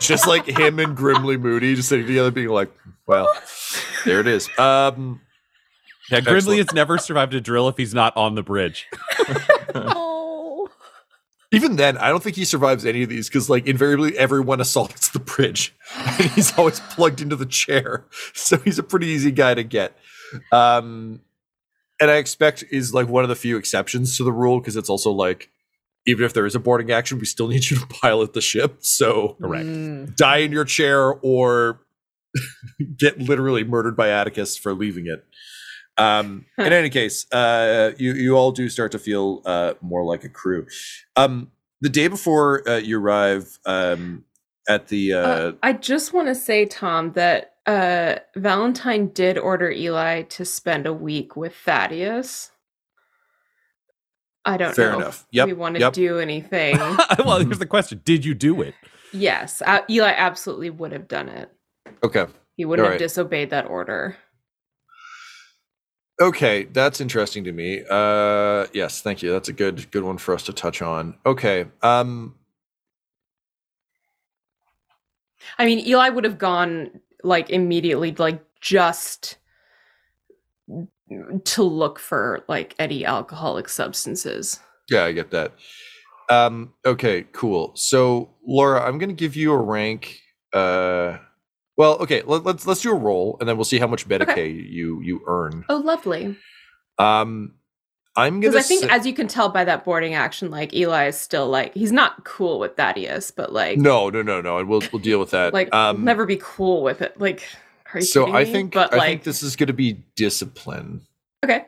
just 0.00 0.28
like 0.28 0.46
him 0.46 0.78
and 0.78 0.96
Grimly 0.96 1.36
Moody 1.36 1.74
just 1.74 1.88
sitting 1.88 2.06
together, 2.06 2.30
being 2.30 2.48
like, 2.48 2.70
"Well, 3.06 3.28
there 4.04 4.20
it 4.20 4.28
is." 4.28 4.48
Um, 4.56 5.20
Yeah, 6.10 6.20
Grimley 6.20 6.36
Excellent. 6.36 6.58
has 6.58 6.72
never 6.74 6.98
survived 6.98 7.34
a 7.34 7.40
drill 7.40 7.68
if 7.68 7.76
he's 7.76 7.92
not 7.94 8.16
on 8.16 8.34
the 8.34 8.42
bridge. 8.42 8.86
Oh. 9.74 10.68
even 11.52 11.76
then, 11.76 11.98
I 11.98 12.08
don't 12.08 12.22
think 12.22 12.36
he 12.36 12.44
survives 12.44 12.86
any 12.86 13.02
of 13.02 13.08
these 13.10 13.28
because, 13.28 13.50
like, 13.50 13.66
invariably 13.66 14.16
everyone 14.16 14.60
assaults 14.60 15.10
the 15.10 15.18
bridge, 15.18 15.74
and 15.96 16.30
he's 16.30 16.56
always 16.58 16.80
plugged 16.80 17.20
into 17.20 17.36
the 17.36 17.46
chair. 17.46 18.04
So 18.34 18.56
he's 18.58 18.78
a 18.78 18.82
pretty 18.82 19.08
easy 19.08 19.30
guy 19.30 19.54
to 19.54 19.62
get. 19.62 19.96
Um, 20.52 21.20
and 22.00 22.10
I 22.10 22.16
expect 22.16 22.64
is 22.70 22.94
like 22.94 23.08
one 23.08 23.24
of 23.24 23.28
the 23.28 23.34
few 23.36 23.56
exceptions 23.58 24.16
to 24.16 24.24
the 24.24 24.32
rule 24.32 24.58
because 24.60 24.76
it's 24.76 24.88
also 24.88 25.10
like, 25.10 25.50
even 26.06 26.24
if 26.24 26.32
there 26.32 26.46
is 26.46 26.54
a 26.54 26.58
boarding 26.60 26.90
action, 26.90 27.18
we 27.18 27.26
still 27.26 27.48
need 27.48 27.68
you 27.68 27.76
to 27.78 27.86
pilot 27.86 28.32
the 28.32 28.40
ship. 28.40 28.78
So 28.80 29.36
Correct. 29.40 29.66
Mm. 29.66 30.16
die 30.16 30.38
in 30.38 30.52
your 30.52 30.64
chair 30.64 31.12
or 31.12 31.80
get 32.96 33.18
literally 33.18 33.64
murdered 33.64 33.96
by 33.96 34.08
Attikus 34.08 34.58
for 34.58 34.72
leaving 34.72 35.06
it. 35.06 35.26
Um, 35.98 36.46
in 36.56 36.72
any 36.72 36.90
case, 36.90 37.26
uh, 37.32 37.92
you 37.98 38.12
you 38.14 38.36
all 38.36 38.52
do 38.52 38.68
start 38.68 38.92
to 38.92 38.98
feel 38.98 39.42
uh, 39.44 39.74
more 39.80 40.04
like 40.04 40.24
a 40.24 40.28
crew. 40.28 40.66
Um, 41.16 41.50
the 41.80 41.88
day 41.88 42.08
before 42.08 42.68
uh, 42.68 42.76
you 42.76 43.00
arrive 43.00 43.58
um, 43.66 44.24
at 44.68 44.88
the 44.88 45.12
uh, 45.14 45.18
Uh, 45.18 45.52
I 45.62 45.72
just 45.72 46.12
want 46.12 46.28
to 46.28 46.34
say, 46.34 46.66
Tom, 46.66 47.12
that 47.12 47.54
uh, 47.66 48.16
Valentyne 48.36 49.12
did 49.12 49.38
order 49.38 49.70
Eli 49.70 50.22
to 50.22 50.44
spend 50.44 50.86
a 50.86 50.92
week 50.92 51.36
with 51.36 51.54
Thaddeus. 51.54 52.50
I 54.44 54.56
don't 54.56 54.74
Fair 54.74 54.92
know 54.92 54.98
enough. 54.98 55.20
if 55.22 55.26
Yep, 55.32 55.46
we 55.48 55.52
want 55.52 55.74
to 55.74 55.80
yep. 55.80 55.92
do 55.92 56.18
anything. 56.18 56.78
well, 57.18 57.38
here's 57.40 57.58
the 57.58 57.66
question: 57.66 58.00
Did 58.04 58.24
you 58.24 58.34
do 58.34 58.62
it? 58.62 58.74
yes, 59.12 59.62
uh, 59.66 59.80
Eli 59.90 60.12
absolutely 60.16 60.70
would 60.70 60.92
have 60.92 61.08
done 61.08 61.28
it. 61.28 61.50
okay, 62.02 62.26
He 62.56 62.64
wouldn't 62.64 62.84
Alright. 62.86 63.00
have 63.00 63.08
disobeyed 63.08 63.50
that 63.50 63.66
order. 63.66 64.16
Okay, 66.20 66.64
that's 66.64 67.00
interesting 67.00 67.44
to 67.44 67.52
me. 67.52 67.82
Uh, 67.88 68.66
yes, 68.72 69.00
thank 69.00 69.22
you. 69.22 69.32
That's 69.32 69.48
a 69.48 69.52
good 69.52 69.90
good 69.90 70.04
one 70.04 70.18
for 70.18 70.34
us 70.34 70.42
to 70.44 70.52
touch 70.52 70.82
on. 70.82 71.14
Okay, 71.26 71.66
um, 71.82 72.34
I 75.58 75.64
mean, 75.64 75.86
Eli 75.86 76.08
would 76.08 76.24
have 76.24 76.38
gone 76.38 77.00
like 77.22 77.50
immediately, 77.50 78.14
like 78.18 78.42
just 78.60 79.38
to 81.44 81.62
look 81.62 81.98
for 81.98 82.44
like 82.48 82.74
any 82.78 83.04
alcoholic 83.04 83.68
substances. 83.68 84.60
Yeah, 84.90 85.04
I 85.04 85.12
get 85.12 85.30
that. 85.30 85.52
Um, 86.30 86.74
okay, 86.84 87.24
cool. 87.32 87.72
So, 87.74 88.34
Laura, 88.46 88.82
I'm 88.82 88.98
going 88.98 89.08
to 89.08 89.14
give 89.14 89.36
you 89.36 89.52
a 89.52 89.56
rank. 89.56 90.20
Uh, 90.52 91.18
well, 91.78 91.94
okay, 92.00 92.22
let, 92.26 92.44
let's 92.44 92.66
let's 92.66 92.82
do 92.82 92.90
a 92.90 92.94
roll, 92.94 93.38
and 93.40 93.48
then 93.48 93.56
we'll 93.56 93.64
see 93.64 93.78
how 93.78 93.86
much 93.86 94.06
Medicae 94.06 94.28
Okay. 94.30 94.50
you 94.50 95.00
you 95.00 95.22
earn. 95.26 95.64
Oh, 95.70 95.76
lovely. 95.78 96.36
Um, 96.98 97.54
I'm 98.16 98.40
gonna. 98.40 98.58
I 98.58 98.62
think, 98.62 98.82
say- 98.82 98.88
as 98.90 99.06
you 99.06 99.14
can 99.14 99.28
tell 99.28 99.48
by 99.48 99.64
that 99.64 99.84
boarding 99.84 100.14
action, 100.14 100.50
like 100.50 100.74
Eli 100.74 101.06
is 101.06 101.16
still 101.16 101.46
like 101.48 101.72
he's 101.74 101.92
not 101.92 102.24
cool 102.24 102.58
with 102.58 102.76
Thaddeus, 102.76 103.30
but 103.30 103.52
like 103.52 103.78
no, 103.78 104.10
no, 104.10 104.20
no, 104.22 104.40
no, 104.40 104.58
and 104.58 104.68
we'll 104.68 104.82
we'll 104.92 105.00
deal 105.00 105.20
with 105.20 105.30
that. 105.30 105.54
like 105.54 105.72
um, 105.74 106.04
never 106.04 106.26
be 106.26 106.38
cool 106.42 106.82
with 106.82 107.00
it. 107.00 107.18
Like, 107.20 107.44
are 107.94 108.00
you 108.00 108.04
So 108.06 108.32
I 108.34 108.44
think 108.44 108.74
but 108.74 108.92
I 108.92 108.96
like, 108.96 109.08
think 109.08 109.22
this 109.22 109.42
is 109.44 109.54
going 109.54 109.68
to 109.68 109.72
be 109.72 110.04
discipline. 110.16 111.02
okay, 111.44 111.66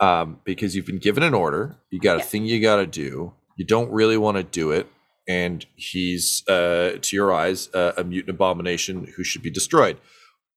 um, 0.00 0.40
because 0.44 0.74
you've 0.74 0.86
been 0.86 0.98
given 0.98 1.22
an 1.22 1.34
order. 1.34 1.76
You 1.90 2.00
got 2.00 2.18
a 2.18 2.22
thing 2.22 2.44
you 2.44 2.60
got 2.60 2.76
to 2.76 2.86
do. 2.86 3.32
You 3.56 3.64
don't 3.64 3.90
really 3.92 4.16
want 4.16 4.36
to 4.38 4.42
do 4.42 4.72
it, 4.72 4.88
and 5.28 5.64
he's, 5.76 6.42
uh, 6.48 6.98
to 7.02 7.14
your 7.16 7.32
eyes, 7.32 7.68
uh, 7.74 7.92
a 7.96 8.02
mutant 8.04 8.30
abomination 8.34 9.12
who 9.16 9.22
should 9.22 9.42
be 9.42 9.50
destroyed. 9.50 9.98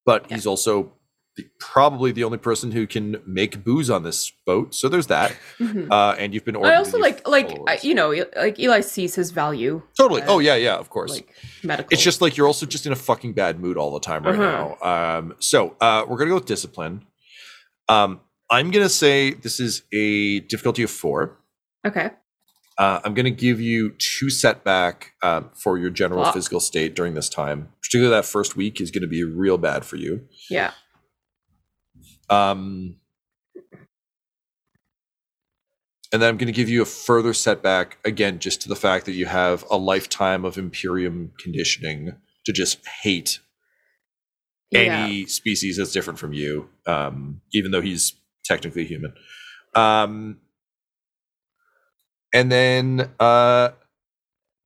But 0.05 0.26
Yeah. 0.30 0.36
he's 0.38 0.47
also 0.47 0.93
the, 1.38 1.45
probably 1.59 2.11
the 2.11 2.24
only 2.26 2.38
person 2.38 2.72
who 2.72 2.86
can 2.88 3.22
make 3.26 3.63
booze 3.63 3.89
on 3.89 4.03
this 4.03 4.32
boat. 4.45 4.74
So 4.76 4.89
there's 4.89 5.07
that. 5.07 5.34
Mhm. 5.59 5.89
Uh, 5.89 6.13
and 6.19 6.34
you've 6.34 6.43
been 6.43 6.55
ordered. 6.57 6.74
I 6.74 6.76
also 6.76 6.97
like 6.97 7.26
like 7.28 7.84
you 7.86 7.93
know 7.95 8.09
like 8.36 8.59
Eli 8.59 8.82
sees 8.82 9.15
his 9.15 9.32
value 9.32 9.82
totally. 9.97 10.24
uh, 10.24 10.26
oh 10.28 10.39
yeah, 10.39 10.55
yeah. 10.55 10.76
Of 10.76 10.89
course. 10.89 11.11
like 11.11 11.34
medical. 11.63 11.88
It's 11.93 12.03
just 12.03 12.19
like 12.22 12.36
you're 12.36 12.47
also 12.47 12.65
just 12.65 12.86
in 12.86 12.91
a 12.91 12.97
fucking 12.97 13.32
bad 13.34 13.61
mood 13.61 13.78
all 13.78 13.91
the 13.93 14.01
time 14.01 14.24
right 14.24 14.36
Uh-huh. 14.38 14.76
now. 14.82 15.17
Um, 15.19 15.36
so 15.39 15.76
uh, 15.80 16.05
we're 16.07 16.17
gonna 16.17 16.32
go 16.32 16.36
with 16.36 16.45
discipline. 16.45 17.05
Um, 17.88 18.19
I'm 18.49 18.69
gonna 18.72 18.89
say 18.89 19.32
this 19.32 19.61
is 19.61 19.84
a 19.93 20.41
difficulty 20.41 20.84
of 20.84 20.91
four. 20.91 21.38
okay. 21.88 22.11
Uh, 22.82 22.99
I'm 23.03 23.13
going 23.13 23.25
to 23.25 23.29
give 23.29 23.61
you 23.61 23.91
two 23.99 24.32
setback 24.32 25.11
uh, 25.21 25.41
for 25.53 25.77
your 25.77 25.91
general 25.91 26.23
Fuck. 26.23 26.34
physical 26.34 26.59
state 26.59 26.95
during 26.95 27.13
this 27.13 27.29
time. 27.29 27.69
Particularly 27.84 28.15
that 28.17 28.25
first 28.25 28.55
week 28.55 28.82
is 28.82 28.89
going 28.89 29.03
to 29.03 29.07
be 29.07 29.23
real 29.23 29.59
bad 29.59 29.86
for 29.86 29.97
you. 29.97 30.27
Yeah. 30.49 30.71
Um, 32.27 32.95
and 36.11 36.19
then 36.23 36.29
I'm 36.29 36.38
going 36.38 36.47
to 36.47 36.51
give 36.51 36.69
you 36.69 36.82
a 36.82 36.86
further 36.86 37.36
setback 37.36 37.99
again, 38.03 38.39
just 38.39 38.63
to 38.63 38.67
the 38.69 38.75
fact 38.75 39.05
that 39.05 39.11
you 39.11 39.27
have 39.27 39.63
a 39.69 39.77
lifetime 39.77 40.43
of 40.43 40.57
Imperium 40.57 41.34
conditioning 41.38 42.15
to 42.45 42.51
just 42.51 42.79
hate 43.03 43.41
Yeah. 44.71 44.79
any 45.05 45.27
species 45.27 45.77
that's 45.77 45.91
different 45.91 46.17
from 46.17 46.34
you, 46.34 46.69
um, 46.88 47.41
even 47.53 47.69
though 47.69 47.82
he's 47.82 48.15
technically 48.43 48.86
human. 48.86 49.13
Um, 49.75 50.39
and 52.34 52.51
then 52.51 53.09
uh, 53.19 53.69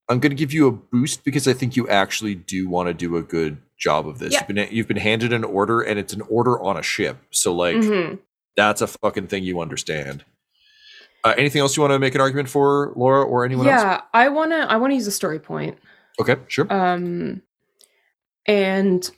I'm 0.09 0.19
going 0.19 0.29
to 0.31 0.35
give 0.35 0.53
you 0.53 0.67
a 0.67 0.71
boost 0.71 1.23
because 1.23 1.47
I 1.47 1.53
think 1.53 1.75
you 1.75 1.87
actually 1.89 2.35
do 2.35 2.69
want 2.69 2.87
to 2.87 2.93
do 2.93 3.17
a 3.17 3.21
good 3.21 3.57
job 3.77 4.07
of 4.07 4.19
this. 4.19 4.33
Yeah. 4.33 4.39
You've 4.47 4.55
been 4.55 4.67
you've 4.71 4.87
been 4.87 4.97
handed 4.97 5.33
an 5.33 5.43
order, 5.43 5.81
and 5.81 5.97
it's 5.99 6.13
an 6.13 6.21
order 6.29 6.59
on 6.61 6.77
a 6.77 6.83
ship, 6.83 7.17
so 7.31 7.53
like 7.53 7.77
Mhm. 7.77 8.19
that's 8.55 8.81
a 8.81 8.87
fucking 8.87 9.27
thing 9.27 9.43
you 9.43 9.59
understand. 9.61 10.23
Uh, 11.23 11.33
anything 11.37 11.59
else 11.59 11.75
you 11.75 11.81
want 11.81 11.91
to 11.91 11.97
make 11.97 12.13
an 12.13 12.21
argument 12.21 12.47
for, 12.49 12.93
Laura, 12.95 13.23
or 13.23 13.43
anyone 13.45 13.67
else? 13.67 13.81
Yeah, 13.81 14.01
I 14.13 14.29
wanna 14.29 14.67
I 14.69 14.77
wanna 14.77 14.93
use 14.93 15.07
a 15.07 15.11
story 15.11 15.39
point. 15.39 15.77
Okay, 16.19 16.35
sure. 16.47 16.71
Um, 16.71 17.41
and 18.45 19.09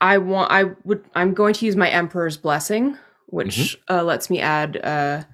I 0.00 0.18
want 0.18 0.50
I 0.52 0.64
would 0.84 1.04
I'm 1.14 1.34
going 1.34 1.54
to 1.54 1.66
use 1.66 1.74
my 1.76 1.88
Emperor's 1.90 2.36
Blessing, 2.36 2.96
which 3.26 3.56
Mm-hmm. 3.88 3.94
uh, 3.94 4.02
lets 4.04 4.30
me 4.30 4.40
add 4.40 4.76
uh 4.84 5.24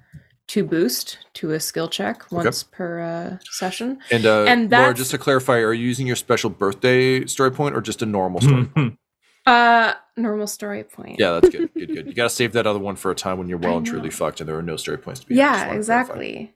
two 0.53 0.63
boost 0.63 1.17
to 1.33 1.51
a 1.53 1.59
skill 1.59 1.87
check 1.87 2.31
once 2.31 2.61
per 2.61 2.99
uh, 3.01 3.37
session. 3.49 3.97
and 4.11 4.23
uh, 4.25 4.43
and 4.47 4.69
Laura, 4.69 4.93
just 4.93 5.09
to 5.11 5.17
clarify, 5.17 5.57
are 5.57 5.73
you 5.73 5.87
using 5.87 6.05
your 6.05 6.15
special 6.15 6.51
birthday 6.51 7.25
story 7.25 7.51
point 7.51 7.75
or 7.75 7.81
just 7.81 8.03
a 8.03 8.05
normal 8.05 8.39
story? 8.39 8.65
point? 8.75 8.99
Uh, 9.47 9.93
normal 10.15 10.45
story 10.45 10.83
point. 10.83 11.19
Yeah, 11.19 11.31
that's 11.39 11.49
good. 11.49 11.73
Good, 11.73 11.87
good. 11.87 12.05
You 12.07 12.13
got 12.13 12.25
to 12.25 12.29
save 12.29 12.53
that 12.53 12.67
other 12.67 12.77
one 12.77 12.95
for 12.95 13.09
a 13.09 13.15
time 13.15 13.39
when 13.39 13.49
you're 13.49 13.57
well 13.65 13.77
and 13.77 13.85
truly 13.85 14.11
fucked 14.11 14.41
and 14.41 14.47
there 14.47 14.55
are 14.57 14.61
no 14.61 14.77
story 14.77 14.99
points 14.99 15.21
to 15.21 15.25
be. 15.27 15.35
Yeah, 15.35 15.45
wanted 15.45 15.57
to 15.57 15.63
clarify. 15.65 15.77
exactly. 15.77 16.53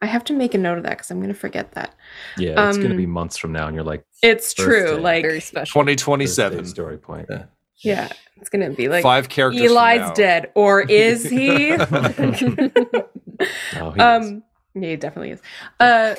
I 0.00 0.06
have 0.06 0.24
to 0.24 0.32
make 0.32 0.54
a 0.54 0.58
note 0.58 0.78
of 0.78 0.84
that 0.84 0.90
because 0.90 1.10
I'm 1.10 1.18
going 1.18 1.32
to 1.32 1.38
forget 1.38 1.72
that. 1.72 1.94
Yeah, 2.38 2.68
it's 2.68 2.78
going 2.78 2.88
to 2.88 2.94
Um, 2.94 3.00
be 3.00 3.06
months 3.06 3.36
from 3.36 3.52
now, 3.52 3.66
and 3.66 3.74
you're 3.74 3.84
like 3.84 4.04
It's 4.22 4.54
true. 4.54 4.66
Birthday. 4.86 5.00
Like, 5.00 5.22
Very 5.22 5.40
special. 5.40 5.80
2027. 5.82 6.58
Thursday 6.58 6.70
story 6.70 6.96
point. 6.98 7.26
Yeah. 7.30 7.44
yeah, 7.78 8.08
it's 8.38 8.48
going 8.50 8.68
to 8.68 8.74
be 8.76 8.88
like 8.88 9.02
Five 9.02 9.28
characters. 9.28 9.62
from 9.62 9.70
Eli's 9.76 10.00
now. 10.00 10.12
dead, 10.14 10.50
or 10.54 10.80
is 10.82 11.24
he? 11.28 11.76
Oh, 13.76 13.90
he 13.90 14.00
um, 14.00 14.42
yeah, 14.74 14.90
he 14.90 14.96
definitely 14.96 15.30
is. 15.32 15.40
Uh, 15.80 16.14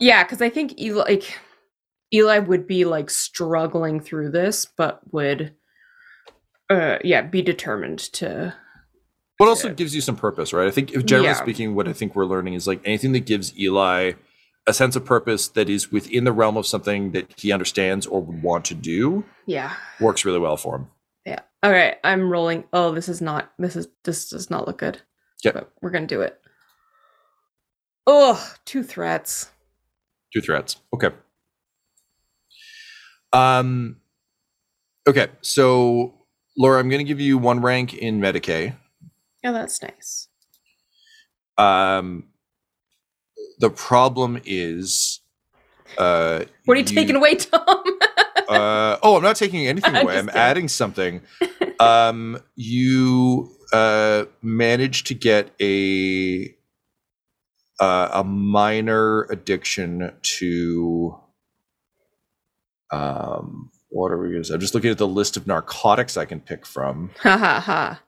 yeah, 0.00 0.22
because 0.24 0.40
I 0.42 0.48
think 0.50 0.80
Eli, 0.80 1.02
like 1.04 1.38
Eli 2.12 2.38
would 2.38 2.66
be 2.66 2.84
like 2.84 3.10
struggling 3.10 4.00
through 4.00 4.30
this, 4.30 4.66
but 4.66 5.00
would, 5.12 5.54
uh, 6.70 6.98
yeah, 7.04 7.22
be 7.22 7.42
determined 7.42 7.98
to. 8.14 8.54
But 9.38 9.48
also 9.48 9.68
Yeah. 9.68 9.74
gives 9.74 9.94
you 9.94 10.00
some 10.00 10.16
purpose, 10.16 10.52
right? 10.52 10.66
I 10.66 10.70
think, 10.70 10.92
if 10.92 11.04
generally 11.04 11.28
Yeah. 11.30 11.34
speaking, 11.34 11.74
what 11.74 11.88
I 11.88 11.92
think 11.92 12.14
we're 12.14 12.24
learning 12.26 12.54
is 12.54 12.66
like 12.68 12.80
anything 12.84 13.12
that 13.12 13.26
gives 13.26 13.56
Eli 13.58 14.12
a 14.66 14.72
sense 14.72 14.96
of 14.96 15.04
purpose 15.04 15.48
that 15.48 15.68
is 15.68 15.90
within 15.92 16.24
the 16.24 16.32
realm 16.32 16.56
of 16.56 16.66
something 16.66 17.10
that 17.12 17.38
he 17.38 17.52
understands 17.52 18.06
or 18.06 18.22
would 18.22 18.42
want 18.42 18.64
to 18.66 18.74
do 18.74 19.24
Yeah, 19.46 19.74
works 20.00 20.24
really 20.24 20.38
well 20.38 20.56
for 20.56 20.76
him. 20.76 20.86
yeah. 21.26 21.40
All 21.62 21.70
right, 21.72 21.96
I'm 22.04 22.30
rolling. 22.30 22.64
Oh, 22.72 22.92
this 22.92 23.08
is 23.08 23.20
not. 23.20 23.52
This 23.58 23.74
is. 23.76 23.88
This 24.04 24.28
does 24.30 24.50
not 24.50 24.66
look 24.66 24.78
good. 24.78 25.00
Yep. 25.44 25.54
But 25.54 25.70
we're 25.80 25.90
gonna 25.90 26.06
do 26.06 26.22
it. 26.22 26.40
Oh, 28.06 28.54
two 28.64 28.82
threats. 28.82 29.50
Two 30.32 30.40
threats. 30.40 30.76
Okay. 30.94 31.10
Um. 33.32 33.96
Okay, 35.06 35.28
so 35.42 36.14
Laura, 36.56 36.80
I'm 36.80 36.88
going 36.88 37.00
to 37.00 37.04
give 37.04 37.20
you 37.20 37.36
one 37.36 37.60
rank 37.60 37.94
in 37.94 38.20
Medicae. 38.20 38.74
Oh, 39.44 39.52
that's 39.52 39.82
nice. 39.82 40.28
Um, 41.58 42.28
the 43.58 43.70
problem 43.70 44.40
is, 44.44 45.20
uh, 45.98 46.44
What 46.64 46.76
are 46.76 46.80
you, 46.80 46.86
taking 46.86 47.16
away, 47.16 47.36
Tom? 47.36 47.84
Uh, 48.46 48.98
oh, 49.02 49.16
I'm 49.16 49.22
not 49.22 49.36
taking 49.36 49.66
anything 49.66 49.96
away. 49.96 50.18
I'm 50.18 50.28
adding 50.28 50.68
something. 50.68 51.22
Um, 51.80 52.38
you 52.56 53.50
uh, 53.74 54.26
managed 54.40 55.08
to 55.08 55.14
get 55.14 55.50
a 55.60 56.54
uh, 57.80 58.08
a 58.12 58.24
minor 58.24 59.22
addiction 59.24 60.12
to. 60.22 61.18
Um, 62.92 63.70
what 63.88 64.12
are 64.12 64.18
we 64.18 64.28
going 64.30 64.42
to 64.42 64.48
say? 64.48 64.54
I'm 64.54 64.60
just 64.60 64.74
looking 64.74 64.90
at 64.90 64.98
the 64.98 65.08
list 65.08 65.36
of 65.36 65.46
narcotics 65.46 66.16
I 66.16 66.24
can 66.24 66.40
pick 66.40 66.64
from. 66.66 67.10
ha 67.18 67.36
ha 67.36 67.60
ha. 67.60 68.02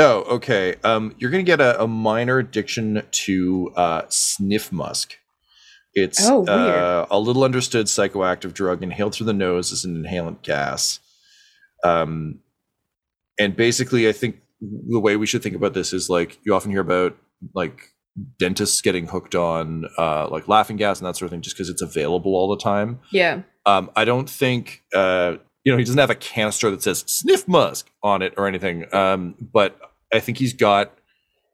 Oh, 0.00 0.22
okay. 0.36 0.74
Um, 0.82 1.14
you're 1.18 1.30
going 1.30 1.44
to 1.44 1.48
get 1.50 1.60
a, 1.60 1.82
a 1.82 1.86
minor 1.86 2.38
addiction 2.38 3.02
to 3.10 3.72
uh, 3.76 4.02
sniff 4.08 4.72
musk. 4.72 5.18
It's 5.94 6.20
Oh, 6.22 6.46
uh, 6.46 7.06
a 7.10 7.18
little 7.18 7.44
understood 7.44 7.86
psychoactive 7.86 8.54
drug 8.54 8.82
inhaled 8.82 9.14
through 9.14 9.26
the 9.26 9.32
nose 9.32 9.72
as 9.72 9.84
an 9.84 10.02
inhalant 10.02 10.42
gas. 10.42 11.00
Um, 11.84 12.40
and 13.38 13.56
basically, 13.56 14.08
I 14.08 14.12
think 14.12 14.40
the 14.60 15.00
way 15.00 15.16
we 15.16 15.26
should 15.26 15.42
think 15.42 15.56
about 15.56 15.74
this 15.74 15.92
is 15.92 16.10
like 16.10 16.38
you 16.44 16.54
often 16.54 16.70
hear 16.70 16.80
about 16.80 17.16
like 17.54 17.94
dentists 18.38 18.80
getting 18.80 19.06
hooked 19.06 19.34
on 19.34 19.86
uh, 19.98 20.28
like 20.28 20.48
laughing 20.48 20.76
gas 20.76 20.98
and 20.98 21.06
that 21.06 21.16
sort 21.16 21.26
of 21.26 21.30
thing 21.30 21.40
just 21.40 21.56
because 21.56 21.68
it's 21.68 21.82
available 21.82 22.34
all 22.34 22.48
the 22.48 22.62
time. 22.62 23.00
Yeah. 23.10 23.42
Um, 23.66 23.90
I 23.96 24.04
don't 24.04 24.28
think 24.28 24.82
uh, 24.94 25.36
you 25.64 25.72
know 25.72 25.78
he 25.78 25.84
doesn't 25.84 25.98
have 25.98 26.10
a 26.10 26.14
canister 26.14 26.70
that 26.70 26.82
says 26.82 27.04
sniff 27.06 27.46
musk 27.48 27.90
on 28.02 28.22
it 28.22 28.34
or 28.36 28.46
anything. 28.46 28.92
Um, 28.94 29.34
but 29.40 29.78
I 30.12 30.20
think 30.20 30.38
he's 30.38 30.52
got 30.52 30.92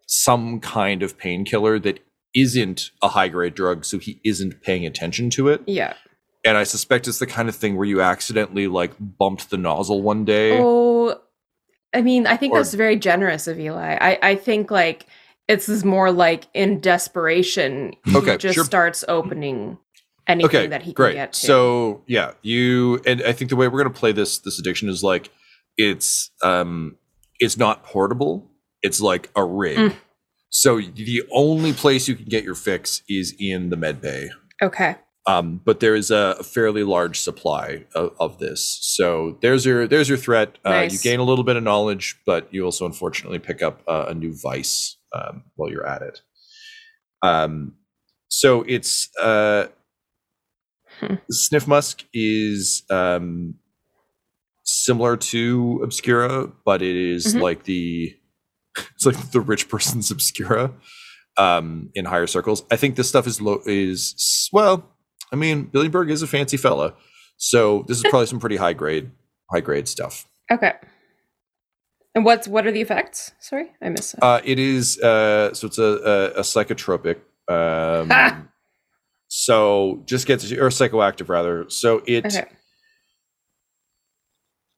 some 0.06 0.60
kind 0.60 1.02
of 1.02 1.18
painkiller 1.18 1.78
that 1.80 2.00
isn't 2.34 2.90
a 3.02 3.08
high 3.08 3.28
grade 3.28 3.54
drug, 3.54 3.84
so 3.84 3.98
he 3.98 4.20
isn't 4.24 4.62
paying 4.62 4.86
attention 4.86 5.30
to 5.30 5.48
it. 5.48 5.62
Yeah. 5.66 5.94
And 6.46 6.56
I 6.56 6.64
suspect 6.64 7.08
it's 7.08 7.18
the 7.18 7.26
kind 7.26 7.48
of 7.48 7.56
thing 7.56 7.76
where 7.76 7.86
you 7.86 8.00
accidentally 8.00 8.68
like 8.68 8.92
bumped 9.00 9.50
the 9.50 9.56
nozzle 9.58 10.00
one 10.02 10.24
day. 10.24 10.58
Oh, 10.60 11.20
I 11.92 12.02
mean, 12.02 12.26
I 12.26 12.36
think 12.36 12.52
Or- 12.54 12.58
that's 12.58 12.74
very 12.74 12.96
generous 12.96 13.46
of 13.48 13.58
Eli. 13.58 13.96
I, 14.00 14.18
I 14.22 14.34
think 14.36 14.70
like 14.70 15.06
it's 15.48 15.68
is 15.68 15.84
more 15.84 16.10
like 16.12 16.46
in 16.54 16.80
desperation, 16.80 17.94
he 18.04 18.16
Okay, 18.16 18.36
just 18.36 18.54
sure. 18.54 18.64
starts 18.64 19.04
opening 19.08 19.78
anything 20.26 20.46
okay, 20.48 20.66
that 20.68 20.82
he 20.82 20.92
great. 20.92 21.10
can 21.10 21.16
get 21.16 21.32
to. 21.34 21.38
So 21.40 22.02
yeah, 22.06 22.32
you 22.42 23.00
and 23.06 23.22
I 23.22 23.32
think 23.32 23.50
the 23.50 23.56
way 23.56 23.68
we're 23.68 23.78
gonna 23.78 23.90
play 23.94 24.12
this 24.12 24.38
this 24.38 24.58
addiction 24.58 24.88
is 24.88 25.02
like 25.02 25.30
it's 25.76 26.30
um 26.42 26.96
it's 27.38 27.56
not 27.56 27.84
portable. 27.84 28.50
It's 28.82 29.00
like 29.00 29.30
a 29.36 29.44
rig. 29.44 29.78
Mm. 29.78 29.94
So 30.48 30.80
the 30.80 31.22
only 31.32 31.72
place 31.72 32.08
you 32.08 32.14
can 32.14 32.26
get 32.26 32.44
your 32.44 32.54
fix 32.54 33.02
is 33.08 33.34
in 33.38 33.70
the 33.70 33.76
med 33.76 34.00
bay. 34.00 34.30
okay, 34.62 34.96
Um, 35.28 35.60
but 35.64 35.80
there 35.80 35.96
is 35.96 36.12
a 36.12 36.40
fairly 36.44 36.84
large 36.84 37.18
supply 37.18 37.84
of, 37.96 38.12
of 38.20 38.38
this. 38.38 38.78
So 38.82 39.38
there's 39.42 39.66
your 39.66 39.88
there's 39.88 40.08
your 40.08 40.18
threat. 40.18 40.58
Uh, 40.64 40.86
You 40.90 40.98
gain 40.98 41.18
a 41.18 41.24
little 41.24 41.42
bit 41.44 41.56
of 41.56 41.64
knowledge, 41.64 42.16
but 42.24 42.46
you 42.52 42.64
also 42.64 42.86
unfortunately 42.86 43.40
pick 43.40 43.60
up 43.62 43.82
uh, 43.88 44.06
a 44.08 44.14
new 44.14 44.32
vice 44.32 44.96
um, 45.12 45.42
while 45.56 45.68
you're 45.70 45.86
at 45.86 46.02
it. 46.02 46.20
Um, 47.22 47.74
so 48.28 48.62
it's 48.68 49.08
uh, 49.20 49.66
Hmm. 51.00 51.16
Sniff 51.30 51.66
Musk 51.66 52.04
is 52.14 52.82
um, 52.88 53.56
similar 54.64 55.16
to 55.16 55.80
Obscura, 55.82 56.46
but 56.64 56.80
it 56.82 56.96
is 56.96 57.34
Mhm. 57.34 57.40
like 57.42 57.64
the 57.64 58.16
it's 58.94 59.04
like 59.04 59.30
the 59.30 59.40
rich 59.40 59.68
person's 59.68 60.10
Obscura 60.10 60.72
um, 61.36 61.90
in 61.94 62.04
higher 62.06 62.26
circles. 62.26 62.64
I 62.70 62.76
think 62.76 62.96
this 62.96 63.08
stuff 63.08 63.26
is 63.26 63.40
low 63.42 63.60
is 63.66 64.48
well. 64.52 64.90
I 65.36 65.38
mean, 65.38 65.66
Billyberg 65.66 66.10
is 66.10 66.22
a 66.22 66.26
fancy 66.26 66.56
fella, 66.56 66.94
so 67.36 67.84
this 67.88 67.98
is 67.98 68.02
probably 68.08 68.26
some 68.26 68.40
pretty 68.40 68.56
high 68.56 68.72
grade 68.72 69.10
high 69.52 69.60
grade 69.60 69.86
stuff. 69.88 70.26
Okay. 70.50 70.72
And 72.14 72.24
what's 72.24 72.48
what 72.48 72.66
are 72.66 72.72
the 72.72 72.80
effects? 72.80 73.32
Sorry, 73.40 73.72
I 73.82 73.90
missed 73.90 74.16
that. 74.16 74.24
Uh, 74.24 74.40
it 74.44 74.58
is 74.58 74.98
uh, 75.00 75.52
so 75.52 75.66
it's 75.66 75.78
a 75.78 75.82
a, 75.82 76.26
a 76.28 76.40
psychotropic. 76.40 77.16
Um, 77.48 78.08
Ah! 78.10 78.42
So 79.28 80.02
just 80.06 80.26
gets 80.26 80.50
or 80.52 80.68
psychoactive 80.68 81.28
rather. 81.28 81.68
So 81.68 82.02
it. 82.06 82.24
okay. 82.24 82.46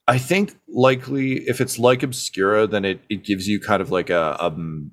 I 0.09 0.16
think 0.16 0.59
likely 0.66 1.46
if 1.48 1.61
it's 1.61 1.78
like 1.78 2.02
Obscura, 2.02 2.66
then 2.66 2.86
it, 2.86 3.00
it 3.11 3.24
gives 3.24 3.46
you 3.46 3.61
kind 3.61 3.82
of 3.82 3.90
like 3.90 4.09
a, 4.09 4.42
um, 4.42 4.92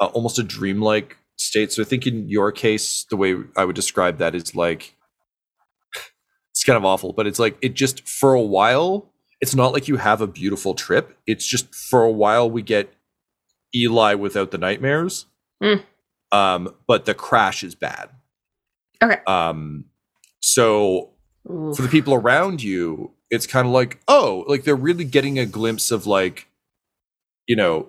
a 0.00 0.06
almost 0.06 0.38
a 0.38 0.42
dreamlike 0.42 1.18
state. 1.40 1.72
So 1.72 1.82
I 1.82 1.84
think 1.84 2.06
in 2.06 2.28
your 2.28 2.52
case, 2.52 3.04
the 3.08 3.16
way 3.16 3.36
I 3.56 3.64
would 3.64 3.76
describe 3.76 4.18
that 4.18 4.34
is 4.34 4.54
like 4.54 4.94
it's 6.52 6.64
kind 6.64 6.76
of 6.76 6.84
awful, 6.84 7.12
but 7.12 7.26
it's 7.26 7.38
like 7.38 7.56
it 7.62 7.74
just 7.74 8.06
for 8.06 8.34
a 8.34 8.42
while, 8.42 9.10
it's 9.40 9.54
not 9.54 9.72
like 9.72 9.88
you 9.88 9.96
have 9.96 10.20
a 10.20 10.26
beautiful 10.26 10.74
trip. 10.74 11.16
It's 11.26 11.46
just 11.46 11.74
for 11.74 12.04
a 12.04 12.10
while 12.10 12.50
we 12.50 12.62
get 12.62 12.92
Eli 13.74 14.14
without 14.14 14.50
the 14.50 14.58
nightmares. 14.58 15.26
Mm. 15.62 15.82
Um, 16.32 16.74
but 16.86 17.06
the 17.06 17.14
crash 17.14 17.62
is 17.62 17.74
bad. 17.74 18.10
Okay. 19.02 19.20
Um, 19.26 19.86
so 20.40 21.10
Oof. 21.50 21.76
for 21.76 21.82
the 21.82 21.88
people 21.88 22.12
around 22.14 22.62
you, 22.62 23.12
it's 23.30 23.46
kind 23.46 23.66
of 23.66 23.72
like, 23.72 24.00
oh, 24.06 24.44
like 24.46 24.64
they're 24.64 24.76
really 24.76 25.04
getting 25.04 25.38
a 25.38 25.46
glimpse 25.46 25.90
of 25.90 26.06
like, 26.06 26.48
you 27.46 27.56
know, 27.56 27.88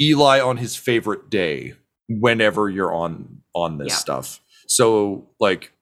Eli 0.00 0.40
on 0.40 0.56
his 0.56 0.76
favorite 0.76 1.30
day 1.30 1.74
whenever 2.10 2.68
you're 2.68 2.92
on 2.92 3.40
on 3.54 3.78
this 3.78 3.88
Yeah. 3.92 3.94
stuff. 3.96 4.40
So 4.66 5.28
like 5.40 5.72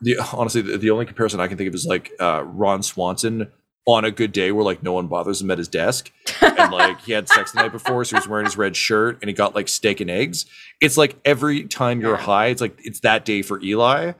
the 0.00 0.16
honestly 0.32 0.62
the, 0.62 0.78
the 0.78 0.90
only 0.90 1.04
comparison 1.06 1.40
I 1.40 1.48
can 1.48 1.58
think 1.58 1.68
of 1.68 1.74
is 1.74 1.84
like 1.86 2.10
uh 2.20 2.42
Ron 2.44 2.82
Swanson 2.82 3.50
on 3.86 4.04
a 4.04 4.10
good 4.10 4.32
day 4.32 4.52
where 4.52 4.64
like 4.64 4.82
no 4.82 4.92
one 4.92 5.08
bothers 5.08 5.40
him 5.42 5.50
at 5.50 5.58
his 5.58 5.66
desk 5.68 6.12
and 6.40 6.56
like 6.72 7.00
he 7.02 7.12
had 7.12 7.28
sex 7.28 7.52
the 7.52 7.60
night 7.62 7.72
before 7.72 8.04
so 8.04 8.14
he 8.16 8.20
was 8.20 8.28
wearing 8.28 8.44
his 8.46 8.56
red 8.56 8.76
shirt 8.76 9.18
and 9.22 9.28
he 9.28 9.34
got 9.34 9.54
like 9.54 9.68
steak 9.68 10.00
and 10.00 10.10
eggs. 10.10 10.46
It's 10.80 10.96
like 10.96 11.16
every 11.24 11.64
time 11.64 12.00
you're 12.00 12.12
Yeah. 12.16 12.22
high, 12.22 12.46
it's 12.46 12.60
like 12.60 12.78
it's 12.84 13.00
that 13.00 13.24
day 13.24 13.42
for 13.42 13.60
Eli. 13.62 14.12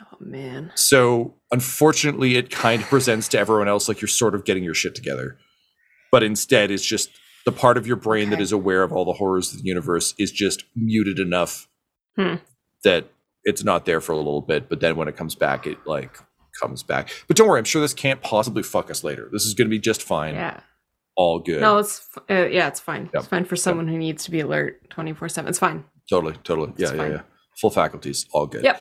oh 0.00 0.16
man. 0.20 0.70
So 0.74 1.34
unfortunately, 1.50 2.36
it 2.36 2.50
kind 2.50 2.82
of 2.82 2.88
presents 2.88 3.28
to 3.28 3.38
everyone 3.38 3.68
else 3.68 3.88
like 3.88 4.00
you're 4.00 4.08
sort 4.08 4.34
of 4.34 4.44
getting 4.44 4.64
your 4.64 4.74
shit 4.74 4.94
together. 4.94 5.36
But 6.10 6.22
instead, 6.22 6.70
it's 6.70 6.84
just 6.86 7.10
the 7.50 7.56
part 7.60 7.76
of 7.76 7.86
your 7.86 7.96
brain 7.96 8.30
that 8.30 8.36
Okay. 8.36 8.42
is 8.42 8.52
aware 8.52 8.82
of 8.82 8.92
all 8.92 9.04
the 9.04 9.12
horrors 9.14 9.52
of 9.54 9.62
the 9.62 9.68
universe 9.68 10.14
is 10.18 10.30
just 10.30 10.64
muted 10.76 11.18
enough 11.18 11.68
Hmm. 12.16 12.34
that 12.84 13.06
it's 13.44 13.64
not 13.64 13.84
there 13.86 14.00
for 14.00 14.12
a 14.12 14.16
little 14.16 14.42
bit. 14.42 14.68
But 14.68 14.80
then 14.80 14.96
when 14.96 15.08
it 15.08 15.16
comes 15.16 15.34
back, 15.34 15.66
it 15.66 15.78
like 15.86 16.18
comes 16.60 16.82
back. 16.82 17.10
But 17.28 17.36
don't 17.36 17.48
worry, 17.48 17.58
I'm 17.58 17.64
sure 17.64 17.80
this 17.80 17.94
can't 17.94 18.20
possibly 18.20 18.62
fuck 18.62 18.90
us 18.90 19.02
later. 19.04 19.28
This 19.32 19.44
is 19.44 19.54
going 19.54 19.66
to 19.68 19.70
be 19.70 19.78
just 19.78 20.02
fine. 20.02 20.34
Yeah. 20.34 20.60
All 21.16 21.38
good. 21.38 21.60
No, 21.60 21.78
it's 21.78 22.06
uh, 22.30 22.46
yeah, 22.46 22.68
it's 22.68 22.80
fine. 22.80 23.04
Yep. 23.12 23.14
It's 23.14 23.26
fine 23.26 23.44
for 23.44 23.56
someone 23.56 23.88
who 23.88 23.96
needs 23.98 24.24
to 24.24 24.30
be 24.30 24.40
alert 24.40 24.88
twenty 24.90 25.12
four 25.12 25.28
seven. 25.28 25.48
It's 25.48 25.58
fine. 25.58 25.84
Totally, 26.10 26.34
totally. 26.44 26.72
Yeah, 26.76 26.84
It's 26.88 26.92
yeah, 26.92 26.98
fine. 26.98 27.10
yeah. 27.12 27.20
Full 27.60 27.70
faculties, 27.70 28.26
all 28.32 28.46
good. 28.46 28.62
Yep. 28.64 28.80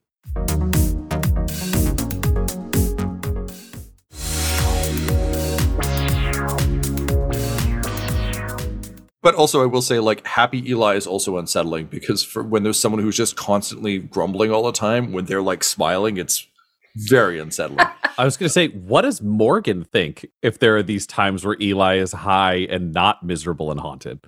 But 9.28 9.36
also, 9.36 9.62
I 9.62 9.66
will 9.66 9.82
say, 9.82 10.00
like, 10.00 10.26
Happy 10.26 10.66
Eli 10.70 10.96
is 10.96 11.06
also 11.06 11.38
unsettling 11.38 11.88
because 11.88 12.24
for 12.24 12.44
when 12.44 12.64
there's 12.64 12.80
someone 12.80 13.02
who's 13.02 13.18
just 13.18 13.36
constantly 13.36 14.00
grumbling 14.00 14.52
all 14.52 14.64
the 14.64 14.72
time, 14.72 15.12
when 15.12 15.26
they're 15.26 15.42
like 15.42 15.66
smiling, 15.66 16.16
it's 16.16 16.48
very 16.96 17.38
unsettling. 17.38 17.86
I 18.18 18.24
was 18.24 18.38
going 18.38 18.48
to 18.48 18.54
say, 18.54 18.70
what 18.70 19.02
does 19.02 19.22
Morgan 19.22 19.84
think 19.84 20.28
if 20.42 20.60
there 20.60 20.78
are 20.78 20.82
these 20.82 21.06
times 21.06 21.44
where 21.44 21.58
Eli 21.60 21.98
is 21.98 22.14
high 22.14 22.68
and 22.70 22.94
not 22.94 23.22
miserable 23.22 23.70
and 23.70 23.82
haunted? 23.82 24.22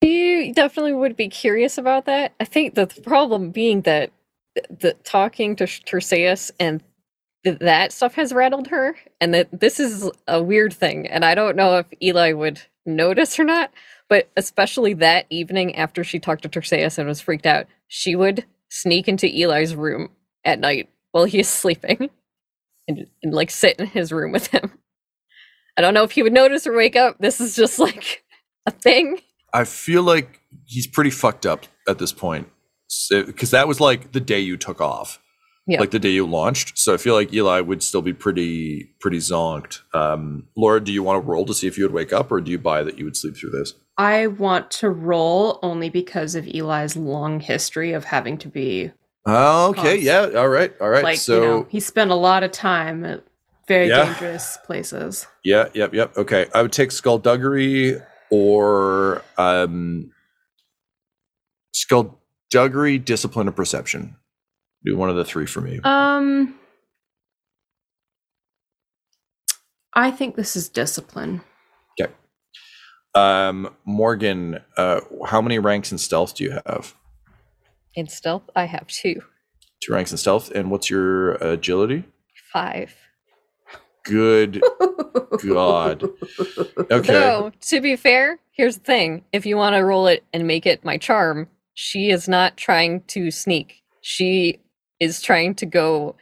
You 0.00 0.52
definitely 0.52 0.94
would 0.94 1.14
be 1.14 1.28
curious 1.28 1.78
about 1.78 2.06
that. 2.06 2.34
I 2.40 2.44
think 2.44 2.74
the 2.74 2.88
problem 3.04 3.52
being 3.52 3.82
that 3.82 4.10
the 4.68 4.96
talking 5.04 5.54
to 5.54 5.68
Sh- 5.68 5.82
Terseus 5.84 6.50
and 6.58 6.82
that 7.44 7.92
stuff 7.92 8.14
has 8.14 8.32
rattled 8.32 8.66
her, 8.66 8.96
and 9.20 9.32
that 9.32 9.48
this 9.60 9.78
is 9.78 10.10
a 10.26 10.42
weird 10.42 10.72
thing. 10.72 11.06
And 11.06 11.24
I 11.24 11.36
don't 11.36 11.54
know 11.54 11.78
if 11.78 11.86
Eli 12.02 12.32
would 12.32 12.60
notice 12.86 13.38
or 13.38 13.44
not, 13.44 13.70
but 14.08 14.30
especially 14.36 14.94
that 14.94 15.26
evening 15.30 15.76
after 15.76 16.04
she 16.04 16.18
talked 16.18 16.42
to 16.42 16.48
Terseus 16.48 16.98
and 16.98 17.08
was 17.08 17.20
freaked 17.20 17.46
out, 17.46 17.66
she 17.88 18.16
would 18.16 18.44
sneak 18.68 19.08
into 19.08 19.26
Eli's 19.26 19.74
room 19.74 20.10
at 20.44 20.58
night 20.58 20.88
while 21.12 21.24
he 21.24 21.40
is 21.40 21.48
sleeping 21.48 22.10
and, 22.88 23.06
and 23.22 23.34
like 23.34 23.50
sit 23.50 23.78
in 23.78 23.86
his 23.86 24.12
room 24.12 24.32
with 24.32 24.48
him. 24.48 24.72
I 25.76 25.80
don't 25.80 25.94
know 25.94 26.04
if 26.04 26.12
he 26.12 26.22
would 26.22 26.32
notice 26.32 26.66
or 26.66 26.76
wake 26.76 26.96
up. 26.96 27.16
This 27.18 27.40
is 27.40 27.56
just 27.56 27.78
like 27.78 28.24
a 28.66 28.70
thing. 28.70 29.20
I 29.54 29.64
feel 29.64 30.02
like 30.02 30.40
he's 30.66 30.86
pretty 30.86 31.10
fucked 31.10 31.46
up 31.46 31.66
at 31.88 31.98
this 31.98 32.12
point 32.12 32.48
because 33.10 33.50
that 33.50 33.68
was 33.68 33.80
like 33.80 34.12
the 34.12 34.20
day 34.20 34.40
you 34.40 34.56
took 34.56 34.80
off, 34.80 35.18
Yeah. 35.66 35.78
like 35.78 35.92
the 35.92 36.00
day 36.00 36.10
you 36.10 36.26
launched. 36.26 36.76
So 36.76 36.92
I 36.92 36.96
feel 36.96 37.14
like 37.14 37.32
Eli 37.32 37.60
would 37.60 37.82
still 37.84 38.02
be 38.02 38.12
pretty 38.12 38.90
pretty 39.00 39.18
zonked. 39.18 39.80
Um, 39.94 40.48
Laura, 40.56 40.80
do 40.82 40.92
you 40.92 41.02
want 41.04 41.22
to 41.22 41.28
roll 41.30 41.44
to 41.46 41.54
see 41.54 41.68
if 41.68 41.78
you 41.78 41.84
would 41.84 41.92
wake 41.92 42.12
up, 42.12 42.32
or 42.32 42.40
do 42.40 42.50
you 42.50 42.58
buy 42.58 42.82
that 42.82 42.98
you 42.98 43.04
would 43.04 43.16
sleep 43.16 43.36
through 43.36 43.50
this? 43.50 43.74
I 43.96 44.26
want 44.26 44.70
to 44.72 44.90
roll 44.90 45.60
only 45.62 45.88
because 45.88 46.34
of 46.34 46.48
Eli's 46.48 46.96
long 46.96 47.38
history 47.40 47.92
of 47.92 48.04
having 48.04 48.38
to 48.38 48.48
be 48.48 48.90
Oh, 49.24 49.68
Okay, 49.70 49.96
yeah, 49.98 50.30
all 50.34 50.48
right, 50.48 50.72
all 50.80 50.88
right. 50.90 51.04
like 51.04 51.18
so 51.18 51.34
you 51.34 51.40
know 51.48 51.66
he 51.70 51.78
spent 51.78 52.10
a 52.10 52.16
lot 52.16 52.42
of 52.42 52.50
time 52.50 53.04
at 53.04 53.22
very 53.68 53.86
Yeah. 53.86 54.06
dangerous 54.06 54.58
places. 54.66 55.28
Yeah, 55.44 55.68
yep, 55.74 55.94
yep. 55.94 56.16
Okay. 56.16 56.46
I 56.52 56.62
would 56.62 56.72
take 56.72 56.90
skullduggery 56.90 57.98
or 58.30 59.22
um 59.38 60.10
skullduggery, 61.72 62.98
discipline, 62.98 63.48
or 63.48 63.52
perception. 63.52 64.16
Do 64.84 64.96
one 64.96 65.08
of 65.10 65.16
the 65.16 65.24
three 65.24 65.46
for 65.46 65.60
me. 65.60 65.80
Um, 65.84 66.54
I 69.94 70.10
think 70.10 70.36
this 70.36 70.56
is 70.56 70.68
discipline. 70.68 71.42
okay. 72.00 72.12
Um 73.14 73.74
Morgan, 73.84 74.60
uh 74.76 75.00
how 75.26 75.40
many 75.42 75.58
ranks 75.58 75.92
in 75.92 75.98
stealth 75.98 76.34
do 76.36 76.44
you 76.44 76.58
have? 76.66 76.94
In 77.94 78.08
stealth, 78.08 78.48
I 78.56 78.64
have 78.64 78.86
two. 78.86 79.22
Two 79.82 79.92
ranks 79.92 80.10
in 80.12 80.16
stealth, 80.16 80.50
and 80.52 80.70
what's 80.70 80.88
your 80.88 81.32
agility? 81.34 82.04
Five. 82.52 82.94
Good 84.04 84.62
God. 85.46 86.02
Okay. 86.90 87.06
So, 87.12 87.52
to 87.68 87.80
be 87.80 87.96
fair, 87.96 88.38
here's 88.52 88.78
the 88.78 88.84
thing. 88.84 89.24
If 89.32 89.44
you 89.46 89.56
want 89.56 89.74
to 89.76 89.80
roll 89.84 90.06
it 90.06 90.24
and 90.32 90.46
make 90.46 90.66
it 90.66 90.84
my 90.84 90.96
charm, 90.96 91.48
she 91.74 92.10
is 92.10 92.28
not 92.28 92.56
trying 92.56 93.02
to 93.08 93.30
sneak. 93.30 93.82
She 94.00 94.58
is 95.02 95.20
trying 95.20 95.54
to 95.56 95.66
go 95.66 96.14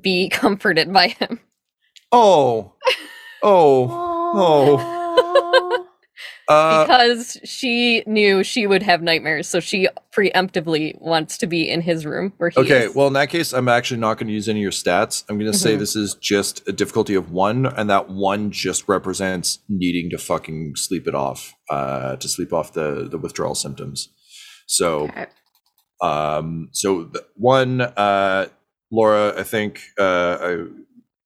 be 0.00 0.28
comforted 0.42 0.92
by 0.92 1.08
him. 1.08 1.40
Oh. 2.12 2.74
Oh. 3.42 3.88
Oh. 4.34 5.84
Uh 6.50 6.84
because 6.86 7.38
she 7.44 8.02
knew 8.06 8.42
she 8.42 8.66
would 8.66 8.82
have 8.82 9.02
nightmares, 9.02 9.46
so 9.46 9.60
she 9.60 9.86
preemptively 10.16 10.98
wants 10.98 11.36
to 11.36 11.46
be 11.46 11.68
in 11.68 11.82
his 11.82 12.06
room 12.06 12.32
where 12.38 12.48
he 12.48 12.58
Okay, 12.58 12.84
is. 12.86 12.94
well, 12.94 13.06
in 13.06 13.12
that 13.12 13.28
case, 13.28 13.52
I'm 13.52 13.68
actually 13.68 14.00
not 14.00 14.16
going 14.16 14.28
to 14.28 14.32
use 14.32 14.48
any 14.48 14.60
of 14.60 14.62
your 14.62 14.70
stats. 14.70 15.24
I'm 15.28 15.38
going 15.38 15.52
to 15.52 15.58
say 15.58 15.76
Mhm. 15.76 15.80
this 15.80 15.94
is 15.94 16.14
just 16.14 16.66
a 16.66 16.72
difficulty 16.72 17.14
of 17.14 17.30
one, 17.30 17.66
and 17.66 17.90
that 17.90 18.08
one 18.08 18.50
just 18.50 18.88
represents 18.88 19.58
needing 19.68 20.08
to 20.08 20.16
fucking 20.16 20.72
sleep 20.76 21.06
it 21.06 21.14
off, 21.14 21.52
uh, 21.68 22.16
to 22.16 22.26
sleep 22.28 22.54
off 22.54 22.72
the 22.72 23.06
the 23.10 23.18
withdrawal 23.18 23.54
symptoms. 23.54 24.08
So, 24.66 25.00
Okay. 25.08 25.26
Um, 26.00 26.68
so 26.72 27.04
the 27.04 27.26
one, 27.34 27.80
uh, 27.80 28.46
Laura, 28.90 29.34
I 29.38 29.42
think 29.42 29.80
uh, 29.98 30.38
I 30.40 30.64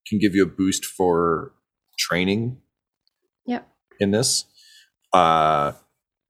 can 0.06 0.18
give 0.18 0.34
you 0.34 0.44
a 0.44 0.46
boost 0.46 0.84
for 0.84 1.52
training. 1.98 2.58
Yep. 3.46 3.68
In 4.00 4.10
this, 4.10 4.46
uh, 5.12 5.72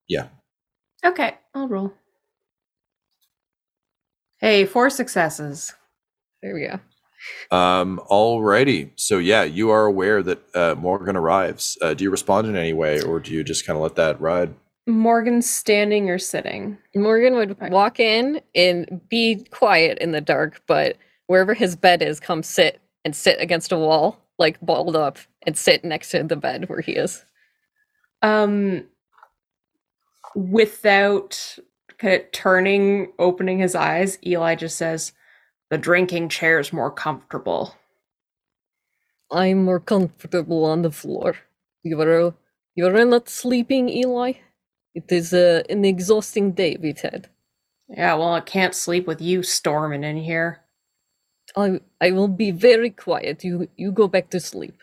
yeah. 0.09 0.29
Okay, 1.05 1.37
I'll 1.55 1.69
roll. 1.69 1.93
Hey, 4.39 4.65
four 4.65 4.91
successes. 4.91 5.75
There 6.43 6.55
we 6.55 6.67
go. 6.67 6.81
Um, 7.57 8.01
alrighty. 8.11 8.91
So 8.97 9.19
yeah, 9.19 9.45
you 9.45 9.71
are 9.71 9.87
aware 9.87 10.23
that 10.23 10.43
uh, 10.55 10.75
Morgan 10.77 11.17
arrives. 11.17 11.79
Uh, 11.81 11.95
do 11.95 12.05
you 12.05 12.11
respond 12.11 12.49
in 12.49 12.57
any 12.57 12.73
way, 12.73 13.01
or 13.01 13.21
do 13.21 13.33
you 13.33 13.45
just 13.45 13.67
kind 13.67 13.77
of 13.77 13.83
let 13.83 13.95
that 13.97 14.21
ride? 14.21 14.55
Morgan's 14.87 15.49
standing 15.49 16.11
or 16.11 16.19
sitting. 16.19 16.79
Morgan 16.95 17.35
would 17.37 17.57
walk 17.71 18.01
in 18.01 18.41
and 18.55 19.01
be 19.09 19.45
quiet 19.51 19.99
in 19.99 20.11
the 20.13 20.21
dark, 20.21 20.63
but 20.67 20.97
wherever 21.27 21.55
his 21.55 21.77
bed 21.77 22.03
is, 22.03 22.19
come 22.19 22.43
sit 22.43 22.81
and 23.05 23.15
sit 23.15 23.41
against 23.41 23.73
a 23.73 23.79
wall, 23.79 24.19
like 24.39 24.61
balled 24.61 24.97
up, 24.97 25.19
and 25.43 25.57
sit 25.57 25.85
next 25.85 26.11
to 26.11 26.23
the 26.25 26.37
bed 26.37 26.69
where 26.69 26.81
he 26.81 26.93
is. 26.93 27.25
Um, 28.23 28.87
without 30.35 31.59
kind 31.99 32.15
of 32.15 32.33
turning, 32.33 33.13
opening 33.19 33.59
his 33.59 33.75
eyes, 33.75 34.19
Eli 34.27 34.57
just 34.57 34.77
says, 34.77 35.13
"The 35.71 35.79
drinking 35.79 36.29
chair's 36.29 36.73
more 36.73 36.91
comfortable." 36.91 37.77
I'm 39.31 39.65
more 39.65 39.81
comfortable 39.81 40.65
on 40.65 40.83
the 40.83 40.91
floor. 40.91 41.37
You 41.83 42.01
are 42.01 42.35
you 42.75 42.87
are 42.87 43.05
not 43.05 43.29
sleeping, 43.29 43.89
Eli. 43.89 44.35
It 44.95 45.11
is 45.13 45.33
uh, 45.35 45.63
an 45.71 45.85
exhausting 45.85 46.53
day 46.53 46.77
we've 46.81 47.01
had. 47.01 47.29
Yeah, 47.89 48.15
well, 48.15 48.35
I 48.35 48.41
can't 48.41 48.75
sleep 48.75 49.07
with 49.07 49.21
you 49.21 49.43
storming 49.43 50.05
in 50.05 50.17
here. 50.19 50.63
I 51.57 51.81
I 52.01 52.13
will 52.13 52.29
be 52.29 52.51
very 52.53 52.91
quiet. 52.91 53.45
You 53.45 53.69
you 53.77 53.93
go 53.93 54.09
back 54.09 54.31
to 54.31 54.41
sleep. 54.41 54.83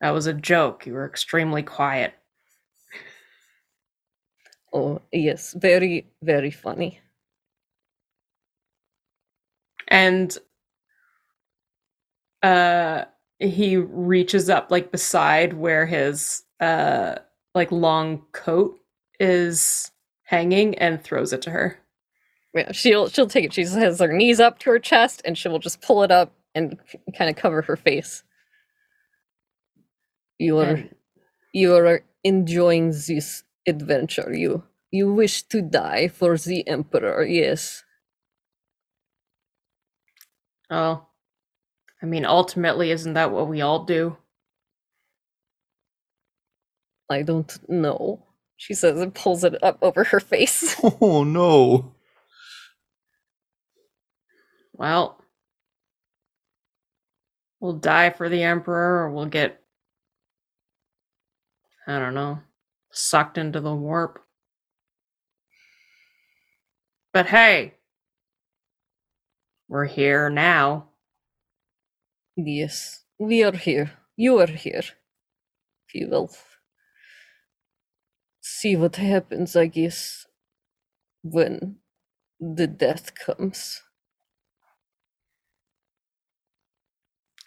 That 0.00 0.10
was 0.12 0.26
a 0.26 0.34
joke. 0.34 0.86
You 0.86 0.94
were 0.94 1.06
extremely 1.06 1.62
quiet. 1.62 2.14
Oh 4.72 5.00
yes, 5.12 5.54
very 5.54 6.06
very 6.22 6.50
funny. 6.50 7.00
and 9.88 10.38
uh 12.42 13.04
he 13.38 13.76
reaches 13.76 14.48
up 14.50 14.70
like 14.70 14.92
beside 14.92 15.52
where 15.54 15.86
his 15.86 16.42
uh 16.60 17.16
like 17.54 17.72
long 17.72 18.22
coat 18.32 18.78
is 19.24 19.90
hanging 20.24 20.76
and 20.78 21.02
throws 21.02 21.32
it 21.32 21.42
to 21.42 21.50
her 21.50 21.78
Yeah, 22.54 22.72
she'll 22.72 23.08
she'll 23.08 23.28
take 23.28 23.46
it. 23.46 23.54
She 23.54 23.62
has 23.64 24.00
her 24.00 24.12
knees 24.12 24.40
up 24.40 24.58
to 24.60 24.70
her 24.70 24.78
chest, 24.80 25.22
and 25.24 25.38
she 25.38 25.48
will 25.48 25.60
just 25.60 25.82
pull 25.82 26.02
it 26.04 26.10
up 26.12 26.32
and 26.54 26.78
kind 27.18 27.30
of 27.30 27.36
cover 27.36 27.62
her 27.62 27.76
face. 27.76 28.24
You 30.38 30.58
are 30.58 30.76
And- 30.76 30.94
you 31.54 31.74
are 31.76 32.02
enjoying 32.24 32.90
this 32.90 33.44
adventure. 33.68 34.32
You 34.34 34.64
you 34.92 35.12
wish 35.12 35.42
to 35.44 35.62
die 35.62 36.08
for 36.08 36.36
the 36.38 36.66
emperor. 36.68 37.24
Yes. 37.24 37.84
oh 40.70 41.06
i 42.02 42.06
mean 42.06 42.24
ultimately 42.24 42.90
isn't 42.90 43.14
that 43.14 43.30
what 43.32 43.48
we 43.48 43.60
all 43.62 43.84
do 43.84 44.16
I 47.10 47.22
don't 47.22 47.52
know. 47.68 48.24
She 48.56 48.74
says 48.74 49.00
and 49.00 49.14
pulls 49.14 49.44
it 49.44 49.62
up 49.62 49.78
over 49.82 50.04
her 50.04 50.20
face. 50.20 50.76
Oh 51.00 51.24
no! 51.24 51.94
well 54.74 55.18
we'll 57.60 57.74
die 57.74 58.10
for 58.10 58.28
the 58.28 58.42
emperor 58.42 59.04
or 59.04 59.10
we'll 59.10 59.26
get 59.26 59.60
i 61.86 61.98
don't 61.98 62.14
know 62.14 62.40
sucked 62.92 63.38
into 63.38 63.60
the 63.60 63.74
warp 63.74 64.22
but 67.12 67.26
hey 67.26 67.74
we're 69.68 69.86
here 69.86 70.28
now 70.28 70.88
yes, 72.36 73.04
we 73.18 73.44
are 73.44 73.52
here. 73.52 73.92
You 74.16 74.38
are 74.40 74.46
here. 74.46 74.82
if 75.88 75.94
you 75.94 76.08
will 76.08 76.30
see 78.64 78.76
what 78.76 78.96
happens, 78.96 79.54
I 79.56 79.66
guess, 79.66 80.24
when 81.22 81.76
the 82.40 82.66
death 82.66 83.14
comes. 83.14 83.82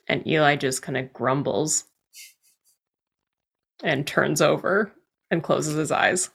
And 0.08 0.28
Eli 0.28 0.58
just 0.58 0.84
kind 0.84 0.96
of 0.96 1.12
grumbles 1.12 1.86
and 3.84 4.06
turns 4.06 4.44
over 4.44 4.94
and 5.32 5.42
closes 5.42 5.76
his 5.76 5.92
eyes. 5.92 6.30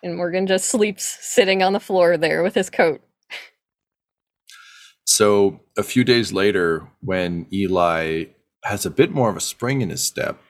And 0.00 0.16
Morgan 0.16 0.46
just 0.46 0.66
sleeps 0.66 1.18
sitting 1.20 1.64
on 1.64 1.72
the 1.72 1.80
floor 1.80 2.16
there 2.16 2.44
with 2.44 2.54
his 2.54 2.70
coat. 2.70 3.00
So 5.04 5.58
a 5.76 5.82
few 5.82 6.04
days 6.04 6.32
later, 6.32 6.88
when 7.00 7.48
Eli 7.52 8.26
has 8.62 8.86
a 8.86 8.90
bit 8.90 9.10
more 9.10 9.28
of 9.28 9.36
a 9.36 9.40
spring 9.40 9.80
in 9.80 9.90
his 9.90 10.04
step, 10.04 10.40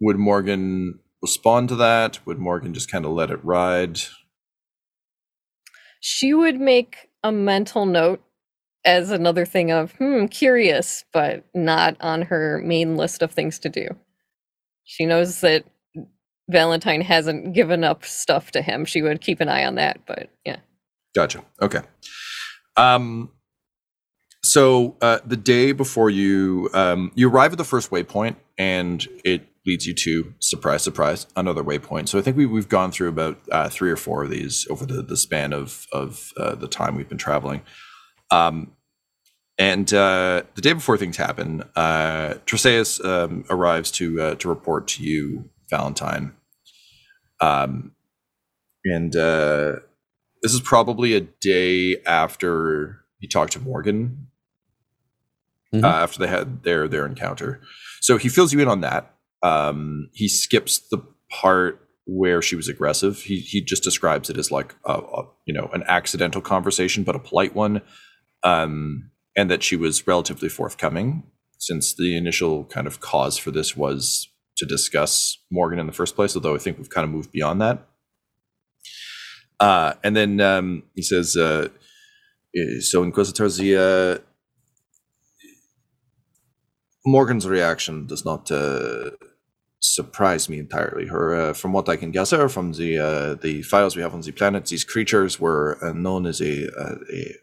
would 0.00 0.16
Morgan 0.16 1.00
respond 1.22 1.68
to 1.70 1.76
that? 1.76 2.24
Would 2.26 2.38
Morgan 2.38 2.74
just 2.74 2.90
kind 2.90 3.04
of 3.04 3.12
let 3.12 3.30
it 3.30 3.44
ride? 3.44 4.00
She 6.00 6.32
would 6.32 6.60
make 6.60 7.10
a 7.22 7.30
mental 7.30 7.86
note 7.86 8.22
as 8.84 9.10
another 9.10 9.44
thing 9.44 9.70
of, 9.70 9.92
hmm, 9.92 10.26
curious, 10.26 11.04
but 11.12 11.44
not 11.54 11.96
on 12.00 12.22
her 12.22 12.62
main 12.64 12.96
list 12.96 13.22
of 13.22 13.32
things 13.32 13.58
to 13.58 13.68
do. 13.68 13.88
She 14.84 15.04
knows 15.04 15.40
that 15.42 15.64
Valentyne 16.50 17.02
hasn't 17.02 17.52
given 17.52 17.84
up 17.84 18.04
stuff 18.04 18.50
to 18.52 18.62
him. 18.62 18.84
She 18.84 19.02
would 19.02 19.20
keep 19.20 19.40
an 19.40 19.48
eye 19.48 19.64
on 19.64 19.76
that, 19.76 20.00
but 20.06 20.30
yeah. 20.44 20.56
Gotcha. 21.14 21.44
Okay. 21.60 21.80
Um, 22.76 23.30
so 24.42 24.96
uh, 25.00 25.18
the 25.24 25.36
day 25.36 25.72
before 25.72 26.08
you 26.10 26.70
um, 26.72 27.12
you 27.14 27.28
arrive 27.28 27.52
at 27.52 27.58
the 27.58 27.64
first 27.64 27.90
waypoint, 27.90 28.36
and 28.56 29.06
it 29.24 29.46
leads 29.66 29.86
you 29.86 29.94
to 29.94 30.34
surprise, 30.38 30.82
surprise, 30.82 31.26
another 31.36 31.62
waypoint. 31.62 32.08
So 32.08 32.18
I 32.18 32.22
think 32.22 32.36
we 32.36 32.46
we've 32.46 32.68
gone 32.68 32.92
through 32.92 33.08
about 33.08 33.38
uh, 33.52 33.68
three 33.68 33.90
or 33.90 33.96
four 33.96 34.24
of 34.24 34.30
these 34.30 34.66
over 34.70 34.86
the 34.86 35.02
the 35.02 35.16
span 35.16 35.52
of 35.52 35.86
of 35.92 36.32
uh, 36.36 36.54
the 36.54 36.68
time 36.68 36.96
we've 36.96 37.08
been 37.08 37.18
traveling. 37.18 37.62
Um, 38.30 38.72
and 39.58 39.92
uh, 39.92 40.42
the 40.54 40.62
day 40.62 40.72
before 40.72 40.96
things 40.96 41.18
happen, 41.18 41.64
uh, 41.76 42.34
Triseus 42.46 43.04
um, 43.04 43.44
arrives 43.50 43.90
to 43.92 44.20
uh, 44.20 44.34
to 44.36 44.48
report 44.48 44.88
to 44.88 45.02
you, 45.02 45.50
Valentyne. 45.70 46.32
Um, 47.40 47.92
and 48.84 49.14
uh, 49.14 49.76
this 50.42 50.54
is 50.54 50.60
probably 50.62 51.14
a 51.14 51.20
day 51.20 51.96
after 52.06 53.00
he 53.18 53.28
talked 53.28 53.52
to 53.52 53.60
Morgan. 53.60 54.26
Mhm. 55.74 55.84
Uh, 55.84 55.86
after 55.86 56.18
they 56.18 56.26
had 56.26 56.64
their 56.64 56.88
their 56.88 57.06
encounter, 57.06 57.60
so 58.00 58.16
he 58.16 58.28
fills 58.28 58.52
you 58.52 58.58
in 58.58 58.66
on 58.66 58.80
that. 58.80 59.14
Um, 59.42 60.10
he 60.12 60.28
skips 60.28 60.78
the 60.90 60.98
part 61.30 61.86
where 62.06 62.42
she 62.42 62.56
was 62.56 62.68
aggressive. 62.68 63.22
He 63.22 63.38
he 63.40 63.60
just 63.60 63.82
describes 63.82 64.28
it 64.30 64.36
as 64.36 64.50
like 64.50 64.74
a, 64.84 64.94
a 64.94 65.28
you 65.46 65.54
know 65.54 65.70
an 65.72 65.84
accidental 65.86 66.40
conversation, 66.40 67.04
but 67.04 67.16
a 67.16 67.20
polite 67.20 67.54
one, 67.54 67.82
um, 68.42 69.10
and 69.36 69.50
that 69.50 69.62
she 69.62 69.76
was 69.76 70.06
relatively 70.06 70.48
forthcoming 70.48 71.22
since 71.58 71.94
the 71.94 72.16
initial 72.16 72.64
kind 72.64 72.86
of 72.86 73.00
cause 73.00 73.36
for 73.36 73.50
this 73.50 73.76
was 73.76 74.28
to 74.56 74.66
discuss 74.66 75.38
Morgan 75.50 75.78
in 75.78 75.86
the 75.86 75.92
first 75.92 76.16
place. 76.16 76.34
Although 76.34 76.54
I 76.54 76.58
think 76.58 76.78
we've 76.78 76.90
kind 76.90 77.04
of 77.04 77.10
moved 77.10 77.32
beyond 77.32 77.60
that. 77.60 77.86
Uh, 79.60 79.92
and 80.02 80.16
then 80.16 80.40
um, 80.40 80.82
he 80.94 81.02
says, 81.02 81.36
uh, 81.36 81.68
eh, 82.56 82.80
"So 82.80 83.02
Inquisitor, 83.02 83.44
uh, 83.78 84.18
Morgan's 87.04 87.46
reaction 87.46 88.06
does 88.06 88.24
not 88.24 88.50
uh, 88.50 89.10
surprise 89.80 90.48
me 90.48 90.58
entirely. 90.58 91.06
Her, 91.06 91.34
uh, 91.34 91.52
from 91.54 91.72
what 91.72 91.88
I 91.88 91.96
can 91.96 92.10
gather 92.10 92.48
from 92.48 92.72
the 92.72 92.98
uh, 92.98 93.34
the 93.34 93.62
files 93.62 93.96
we 93.96 94.02
have 94.02 94.14
on 94.14 94.20
the 94.20 94.32
planet, 94.32 94.66
these 94.66 94.84
creatures 94.84 95.40
were 95.40 95.78
uh, 95.82 95.92
known 95.92 96.26
as 96.26 96.40
a, 96.40 96.66
a, 96.66 97.34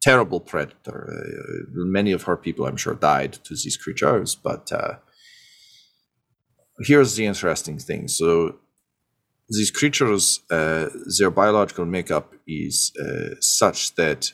terrible 0.00 0.38
predator. 0.38 1.10
Uh, 1.10 1.64
many 1.74 2.12
of 2.12 2.22
her 2.22 2.36
people, 2.36 2.64
I'm 2.66 2.76
sure, 2.76 2.94
died 2.94 3.32
to 3.32 3.54
these 3.54 3.76
creatures. 3.76 4.36
But 4.36 4.70
uh, 4.70 4.94
here's 6.80 7.16
the 7.16 7.26
interesting 7.26 7.78
thing. 7.78 8.06
So 8.06 8.56
these 9.48 9.72
creatures, 9.72 10.40
uh, 10.48 10.88
their 11.18 11.30
biological 11.30 11.86
makeup 11.86 12.32
is 12.46 12.92
such 13.40 13.96
that 13.96 14.32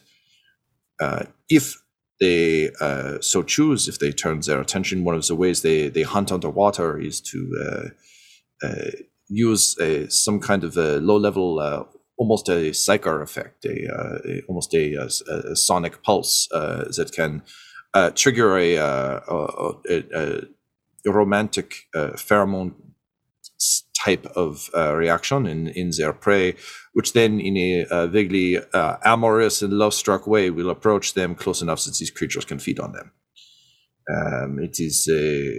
if 1.48 1.81
they 2.22 2.70
uh, 2.80 3.20
so 3.20 3.42
choose, 3.42 3.88
if 3.88 3.98
they 3.98 4.12
turn 4.12 4.40
their 4.40 4.60
attention, 4.60 5.02
one 5.02 5.16
of 5.16 5.26
the 5.26 5.34
ways 5.34 5.62
they, 5.62 5.88
they 5.88 6.02
hunt 6.02 6.30
underwater 6.30 6.96
is 6.96 7.20
to 7.20 7.38
uh, 7.66 8.66
uh, 8.66 8.90
use 9.28 9.76
a, 9.80 10.08
some 10.08 10.38
kind 10.38 10.62
of 10.62 10.76
a 10.76 11.00
low 11.00 11.16
level, 11.16 11.58
uh, 11.58 11.82
almost 12.16 12.48
a 12.48 12.70
psychar 12.70 13.22
effect, 13.22 13.64
a, 13.64 13.92
uh, 13.92 14.18
almost 14.48 14.72
a, 14.72 14.94
a, 14.94 15.56
sonic 15.56 16.04
pulse 16.04 16.48
uh, 16.52 16.84
that 16.96 17.10
can 17.12 17.42
trigger 18.14 18.56
a, 18.56 18.76
romantic 21.04 21.88
pheromone 21.94 22.72
type 24.04 24.26
of 24.36 24.70
uh, 24.74 24.94
reaction 24.94 25.46
in, 25.46 25.68
in 25.68 25.90
their 25.96 26.12
prey, 26.12 26.54
which 26.92 27.12
then, 27.12 27.40
in 27.40 27.56
a 27.56 27.84
uh, 27.86 28.06
vaguely 28.06 28.58
uh, 28.72 28.96
amorous 29.04 29.62
and 29.62 29.72
love 29.72 29.94
struck 29.94 30.26
way, 30.26 30.50
will 30.50 30.70
approach 30.70 31.14
them 31.14 31.34
close 31.34 31.62
enough 31.62 31.84
that 31.84 31.96
these 31.98 32.10
creatures 32.10 32.44
can 32.44 32.58
feed 32.58 32.80
on 32.80 32.92
them. 32.92 33.12
Um, 34.14 34.58
it 34.58 34.76
is 34.78 35.08
uh, 35.08 35.52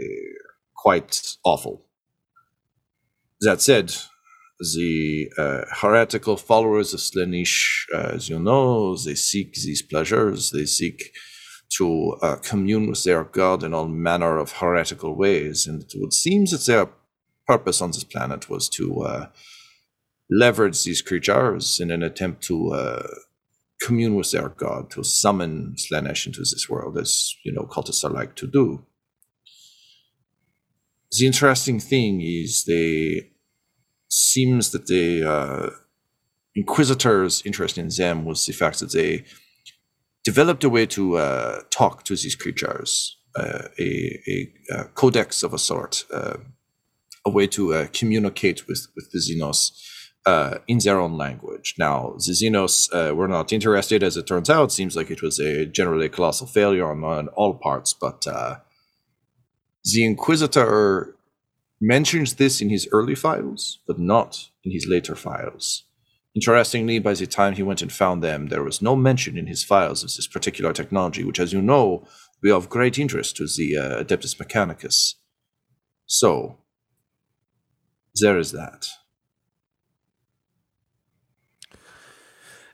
quite 0.76 1.38
awful. 1.44 1.86
That 3.42 3.62
said, 3.62 3.94
the 4.60 5.30
uh, 5.38 5.62
heretical 5.82 6.38
followers 6.38 6.94
of 6.94 7.00
Slaanesh, 7.00 7.86
uh, 7.94 8.12
as 8.16 8.30
you 8.30 8.40
know, 8.40 8.96
they 8.96 9.16
seek 9.16 9.54
these 9.54 9.82
pleasures. 9.82 10.52
They 10.52 10.66
seek 10.66 11.12
to 11.78 12.18
uh, 12.22 12.36
commune 12.38 12.88
with 12.90 13.04
their 13.04 13.24
god 13.24 13.64
in 13.64 13.74
all 13.74 13.88
manner 13.88 14.38
of 14.38 14.54
heretical 14.54 15.16
ways. 15.16 15.68
And 15.68 15.82
it 15.82 15.92
would 15.96 16.14
seem 16.14 16.46
that 16.46 16.66
their 16.66 16.90
purpose 17.48 17.82
on 17.82 17.92
this 17.92 18.04
planet 18.04 18.50
was 18.50 18.70
to 18.70 19.02
uh, 19.02 19.26
leverage 20.30 20.84
these 20.84 21.02
creatures 21.02 21.80
in 21.80 21.92
an 21.92 22.04
attempt 22.04 22.44
to 22.44 22.74
uh, 22.74 23.08
commune 23.82 24.16
with 24.16 24.32
their 24.32 24.50
god, 24.50 24.90
to 24.92 25.04
summon 25.04 25.76
Slaanesh 25.78 26.26
into 26.26 26.40
this 26.40 26.68
world, 26.70 26.98
as 26.98 27.36
you 27.44 27.52
know, 27.52 27.64
cultists 27.64 28.04
are 28.04 28.10
like 28.14 28.36
to 28.36 28.48
do. 28.48 28.86
The 31.12 31.28
interesting 31.28 31.80
thing 31.80 32.22
is 32.22 32.66
they 32.66 33.30
seems 34.10 34.72
that 34.72 34.88
the 34.88 35.24
uh, 35.24 35.70
inquisitors' 36.56 37.42
interest 37.46 37.78
in 37.78 37.90
them 37.90 38.26
was 38.26 38.46
the 38.46 38.54
fact 38.54 38.80
that 38.80 38.92
they 38.92 39.24
developed 40.24 40.64
a 40.64 40.70
way 40.70 40.86
to 40.86 41.18
uh, 41.18 41.62
talk 41.70 42.04
to 42.04 42.16
these 42.16 42.36
creatures, 42.36 43.18
uh, 43.36 43.68
a, 43.80 44.20
a, 44.28 44.54
a, 44.72 44.84
codex 44.96 45.44
of 45.44 45.54
a 45.54 45.60
sort, 45.60 46.06
uh, 46.14 46.38
a 47.26 47.30
way 47.30 47.48
to 47.48 47.74
uh, 47.74 47.88
communicate 47.94 48.68
with, 48.68 48.88
with 48.96 49.12
the 49.12 49.20
Xenos 49.20 49.72
uh, 50.26 50.60
in 50.68 50.80
their 50.80 51.00
own 51.00 51.18
language. 51.18 51.76
Now, 51.78 52.16
the 52.18 52.34
Xenos 52.34 52.90
uh, 52.94 53.16
were 53.16 53.28
not 53.28 53.54
interested, 53.54 54.04
as 54.04 54.18
it 54.18 54.28
turns 54.28 54.50
out. 54.50 54.72
Seems 54.72 54.96
like 54.96 55.12
it 55.12 55.22
was 55.22 55.40
a 55.40 55.66
generally 55.66 56.06
a 56.06 56.10
colossal 56.10 56.48
failure 56.48 56.90
on, 56.90 57.04
on 57.04 57.28
all 57.30 57.54
parts, 57.54 57.94
but 57.94 58.26
the 59.84 60.06
Inquisitor 60.06 61.16
mentions 61.82 62.36
this 62.36 62.62
in 62.62 62.70
his 62.70 62.88
early 62.92 63.16
files, 63.16 63.80
but 63.86 64.00
not 64.00 64.50
in 64.64 64.72
his 64.72 64.88
later 64.88 65.16
files. 65.16 65.84
Interestingly, 66.36 66.98
by 67.00 67.14
the 67.14 67.28
time 67.28 67.54
he 67.54 67.64
went 67.64 67.82
and 67.82 67.92
found 67.92 68.24
them, 68.24 68.48
there 68.48 68.64
was 68.64 68.82
no 68.82 68.96
mention 68.96 69.38
in 69.38 69.48
his 69.48 69.64
files 69.64 70.02
of 70.02 70.10
this 70.16 70.26
particular 70.26 70.74
technology, 70.74 71.24
which, 71.24 71.40
as 71.40 71.54
you 71.54 71.62
know, 71.62 71.86
will 71.86 72.08
be 72.42 72.52
of 72.52 72.70
great 72.70 72.98
interest 72.98 73.36
to 73.38 73.46
the 73.46 73.78
uh, 73.78 74.04
Adeptus 74.04 74.36
Mechanicus. 74.38 75.16
So, 76.06 76.58
there 78.22 78.38
is 78.38 78.52
that. 78.52 78.88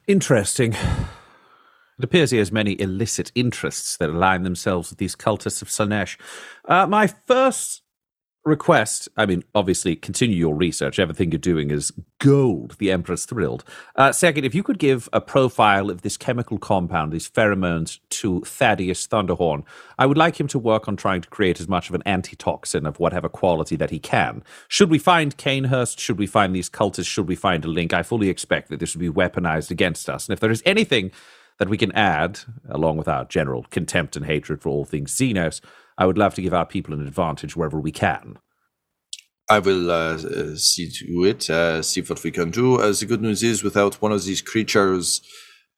Interesting. 0.07 0.73
It 0.73 2.05
appears 2.05 2.31
he 2.31 2.37
has 2.37 2.51
many 2.51 2.79
illicit 2.79 3.31
interests 3.35 3.97
that 3.97 4.09
align 4.09 4.43
themselves 4.43 4.89
with 4.89 4.99
these 4.99 5.15
cultists 5.15 5.61
of 5.61 5.67
Slaanesh. 5.67 6.17
Uh, 6.65 6.87
my 6.87 7.07
first 7.07 7.83
request 8.49 9.07
i 9.17 9.25
mean 9.25 9.43
obviously 9.55 9.95
continue 9.95 10.35
your 10.35 10.55
research. 10.55 10.99
Everything 10.99 11.31
you're 11.31 11.39
doing 11.39 11.71
is 11.71 11.91
gold. 12.19 12.75
The 12.79 12.91
emperor's 12.91 13.25
thrilled. 13.25 13.63
Uh, 13.95 14.11
second 14.11 14.43
if 14.45 14.53
you 14.53 14.63
could 14.63 14.79
give 14.79 15.07
a 15.13 15.21
profile 15.21 15.89
of 15.89 16.01
this 16.01 16.17
chemical 16.17 16.57
compound 16.57 17.11
these 17.11 17.29
pheromones 17.29 17.99
to 18.09 18.41
thaddeus 18.41 19.07
thunderhorn 19.07 19.63
i 19.97 20.05
would 20.05 20.17
like 20.17 20.39
him 20.39 20.47
to 20.47 20.59
work 20.59 20.87
on 20.87 20.95
trying 20.95 21.21
to 21.21 21.29
create 21.29 21.59
as 21.59 21.67
much 21.67 21.89
of 21.89 21.95
an 21.95 22.03
antitoxin 22.05 22.85
of 22.85 22.99
whatever 22.99 23.29
quality 23.29 23.75
that 23.75 23.89
he 23.89 23.99
can. 23.99 24.43
Should 24.67 24.89
we 24.89 24.99
find 24.99 25.37
Cainhurst 25.37 25.99
should 25.99 26.17
we 26.17 26.27
find 26.27 26.55
these 26.55 26.69
cultists? 26.69 27.07
Should 27.07 27.27
we 27.27 27.35
find 27.35 27.63
a 27.63 27.67
link? 27.67 27.93
I 27.93 28.03
fully 28.03 28.29
expect 28.29 28.69
that 28.69 28.79
this 28.79 28.95
will 28.95 29.01
be 29.01 29.09
weaponized 29.09 29.71
against 29.71 30.09
us. 30.09 30.27
And 30.27 30.33
if 30.33 30.39
there 30.39 30.51
is 30.51 30.63
anything 30.65 31.11
that 31.57 31.69
we 31.69 31.77
can 31.77 31.91
add 31.91 32.39
along 32.69 32.97
with 32.97 33.07
our 33.07 33.25
general 33.25 33.65
contempt 33.69 34.15
and 34.15 34.25
hatred 34.25 34.61
for 34.61 34.69
all 34.69 34.85
things 34.85 35.13
xenos 35.13 35.61
I 35.99 36.05
would 36.05 36.17
love 36.17 36.33
to 36.35 36.41
give 36.41 36.53
our 36.53 36.65
people 36.65 36.93
an 36.93 37.05
advantage 37.05 37.57
wherever 37.57 37.79
we 37.79 37.91
can. 37.91 38.39
I 39.49 39.59
will 39.59 39.91
uh, 39.91 40.13
uh, 40.13 40.55
see 40.55 40.89
to 40.89 41.23
it, 41.25 41.49
uh, 41.49 41.81
see 41.81 42.01
what 42.01 42.23
we 42.23 42.31
can 42.31 42.51
do. 42.51 42.79
Uh, 42.79 42.93
the 42.93 43.05
good 43.05 43.21
news 43.21 43.43
is, 43.43 43.63
without 43.63 43.95
one 43.95 44.13
of 44.13 44.23
these 44.23 44.41
creatures, 44.41 45.21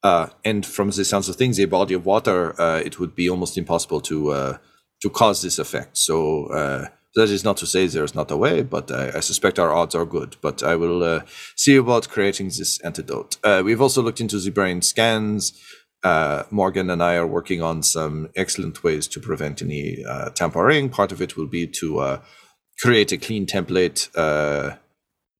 uh, 0.04 0.28
and 0.44 0.64
from 0.64 0.90
the 0.90 1.04
sounds 1.04 1.28
of 1.28 1.36
things, 1.36 1.58
a 1.58 1.64
body 1.64 1.94
of 1.94 2.06
water, 2.06 2.60
uh, 2.60 2.78
it 2.78 3.00
would 3.00 3.16
be 3.16 3.28
almost 3.28 3.58
impossible 3.58 4.00
to 4.02 4.58
to 5.00 5.10
cause 5.10 5.42
this 5.42 5.58
effect. 5.58 5.96
So 5.96 6.46
that 7.14 7.28
is 7.28 7.44
not 7.44 7.56
to 7.58 7.66
say 7.66 7.86
there's 7.86 8.14
not 8.14 8.30
a 8.30 8.36
way, 8.36 8.62
but 8.62 8.90
I, 8.90 9.16
I 9.16 9.20
suspect 9.20 9.58
our 9.58 9.72
odds 9.72 9.94
are 9.94 10.06
good. 10.06 10.36
But 10.40 10.62
I 10.62 10.76
will 10.76 11.22
see 11.56 11.76
about 11.76 12.08
creating 12.08 12.46
this 12.46 12.78
antidote. 12.80 13.36
we've 13.64 13.80
also 13.80 14.02
looked 14.02 14.20
into 14.20 14.38
the 14.38 14.50
brain 14.50 14.82
scans 14.82 15.52
uh, 16.02 16.44
Morgan 16.50 16.90
and 16.90 17.02
I 17.02 17.14
are 17.14 17.26
working 17.26 17.62
on 17.62 17.82
some 17.82 18.28
excellent 18.34 18.82
ways 18.82 19.06
to 19.08 19.20
prevent 19.20 19.62
any 19.62 20.04
uh, 20.04 20.30
tampering. 20.30 20.88
Part 20.88 21.12
of 21.12 21.22
it 21.22 21.36
will 21.36 21.46
be 21.46 21.66
to 21.66 21.98
uh, 21.98 22.20
create 22.80 23.12
a 23.12 23.16
clean 23.16 23.46
template, 23.46 24.08
uh, 24.16 24.76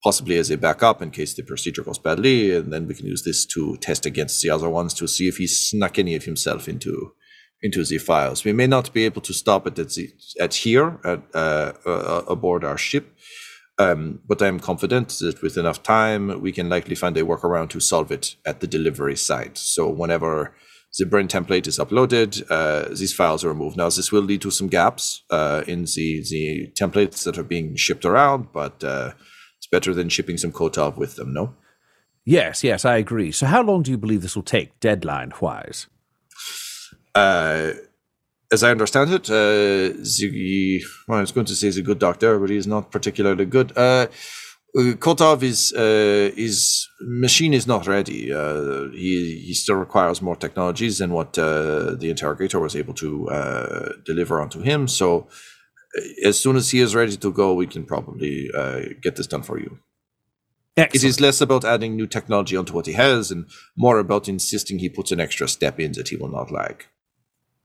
possibly 0.04 0.38
as 0.38 0.50
a 0.50 0.56
backup 0.56 1.02
in 1.02 1.10
case 1.10 1.34
the 1.34 1.42
procedure 1.42 1.82
goes 1.82 1.98
badly, 1.98 2.54
and 2.54 2.72
then 2.72 2.86
we 2.86 2.94
can 2.94 3.06
use 3.06 3.24
this 3.24 3.44
to 3.46 3.76
test 3.78 4.06
against 4.06 4.40
the 4.42 4.50
other 4.50 4.68
ones 4.68 4.94
to 4.94 5.08
see 5.08 5.28
if 5.28 5.36
he 5.38 5.46
snuck 5.46 5.98
any 5.98 6.14
of 6.14 6.24
himself 6.24 6.68
into 6.68 7.12
into 7.64 7.84
the 7.84 7.98
files. 7.98 8.44
We 8.44 8.52
may 8.52 8.66
not 8.66 8.92
be 8.92 9.04
able 9.04 9.22
to 9.22 9.32
stop 9.32 9.68
it 9.68 9.78
at, 9.78 9.90
the, 9.90 10.10
at 10.40 10.52
here 10.54 10.98
at, 11.04 11.22
uh, 11.32 11.72
aboard 12.28 12.64
our 12.64 12.76
ship. 12.76 13.16
Um, 13.78 14.20
but 14.28 14.42
I'm 14.42 14.60
confident 14.60 15.08
that 15.20 15.42
with 15.42 15.56
enough 15.56 15.82
time, 15.82 16.40
we 16.40 16.52
can 16.52 16.68
likely 16.68 16.94
find 16.94 17.16
a 17.16 17.22
workaround 17.22 17.70
to 17.70 17.80
solve 17.80 18.12
it 18.12 18.36
at 18.44 18.60
the 18.60 18.66
delivery 18.66 19.16
site. 19.16 19.56
So 19.56 19.88
whenever 19.88 20.54
the 20.98 21.06
brain 21.06 21.26
template 21.26 21.66
is 21.66 21.78
uploaded, 21.78 22.42
uh, 22.50 22.94
these 22.94 23.14
files 23.14 23.44
are 23.44 23.48
removed. 23.48 23.76
Now, 23.78 23.88
this 23.88 24.12
will 24.12 24.22
lead 24.22 24.42
to 24.42 24.50
some 24.50 24.68
gaps 24.68 25.22
uh, 25.30 25.64
in 25.66 25.84
the, 25.84 26.22
the 26.30 26.70
templates 26.78 27.24
that 27.24 27.38
are 27.38 27.42
being 27.42 27.76
shipped 27.76 28.04
around, 28.04 28.52
but 28.52 28.84
uh, 28.84 29.12
it's 29.56 29.66
better 29.66 29.94
than 29.94 30.10
shipping 30.10 30.36
some 30.36 30.52
Kotov 30.52 30.98
with 30.98 31.16
them, 31.16 31.32
no? 31.32 31.54
Yes, 32.24 32.62
yes, 32.62 32.84
I 32.84 32.98
agree. 32.98 33.32
So 33.32 33.46
how 33.46 33.62
long 33.62 33.82
do 33.82 33.90
you 33.90 33.98
believe 33.98 34.20
this 34.22 34.36
will 34.36 34.42
take, 34.42 34.78
deadline-wise? 34.80 35.86
Uh, 37.14 37.72
as 38.52 38.62
I 38.62 38.70
understand 38.70 39.12
it, 39.12 39.30
uh, 39.30 39.96
the 40.18 40.84
well, 41.08 41.18
I 41.18 41.22
was 41.22 41.32
going 41.32 41.46
to 41.46 41.56
say 41.56 41.68
he's 41.68 41.78
a 41.78 41.82
good 41.82 41.98
doctor, 41.98 42.38
but 42.38 42.50
he's 42.50 42.66
not 42.66 42.90
particularly 42.90 43.46
good. 43.46 43.76
Uh, 43.76 44.06
uh 44.78 44.94
Kotov 45.04 45.42
is 45.42 45.72
uh, 45.72 46.30
his 46.36 46.88
machine 47.00 47.54
is 47.54 47.66
not 47.66 47.86
ready. 47.86 48.32
Uh, 48.32 48.90
he 48.92 49.42
he 49.46 49.54
still 49.54 49.76
requires 49.76 50.20
more 50.20 50.36
technologies 50.36 50.98
than 50.98 51.10
what 51.12 51.38
uh, 51.38 51.94
the 51.94 52.10
interrogator 52.10 52.60
was 52.60 52.76
able 52.76 52.94
to 52.94 53.28
uh, 53.30 53.88
deliver 54.04 54.40
onto 54.40 54.60
him. 54.60 54.86
So, 54.86 55.28
uh, 55.96 56.28
as 56.28 56.38
soon 56.38 56.56
as 56.56 56.70
he 56.70 56.80
is 56.80 56.94
ready 56.94 57.16
to 57.16 57.32
go, 57.32 57.54
we 57.54 57.66
can 57.66 57.84
probably 57.84 58.50
uh, 58.54 58.80
get 59.00 59.16
this 59.16 59.26
done 59.26 59.42
for 59.42 59.58
you. 59.58 59.78
Excellent. 60.76 61.04
It 61.04 61.08
is 61.08 61.20
less 61.20 61.40
about 61.42 61.64
adding 61.64 61.96
new 61.96 62.06
technology 62.06 62.56
onto 62.56 62.74
what 62.74 62.86
he 62.86 62.94
has, 62.94 63.30
and 63.30 63.46
more 63.76 63.98
about 63.98 64.28
insisting 64.28 64.78
he 64.78 64.88
puts 64.88 65.12
an 65.12 65.20
extra 65.20 65.48
step 65.48 65.78
in 65.80 65.92
that 65.92 66.08
he 66.08 66.16
will 66.16 66.30
not 66.30 66.50
like. 66.50 66.88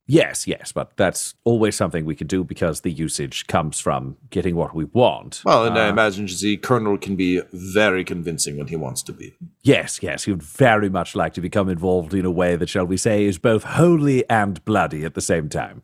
Yes, 0.10 0.48
yes, 0.48 0.72
but 0.72 0.96
that's 0.96 1.36
always 1.44 1.76
something 1.76 2.06
we 2.06 2.16
can 2.16 2.28
do 2.28 2.46
because 2.46 2.82
the 2.82 2.92
usage 2.92 3.46
comes 3.48 3.78
from 3.82 4.16
getting 4.30 4.56
what 4.56 4.74
we 4.74 4.86
want. 4.86 5.42
Well, 5.44 5.66
and 5.66 5.78
uh, 5.78 5.82
I 5.82 5.90
imagine 5.90 6.28
the 6.28 6.56
colonel 6.56 6.98
can 6.98 7.18
be 7.18 7.42
very 7.52 8.06
convincing 8.06 8.58
when 8.58 8.68
he 8.68 8.78
wants 8.78 9.04
to 9.04 9.14
be. 9.14 9.36
Yes, 9.64 10.02
yes, 10.02 10.24
he 10.24 10.32
would 10.32 10.44
very 10.44 10.90
much 10.90 11.14
like 11.14 11.34
to 11.34 11.42
become 11.42 11.68
involved 11.68 12.14
in 12.14 12.24
a 12.24 12.32
way 12.32 12.56
that, 12.56 12.70
shall 12.70 12.86
we 12.86 12.96
say, 12.96 13.26
is 13.26 13.38
both 13.38 13.64
holy 13.64 14.28
and 14.30 14.64
bloody 14.64 15.04
at 15.04 15.14
the 15.14 15.22
same 15.22 15.50
time. 15.50 15.84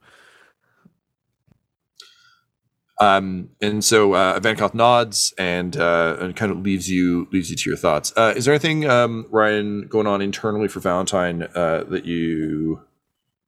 Um, 3.01 3.49
and 3.61 3.84
so 3.84 4.13
uh, 4.13 4.39
Vankot 4.39 4.74
nods 4.74 5.34
and 5.38 5.76
uh, 5.76 6.15
and 6.21 6.34
kind 6.34 6.51
of 6.51 6.61
leaves 6.61 6.89
you 6.89 7.28
leaves 7.34 7.49
you 7.49 7.57
to 7.57 7.69
your 7.69 7.78
thoughts. 7.78 8.13
Uh, 8.15 8.34
is 8.38 8.45
there 8.45 8.53
anything, 8.53 8.88
um, 8.89 9.26
Ryan, 9.30 9.88
going 9.88 10.07
on 10.07 10.21
internally 10.21 10.69
for 10.69 10.80
Valentyne 10.80 11.49
uh, 11.55 11.84
that 11.86 12.05
you 12.05 12.82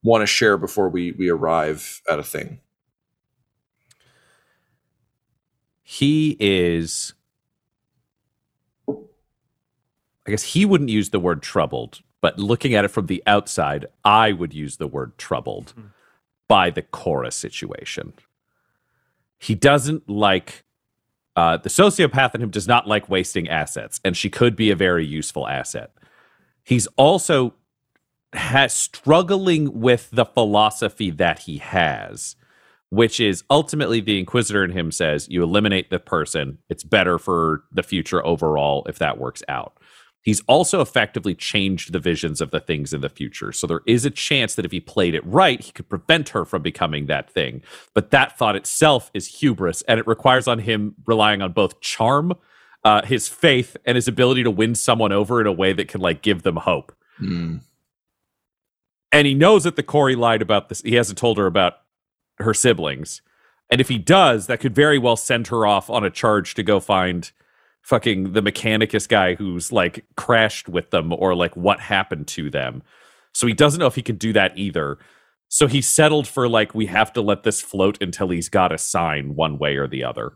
want 0.05 0.21
to 0.21 0.27
share 0.27 0.57
before 0.57 0.87
we 0.87 1.11
we 1.11 1.29
arrive 1.29 2.01
at 2.09 2.19
a 2.19 2.23
thing? 2.23 2.59
He 5.83 6.37
is 6.39 7.13
I 8.87 10.31
guess 10.31 10.43
he 10.43 10.65
wouldn't 10.65 10.89
use 10.89 11.09
the 11.09 11.19
word 11.19 11.41
troubled, 11.43 12.01
but 12.21 12.39
looking 12.39 12.73
at 12.73 12.85
it 12.85 12.89
from 12.89 13.07
the 13.07 13.21
outside, 13.27 13.85
I 14.03 14.31
would 14.31 14.53
use 14.53 14.77
the 14.77 14.87
word 14.87 15.17
troubled 15.17 15.71
hmm. 15.71 15.87
by 16.47 16.69
the 16.69 16.81
Chora 16.81 17.31
situation. 17.31 18.13
He 19.37 19.53
doesn't 19.53 20.09
like 20.09 20.63
uh, 21.35 21.57
the 21.57 21.69
sociopath 21.69 22.33
in 22.33 22.41
him 22.41 22.49
does 22.49 22.67
not 22.67 22.87
like 22.87 23.09
wasting 23.09 23.49
assets, 23.49 23.99
and 24.05 24.15
she 24.15 24.29
could 24.29 24.55
be 24.55 24.71
a 24.71 24.75
very 24.75 25.05
useful 25.05 25.47
asset. 25.47 25.91
He's 26.63 26.87
also 26.95 27.53
has 28.35 28.73
struggling 28.73 29.79
with 29.79 30.09
the 30.11 30.25
philosophy 30.25 31.11
that 31.11 31.39
he 31.39 31.57
has, 31.57 32.35
which 32.89 33.19
is 33.19 33.43
ultimately 33.49 33.99
the 33.99 34.19
Inquisitor 34.19 34.63
in 34.63 34.71
him 34.71 34.91
says 34.91 35.27
you 35.29 35.43
eliminate 35.43 35.89
the 35.89 35.99
person. 35.99 36.59
It's 36.69 36.83
better 36.83 37.17
for 37.17 37.63
the 37.71 37.83
future 37.83 38.25
overall 38.25 38.85
if 38.87 38.99
that 38.99 39.17
works 39.17 39.43
out. 39.47 39.77
He's 40.25 40.41
also 40.47 40.81
effectively 40.81 41.35
changed 41.35 41.93
the 41.93 41.99
visions 41.99 42.41
of 42.41 42.49
the 42.49 42.59
things 42.59 42.95
in 42.95 43.01
the 43.01 43.09
future. 43.09 43.51
So 43.51 43.67
there 43.67 43.81
is 43.85 44.05
a 44.05 44.09
chance 44.09 44.55
that 44.55 44.65
if 44.65 44.71
he 44.71 44.79
played 44.79 45.13
it 45.13 45.23
right, 45.23 45.61
he 45.61 45.71
could 45.71 45.87
prevent 45.87 46.29
her 46.29 46.45
from 46.45 46.63
becoming 46.63 47.05
that 47.05 47.29
thing. 47.29 47.61
But 47.93 48.09
that 48.09 48.35
thought 48.35 48.55
itself 48.55 49.11
is 49.13 49.39
hubris, 49.39 49.83
and 49.83 49.99
it 49.99 50.07
requires 50.07 50.47
on 50.47 50.59
him 50.59 50.95
relying 51.05 51.43
on 51.43 51.51
both 51.51 51.79
charm, 51.79 52.33
uh, 52.83 53.05
his 53.05 53.27
faith, 53.27 53.77
and 53.85 53.95
his 53.95 54.07
ability 54.07 54.41
to 54.41 54.49
win 54.49 54.73
someone 54.73 55.11
over 55.11 55.39
in 55.39 55.45
a 55.45 55.51
way 55.51 55.73
that 55.73 55.87
can 55.87 56.01
like 56.01 56.23
give 56.23 56.41
them 56.41 56.55
hope. 56.55 56.91
Hmm. 57.17 57.57
And 59.15 59.25
he 59.25 59.33
knows 59.33 59.63
that 59.63 59.77
the 59.77 59.83
Corey 59.83 60.13
lied 60.13 60.41
about 60.41 60.67
this. 60.67 60.81
He 60.81 60.95
hasn't 60.95 61.17
told 61.17 61.37
her 61.37 61.45
about 61.45 61.75
her 62.39 62.53
siblings. 62.53 63.21
And 63.71 63.79
if 63.79 63.87
he 63.87 63.97
does, 63.97 64.47
that 64.47 64.59
could 64.59 64.75
very 64.75 64.97
well 64.97 65.15
send 65.15 65.47
her 65.47 65.65
off 65.65 65.89
on 65.89 66.03
a 66.03 66.09
charge 66.09 66.53
to 66.55 66.63
go 66.63 66.81
find 66.81 67.31
fucking 67.81 68.33
the 68.33 68.41
mechanicus 68.41 69.07
guy 69.07 69.35
who's 69.35 69.71
like 69.71 70.03
crashed 70.17 70.67
with 70.67 70.89
them 70.89 71.13
or 71.13 71.33
like 71.33 71.55
what 71.55 71.79
happened 71.79 72.27
to 72.27 72.49
them. 72.49 72.83
So 73.33 73.47
he 73.47 73.53
doesn't 73.53 73.79
know 73.79 73.87
if 73.87 73.95
he 73.95 74.01
can 74.01 74.17
do 74.17 74.33
that 74.33 74.57
either. 74.57 74.97
So 75.47 75.67
he 75.67 75.79
settled 75.79 76.27
for 76.27 76.49
like 76.49 76.75
we 76.75 76.87
have 76.87 77.13
to 77.13 77.21
let 77.21 77.43
this 77.43 77.61
float 77.61 77.97
until 78.01 78.27
he's 78.27 78.49
got 78.49 78.73
a 78.73 78.77
sign 78.77 79.35
one 79.35 79.57
way 79.57 79.77
or 79.77 79.87
the 79.87 80.03
other. 80.03 80.33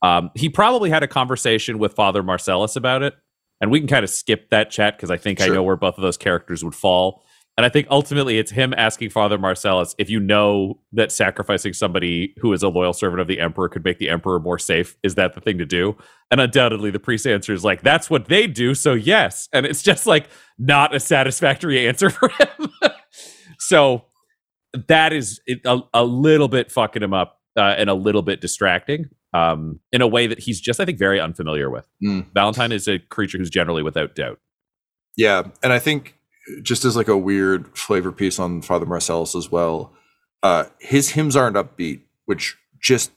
Um, 0.00 0.30
he 0.34 0.48
probably 0.48 0.88
had 0.88 1.02
a 1.02 1.08
conversation 1.08 1.78
with 1.78 1.92
Father 1.92 2.22
Marcellus 2.22 2.76
about 2.76 3.02
it, 3.02 3.14
and 3.60 3.70
we 3.70 3.78
can 3.78 3.88
kind 3.88 4.04
of 4.04 4.10
skip 4.10 4.48
that 4.48 4.70
chat 4.70 4.96
because 4.96 5.10
I 5.10 5.18
think 5.18 5.42
I 5.42 5.48
know 5.48 5.62
where 5.62 5.76
both 5.76 5.98
of 5.98 6.02
those 6.02 6.16
characters 6.16 6.64
would 6.64 6.74
fall. 6.74 7.24
And 7.56 7.66
I 7.66 7.68
think 7.68 7.86
ultimately 7.90 8.38
it's 8.38 8.50
him 8.50 8.72
asking 8.76 9.10
Father 9.10 9.36
Marcellus 9.36 9.94
if 9.98 10.08
you 10.08 10.18
know 10.20 10.80
that 10.92 11.12
sacrificing 11.12 11.74
somebody 11.74 12.34
who 12.38 12.52
is 12.52 12.62
a 12.62 12.68
loyal 12.68 12.94
servant 12.94 13.20
of 13.20 13.28
the 13.28 13.40
Emperor 13.40 13.68
could 13.68 13.84
make 13.84 13.98
the 13.98 14.08
Emperor 14.08 14.40
more 14.40 14.58
safe, 14.58 14.96
is 15.02 15.16
that 15.16 15.34
the 15.34 15.40
thing 15.40 15.58
to 15.58 15.66
do? 15.66 15.96
And 16.30 16.40
undoubtedly 16.40 16.90
the 16.90 16.98
priest 16.98 17.26
answers 17.26 17.62
like, 17.62 17.82
that's 17.82 18.08
what 18.08 18.28
they 18.28 18.46
do, 18.46 18.74
so 18.74 18.94
yes. 18.94 19.48
And 19.52 19.66
it's 19.66 19.82
just 19.82 20.06
like 20.06 20.28
not 20.58 20.94
a 20.94 21.00
satisfactory 21.00 21.86
answer 21.86 22.08
for 22.10 22.30
him. 22.30 22.70
so 23.58 24.06
that 24.88 25.12
is 25.12 25.40
a, 25.66 25.80
a 25.92 26.04
little 26.04 26.48
bit 26.48 26.72
fucking 26.72 27.02
him 27.02 27.12
up 27.12 27.38
uh, 27.58 27.74
and 27.76 27.90
a 27.90 27.94
little 27.94 28.22
bit 28.22 28.40
distracting 28.40 29.10
um, 29.34 29.78
in 29.92 30.00
a 30.00 30.06
way 30.06 30.26
that 30.26 30.38
he's 30.38 30.58
just, 30.58 30.80
I 30.80 30.86
think, 30.86 30.98
very 30.98 31.20
unfamiliar 31.20 31.68
with. 31.68 31.86
Mm. 32.02 32.32
Valentyne 32.32 32.72
is 32.72 32.88
a 32.88 32.98
creature 32.98 33.36
who's 33.36 33.50
generally 33.50 33.82
without 33.82 34.14
doubt. 34.14 34.38
Yeah, 35.16 35.42
and 35.62 35.72
I 35.72 35.78
think 35.78 36.18
just 36.62 36.84
as 36.84 36.96
like 36.96 37.08
a 37.08 37.16
weird 37.16 37.76
flavor 37.76 38.12
piece 38.12 38.38
on 38.38 38.62
Father 38.62 38.86
Marcellus 38.86 39.34
as 39.34 39.50
well, 39.50 39.92
uh, 40.42 40.64
his 40.80 41.10
hymns 41.10 41.36
aren't 41.36 41.56
upbeat, 41.56 42.00
which 42.24 42.56
just 42.80 43.12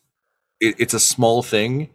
it, 0.59 0.75
it's 0.77 0.93
a 0.93 0.99
small 0.99 1.41
thing, 1.41 1.89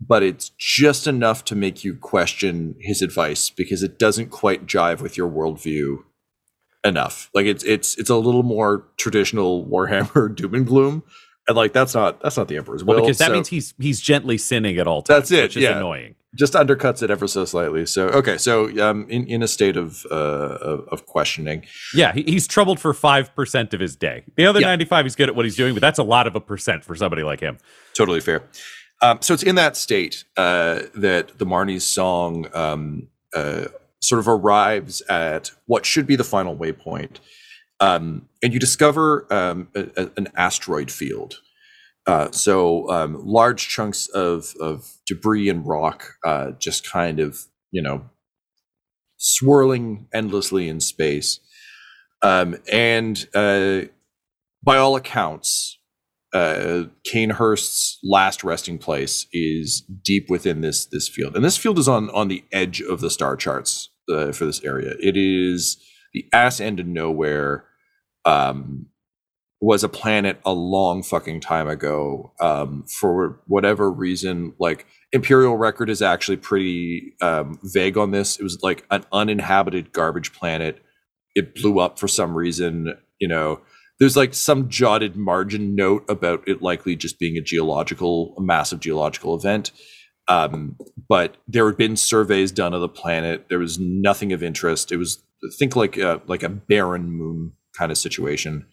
but 0.00 0.22
it's 0.22 0.50
just 0.58 1.06
enough 1.06 1.44
to 1.46 1.54
make 1.54 1.84
you 1.84 1.94
question 1.94 2.76
his 2.80 3.02
advice 3.02 3.50
because 3.50 3.82
it 3.82 3.98
doesn't 3.98 4.30
quite 4.30 4.66
jive 4.66 5.00
with 5.00 5.16
your 5.16 5.30
worldview 5.30 5.98
enough. 6.84 7.30
Like 7.34 7.46
it's 7.46 7.64
it's 7.64 7.96
it's 7.98 8.10
a 8.10 8.16
little 8.16 8.42
more 8.42 8.84
traditional 8.96 9.64
Warhammer 9.66 10.34
doom 10.36 10.54
and 10.54 10.66
gloom, 10.66 11.02
and 11.48 11.56
like 11.56 11.72
that's 11.72 11.94
not 11.94 12.20
that's 12.20 12.36
not 12.36 12.48
the 12.48 12.56
Emperor's 12.56 12.84
Well, 12.84 12.96
will. 12.96 13.04
because 13.04 13.18
that 13.18 13.28
so- 13.28 13.32
means 13.32 13.48
he's 13.48 13.74
he's 13.78 14.00
gently 14.00 14.38
sinning 14.38 14.78
at 14.78 14.86
all 14.86 15.02
times. 15.02 15.30
That's 15.30 15.32
it, 15.32 15.42
which 15.44 15.56
is 15.56 15.62
yeah. 15.62 15.76
annoying. 15.76 16.14
Just 16.36 16.54
undercuts 16.54 17.02
it 17.02 17.10
ever 17.10 17.26
so 17.28 17.44
slightly. 17.44 17.86
So 17.86 18.08
okay, 18.08 18.36
so 18.38 18.66
um, 18.84 19.06
in 19.08 19.26
in 19.26 19.42
a 19.42 19.48
state 19.48 19.76
of 19.76 20.04
uh 20.10 20.14
of, 20.90 21.06
questioning, 21.06 21.64
Yeah, 21.94 22.12
he's 22.12 22.46
troubled 22.46 22.80
for 22.80 22.92
five 22.94 23.34
percent 23.34 23.72
of 23.74 23.80
his 23.80 23.96
day. 23.96 24.24
The 24.36 24.46
other 24.46 24.60
Yeah. 24.60 24.66
ninety-five, 24.68 25.04
he's 25.04 25.14
good 25.16 25.28
at 25.28 25.36
what 25.36 25.44
he's 25.44 25.56
doing, 25.56 25.74
but 25.74 25.80
that's 25.80 25.98
a 25.98 26.02
lot 26.04 26.26
of 26.26 26.34
a 26.36 26.40
percent 26.40 26.84
for 26.84 26.94
somebody 26.94 27.22
like 27.22 27.40
him. 27.40 27.58
totally 27.96 28.20
fair. 28.20 28.42
Um, 29.02 29.18
so 29.20 29.34
it's 29.34 29.42
in 29.42 29.54
that 29.56 29.76
state 29.76 30.24
uh, 30.36 30.82
that 30.94 31.38
the 31.38 31.44
Marnie's 31.44 31.84
song 31.84 32.46
um, 32.54 33.08
uh, 33.34 33.66
sort 34.00 34.18
of 34.18 34.28
arrives 34.28 35.02
at 35.02 35.50
what 35.66 35.84
should 35.84 36.06
be 36.06 36.16
the 36.16 36.24
final 36.24 36.56
waypoint, 36.56 37.16
um, 37.80 38.28
and 38.42 38.52
you 38.54 38.60
discover 38.60 39.26
um, 39.32 39.68
a, 39.74 39.88
a- 39.96 40.10
an 40.16 40.28
asteroid 40.36 40.90
field. 40.90 41.40
Uh, 42.06 42.30
so 42.32 42.88
um, 42.90 43.18
large 43.24 43.68
chunks 43.68 44.08
of 44.08 44.54
of 44.60 44.92
debris 45.06 45.48
and 45.48 45.66
rock 45.66 46.14
uh, 46.24 46.50
just 46.58 46.88
kind 46.88 47.18
of 47.18 47.46
you 47.70 47.82
know 47.82 48.04
swirling 49.16 50.06
endlessly 50.12 50.68
in 50.68 50.80
space, 50.80 51.40
um, 52.22 52.56
and 52.70 53.26
uh, 53.34 53.82
by 54.62 54.76
all 54.76 54.96
accounts, 54.96 55.78
uh, 56.34 56.84
Cainhurst's 57.10 57.98
last 58.02 58.44
resting 58.44 58.76
place 58.76 59.26
is 59.32 59.80
deep 59.80 60.28
within 60.28 60.60
this 60.60 60.84
this 60.84 61.08
field, 61.08 61.34
and 61.36 61.44
this 61.44 61.56
field 61.56 61.78
is 61.78 61.88
on 61.88 62.10
on 62.10 62.28
the 62.28 62.44
edge 62.52 62.82
of 62.82 63.00
the 63.00 63.10
star 63.10 63.34
charts 63.34 63.88
uh, 64.10 64.30
for 64.32 64.44
this 64.44 64.62
area. 64.62 64.94
It 65.00 65.16
is 65.16 65.78
the 66.12 66.26
ass 66.34 66.60
end 66.60 66.80
of 66.80 66.86
nowhere. 66.86 67.64
Um, 68.26 68.86
was 69.64 69.82
a 69.82 69.88
planet 69.88 70.38
a 70.44 70.52
long 70.52 71.02
fucking 71.02 71.40
time 71.40 71.68
ago. 71.68 72.32
Um, 72.38 72.84
for 72.86 73.40
whatever 73.46 73.90
reason, 73.90 74.52
like 74.58 74.86
Imperial 75.12 75.56
record 75.56 75.88
is 75.88 76.02
actually 76.02 76.36
pretty 76.36 77.14
um, 77.22 77.58
vague 77.62 77.96
on 77.96 78.10
this. 78.10 78.38
It 78.38 78.42
was 78.42 78.62
like 78.62 78.84
an 78.90 79.04
uninhabited 79.10 79.92
garbage 79.92 80.34
planet. 80.34 80.82
It 81.34 81.54
blew 81.54 81.80
up 81.80 81.98
for 81.98 82.08
some 82.08 82.34
reason. 82.34 82.94
You 83.18 83.28
know, 83.28 83.62
there's 83.98 84.18
like 84.18 84.34
some 84.34 84.68
jotted 84.68 85.16
margin 85.16 85.74
note 85.74 86.04
about 86.10 86.46
it 86.46 86.60
likely 86.60 86.94
just 86.94 87.18
being 87.18 87.38
a 87.38 87.40
geological, 87.40 88.34
a 88.36 88.42
massive 88.42 88.80
geological 88.80 89.34
event. 89.34 89.70
Um, 90.28 90.76
but 91.08 91.38
there 91.48 91.66
had 91.66 91.78
been 91.78 91.96
surveys 91.96 92.52
done 92.52 92.74
of 92.74 92.82
the 92.82 92.88
planet. 92.88 93.46
There 93.48 93.58
was 93.58 93.78
nothing 93.78 94.32
of 94.34 94.42
interest. 94.42 94.92
It 94.92 94.98
was 94.98 95.22
think 95.58 95.74
like 95.74 95.96
a, 95.96 96.20
like 96.26 96.42
a 96.42 96.50
barren 96.50 97.10
moon 97.10 97.52
kind 97.74 97.90
of 97.90 97.96
situation. 97.96 98.66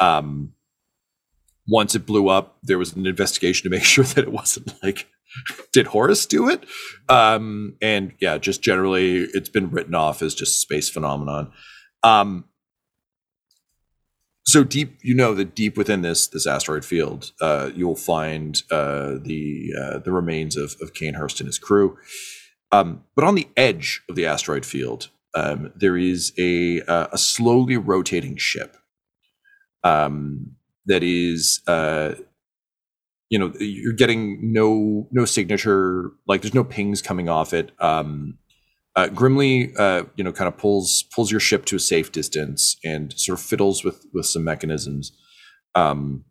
Um, 0.00 0.54
once 1.68 1.94
it 1.94 2.06
blew 2.06 2.28
up, 2.28 2.58
there 2.62 2.78
was 2.78 2.94
an 2.94 3.06
investigation 3.06 3.64
to 3.64 3.70
make 3.70 3.84
sure 3.94 4.04
that 4.04 4.24
it 4.24 4.32
wasn't 4.32 4.74
like, 4.82 5.06
did 5.72 5.88
Horus 5.88 6.26
do 6.26 6.48
it? 6.48 6.64
Um, 7.08 7.76
and 7.80 8.12
yeah, 8.20 8.38
just 8.38 8.62
generally, 8.62 9.28
it's 9.32 9.48
been 9.48 9.70
written 9.70 9.94
off 9.94 10.22
as 10.22 10.34
just 10.34 10.60
space 10.60 10.88
phenomenon. 10.88 11.52
Um, 12.02 12.46
so 14.44 14.64
deep, 14.64 14.98
you 15.02 15.14
know 15.14 15.34
that 15.34 15.54
deep 15.54 15.76
within 15.76 16.02
this 16.02 16.26
this 16.26 16.46
asteroid 16.46 16.84
field, 16.84 17.30
uh, 17.40 17.70
you'll 17.74 17.94
find 17.94 18.60
uh, 18.70 19.14
the 19.22 19.72
uh, 19.80 19.98
the 19.98 20.10
remains 20.10 20.56
of 20.56 20.74
of 20.80 20.92
Cainhurst 20.92 21.40
and 21.40 21.46
his 21.46 21.58
crew. 21.58 21.96
Um, 22.72 23.04
but 23.14 23.24
on 23.24 23.34
the 23.34 23.48
edge 23.56 24.02
of 24.08 24.16
the 24.16 24.26
asteroid 24.26 24.64
field, 24.64 25.10
um, 25.36 25.72
there 25.76 25.96
is 25.96 26.32
a 26.38 26.80
uh, 26.82 27.08
a 27.12 27.18
slowly 27.18 27.76
rotating 27.76 28.36
ship 28.36 28.76
um, 29.84 30.56
that 30.86 31.02
is, 31.02 31.60
uh, 31.66 32.14
you 33.28 33.38
know, 33.38 33.52
you're 33.60 33.92
getting 33.92 34.52
no 34.52 35.08
no 35.12 35.24
signature, 35.24 36.10
like 36.26 36.42
there's 36.42 36.54
no 36.54 36.64
pings 36.64 37.00
coming 37.00 37.28
off 37.28 37.52
it. 37.52 37.70
Um, 37.80 38.38
uh, 38.96 39.08
Grimly, 39.08 39.72
uh, 39.78 40.04
you 40.16 40.24
know, 40.24 40.32
kind 40.32 40.48
of 40.48 40.58
pulls 40.58 41.04
pulls 41.14 41.30
your 41.30 41.40
ship 41.40 41.64
to 41.66 41.76
a 41.76 41.78
safe 41.80 42.10
distance 42.10 42.76
and 42.84 43.12
sort 43.18 43.38
of 43.38 43.44
fiddles 43.44 43.84
with 43.84 44.04
with 44.12 44.26
some 44.26 44.42
mechanisms, 44.42 45.12
um, 45.76 46.24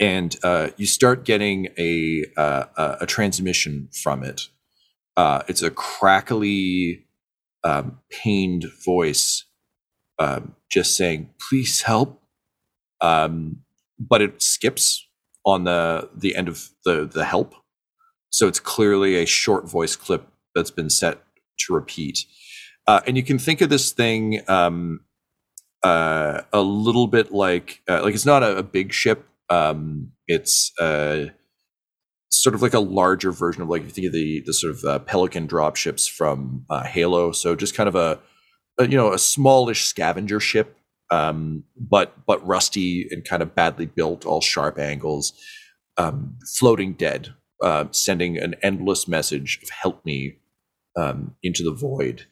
and 0.00 0.36
uh, 0.42 0.70
you 0.78 0.86
start 0.86 1.24
getting 1.24 1.68
a 1.78 2.24
uh, 2.38 2.64
a 2.76 2.96
a 3.02 3.06
transmission 3.06 3.88
from 4.02 4.22
it. 4.22 4.48
Uh, 5.16 5.42
it's 5.48 5.62
a 5.62 5.70
crackly, 5.70 7.06
um, 7.64 7.98
pained 8.10 8.66
voice, 8.84 9.44
um, 10.18 10.54
just 10.70 10.96
saying, 10.96 11.30
"Please 11.50 11.82
help." 11.82 12.22
Um, 13.00 13.58
but 13.98 14.22
it 14.22 14.42
skips 14.42 15.06
on 15.44 15.64
the 15.64 16.08
the 16.14 16.36
end 16.36 16.48
of 16.48 16.70
the 16.84 17.04
the 17.04 17.24
help, 17.24 17.54
so 18.30 18.46
it's 18.46 18.60
clearly 18.60 19.16
a 19.16 19.26
short 19.26 19.68
voice 19.68 19.96
clip 19.96 20.28
that's 20.54 20.70
been 20.70 20.90
set 20.90 21.22
to 21.60 21.74
repeat. 21.74 22.24
Uh, 22.86 23.00
and 23.06 23.16
you 23.16 23.22
can 23.22 23.38
think 23.38 23.60
of 23.60 23.68
this 23.68 23.92
thing 23.92 24.40
um, 24.48 25.00
uh, 25.82 26.42
a 26.52 26.60
little 26.60 27.06
bit 27.06 27.32
like 27.32 27.82
uh, 27.88 28.02
like 28.02 28.14
it's 28.14 28.26
not 28.26 28.42
a, 28.42 28.58
a 28.58 28.62
big 28.62 28.92
ship. 28.92 29.26
Um, 29.50 30.12
it's 30.26 30.72
uh, 30.80 31.26
sort 32.30 32.54
of 32.54 32.62
like 32.62 32.74
a 32.74 32.80
larger 32.80 33.30
version 33.30 33.62
of 33.62 33.68
like 33.68 33.82
you 33.82 33.90
think 33.90 34.06
of 34.06 34.12
the 34.12 34.42
the 34.46 34.52
sort 34.52 34.74
of 34.74 34.84
uh, 34.84 34.98
Pelican 35.00 35.46
drop 35.46 35.76
ships 35.76 36.06
from 36.06 36.64
uh, 36.70 36.84
Halo. 36.84 37.32
So 37.32 37.54
just 37.54 37.74
kind 37.74 37.88
of 37.88 37.94
a, 37.94 38.18
a 38.78 38.88
you 38.88 38.96
know 38.96 39.12
a 39.12 39.18
smallish 39.18 39.84
scavenger 39.84 40.40
ship, 40.40 40.77
um, 41.10 41.64
but 41.76 42.26
but 42.26 42.46
rusty 42.46 43.08
and 43.10 43.24
kind 43.24 43.42
of 43.42 43.54
badly 43.54 43.86
built, 43.86 44.26
all 44.26 44.40
sharp 44.40 44.78
angles, 44.78 45.32
um, 45.96 46.36
floating 46.58 46.94
dead, 46.94 47.34
uh, 47.62 47.86
sending 47.90 48.38
an 48.38 48.54
endless 48.62 49.08
message 49.08 49.60
of 49.62 49.70
"Help 49.70 50.04
me." 50.04 50.38
um, 50.98 51.34
into 51.42 51.62
the 51.62 51.72
void. 51.72 52.26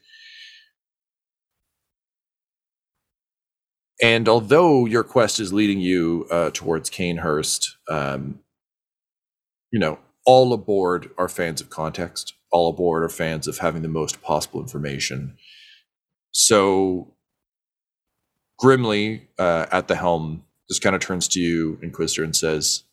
And 4.01 4.29
although 4.29 4.85
your 4.85 5.03
quest 5.03 5.39
is 5.39 5.53
leading 5.53 5.79
you 5.79 6.27
uh, 6.29 6.51
towards 6.53 6.89
Cainhurst, 6.89 7.77
um, 7.89 8.39
you 9.71 9.79
know, 9.79 9.97
all 10.25 10.53
aboard 10.53 11.09
are 11.17 11.29
fans 11.29 11.61
of 11.61 11.69
context. 11.69 12.33
All 12.51 12.69
aboard 12.69 13.03
are 13.03 13.09
fans 13.09 13.47
of 13.47 13.57
having 13.57 13.81
the 13.81 13.87
most 13.87 14.21
possible 14.21 14.61
information. 14.61 15.35
So, 16.31 17.15
Grimly 18.57 19.27
uh, 19.37 19.67
at 19.71 19.87
the 19.87 19.95
helm 19.95 20.43
just 20.67 20.81
kind 20.81 20.95
of 20.95 21.01
turns 21.01 21.27
to 21.29 21.39
you, 21.39 21.77
Inquisitor, 21.81 22.23
and 22.23 22.35
says, 22.35 22.83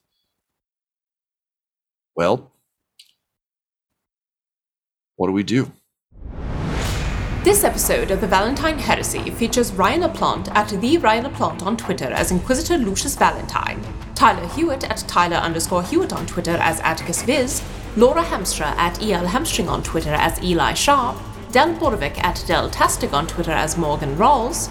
Well, 2.14 2.52
what 5.16 5.28
do 5.28 5.32
we 5.32 5.42
do? 5.42 5.72
This 7.44 7.64
episode 7.64 8.10
of 8.10 8.20
the 8.20 8.26
Valentyne 8.26 8.78
Heresy 8.78 9.30
features 9.30 9.72
Ryan 9.72 10.02
LaPlante 10.02 10.48
at 10.54 10.68
the 10.68 10.96
Ryan 10.98 11.26
LaPlante 11.26 11.62
on 11.66 11.76
Twitter 11.76 12.06
as 12.06 12.30
Inquisitor 12.30 12.78
Lucius 12.78 13.16
Valentyne, 13.16 13.84
Tyler 14.14 14.48
Hewitt 14.48 14.84
at 14.84 14.98
Tyler 15.08 15.36
underscore 15.36 15.82
Hewitt 15.82 16.12
on 16.12 16.24
Twitter 16.26 16.56
as 16.60 16.80
Attikus 16.80 17.24
Viz, 17.26 17.62
Laura 17.96 18.22
Hamstra 18.22 18.66
at 18.76 19.02
EL 19.02 19.26
Hamstring 19.26 19.68
on 19.68 19.82
Twitter 19.82 20.14
as 20.14 20.42
Eli 20.42 20.72
Sharp, 20.72 21.18
Del 21.52 21.74
Borovic 21.74 22.16
at 22.24 22.42
Del 22.46 22.70
Tastic 22.70 23.12
on 23.12 23.26
Twitter 23.26 23.52
as 23.52 23.76
Morgan 23.76 24.16
Rawls, 24.16 24.70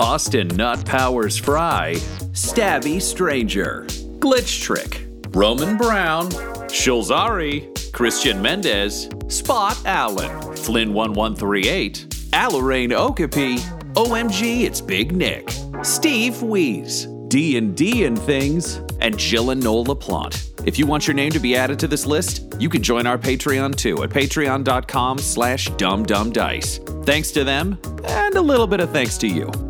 Austin 0.00 0.48
Nut 0.48 0.84
Powers 0.86 1.36
Fry, 1.36 1.92
Stabby 2.32 3.02
Stranger, 3.02 3.84
Glitch 4.18 4.62
Trick, 4.62 5.06
Roman 5.28 5.76
Brown, 5.76 6.30
Shulzari, 6.70 7.92
Christian 7.92 8.40
Mendez, 8.40 9.10
Spot 9.28 9.76
Allen, 9.84 10.30
Flynn 10.56 10.94
1138, 10.94 12.06
Alarain 12.32 12.92
Okapi, 12.92 13.58
OMG 13.92 14.62
It's 14.62 14.80
Big 14.80 15.12
Nick, 15.12 15.52
Steve 15.82 16.40
Wheeze, 16.40 17.04
D&D 17.28 18.06
and 18.06 18.18
Things, 18.18 18.80
and 19.00 19.18
Jill 19.18 19.50
and 19.50 19.62
Noel 19.62 19.84
LaPlante. 19.84 20.66
If 20.66 20.78
you 20.78 20.86
want 20.86 21.06
your 21.06 21.14
name 21.14 21.30
to 21.32 21.38
be 21.38 21.54
added 21.54 21.78
to 21.78 21.86
this 21.86 22.06
list, 22.06 22.54
you 22.58 22.70
can 22.70 22.82
join 22.82 23.06
our 23.06 23.18
Patreon 23.18 23.76
too 23.76 24.02
at 24.02 24.10
patreon.com 24.10 25.18
slash 25.18 25.68
dumbdumbdice. 25.72 27.04
Thanks 27.04 27.30
to 27.32 27.44
them, 27.44 27.78
and 28.04 28.34
a 28.34 28.40
little 28.40 28.66
bit 28.66 28.80
of 28.80 28.90
thanks 28.90 29.18
to 29.18 29.28
you. 29.28 29.69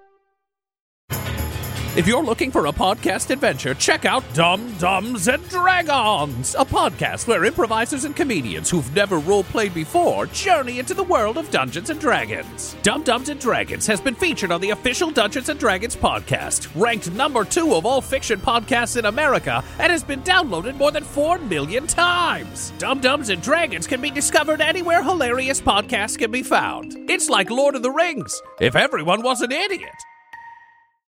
If 1.93 2.07
you're 2.07 2.23
looking 2.23 2.51
for 2.51 2.67
a 2.67 2.71
podcast 2.71 3.31
adventure, 3.31 3.73
check 3.73 4.05
out 4.05 4.23
Dumb 4.33 4.73
Dumbs 4.77 5.27
and 5.27 5.45
Dragons, 5.49 6.55
a 6.55 6.63
podcast 6.63 7.27
where 7.27 7.43
improvisers 7.43 8.05
and 8.05 8.15
comedians 8.15 8.69
who've 8.69 8.95
never 8.95 9.19
role 9.19 9.43
played 9.43 9.73
before 9.73 10.25
journey 10.27 10.79
into 10.79 10.93
the 10.93 11.03
world 11.03 11.37
of 11.37 11.51
Dungeons 11.51 11.89
and 11.89 11.99
Dragons. 11.99 12.77
Dumb 12.81 13.03
Dumbs 13.03 13.27
and 13.27 13.41
Dragons 13.41 13.85
has 13.87 13.99
been 13.99 14.15
featured 14.15 14.53
on 14.53 14.61
the 14.61 14.69
official 14.69 15.11
Dungeons 15.11 15.49
and 15.49 15.59
Dragons 15.59 15.97
podcast, 15.97 16.69
ranked 16.81 17.11
number 17.11 17.43
two 17.43 17.73
of 17.73 17.85
all 17.85 17.99
fiction 17.99 18.39
podcasts 18.39 18.95
in 18.95 19.03
America, 19.03 19.61
and 19.77 19.91
has 19.91 20.01
been 20.01 20.21
downloaded 20.21 20.77
more 20.77 20.91
than 20.91 21.03
4 21.03 21.39
million 21.39 21.87
times. 21.87 22.71
Dumb 22.77 23.01
Dumbs 23.01 23.27
and 23.27 23.41
Dragons 23.41 23.85
can 23.85 23.99
be 23.99 24.11
discovered 24.11 24.61
anywhere 24.61 25.03
hilarious 25.03 25.59
podcasts 25.59 26.17
can 26.17 26.31
be 26.31 26.41
found. 26.41 26.95
It's 27.09 27.29
like 27.29 27.49
Lord 27.49 27.75
of 27.75 27.83
the 27.83 27.91
Rings, 27.91 28.41
if 28.61 28.77
everyone 28.77 29.23
was 29.23 29.41
an 29.41 29.51
idiot. 29.51 29.91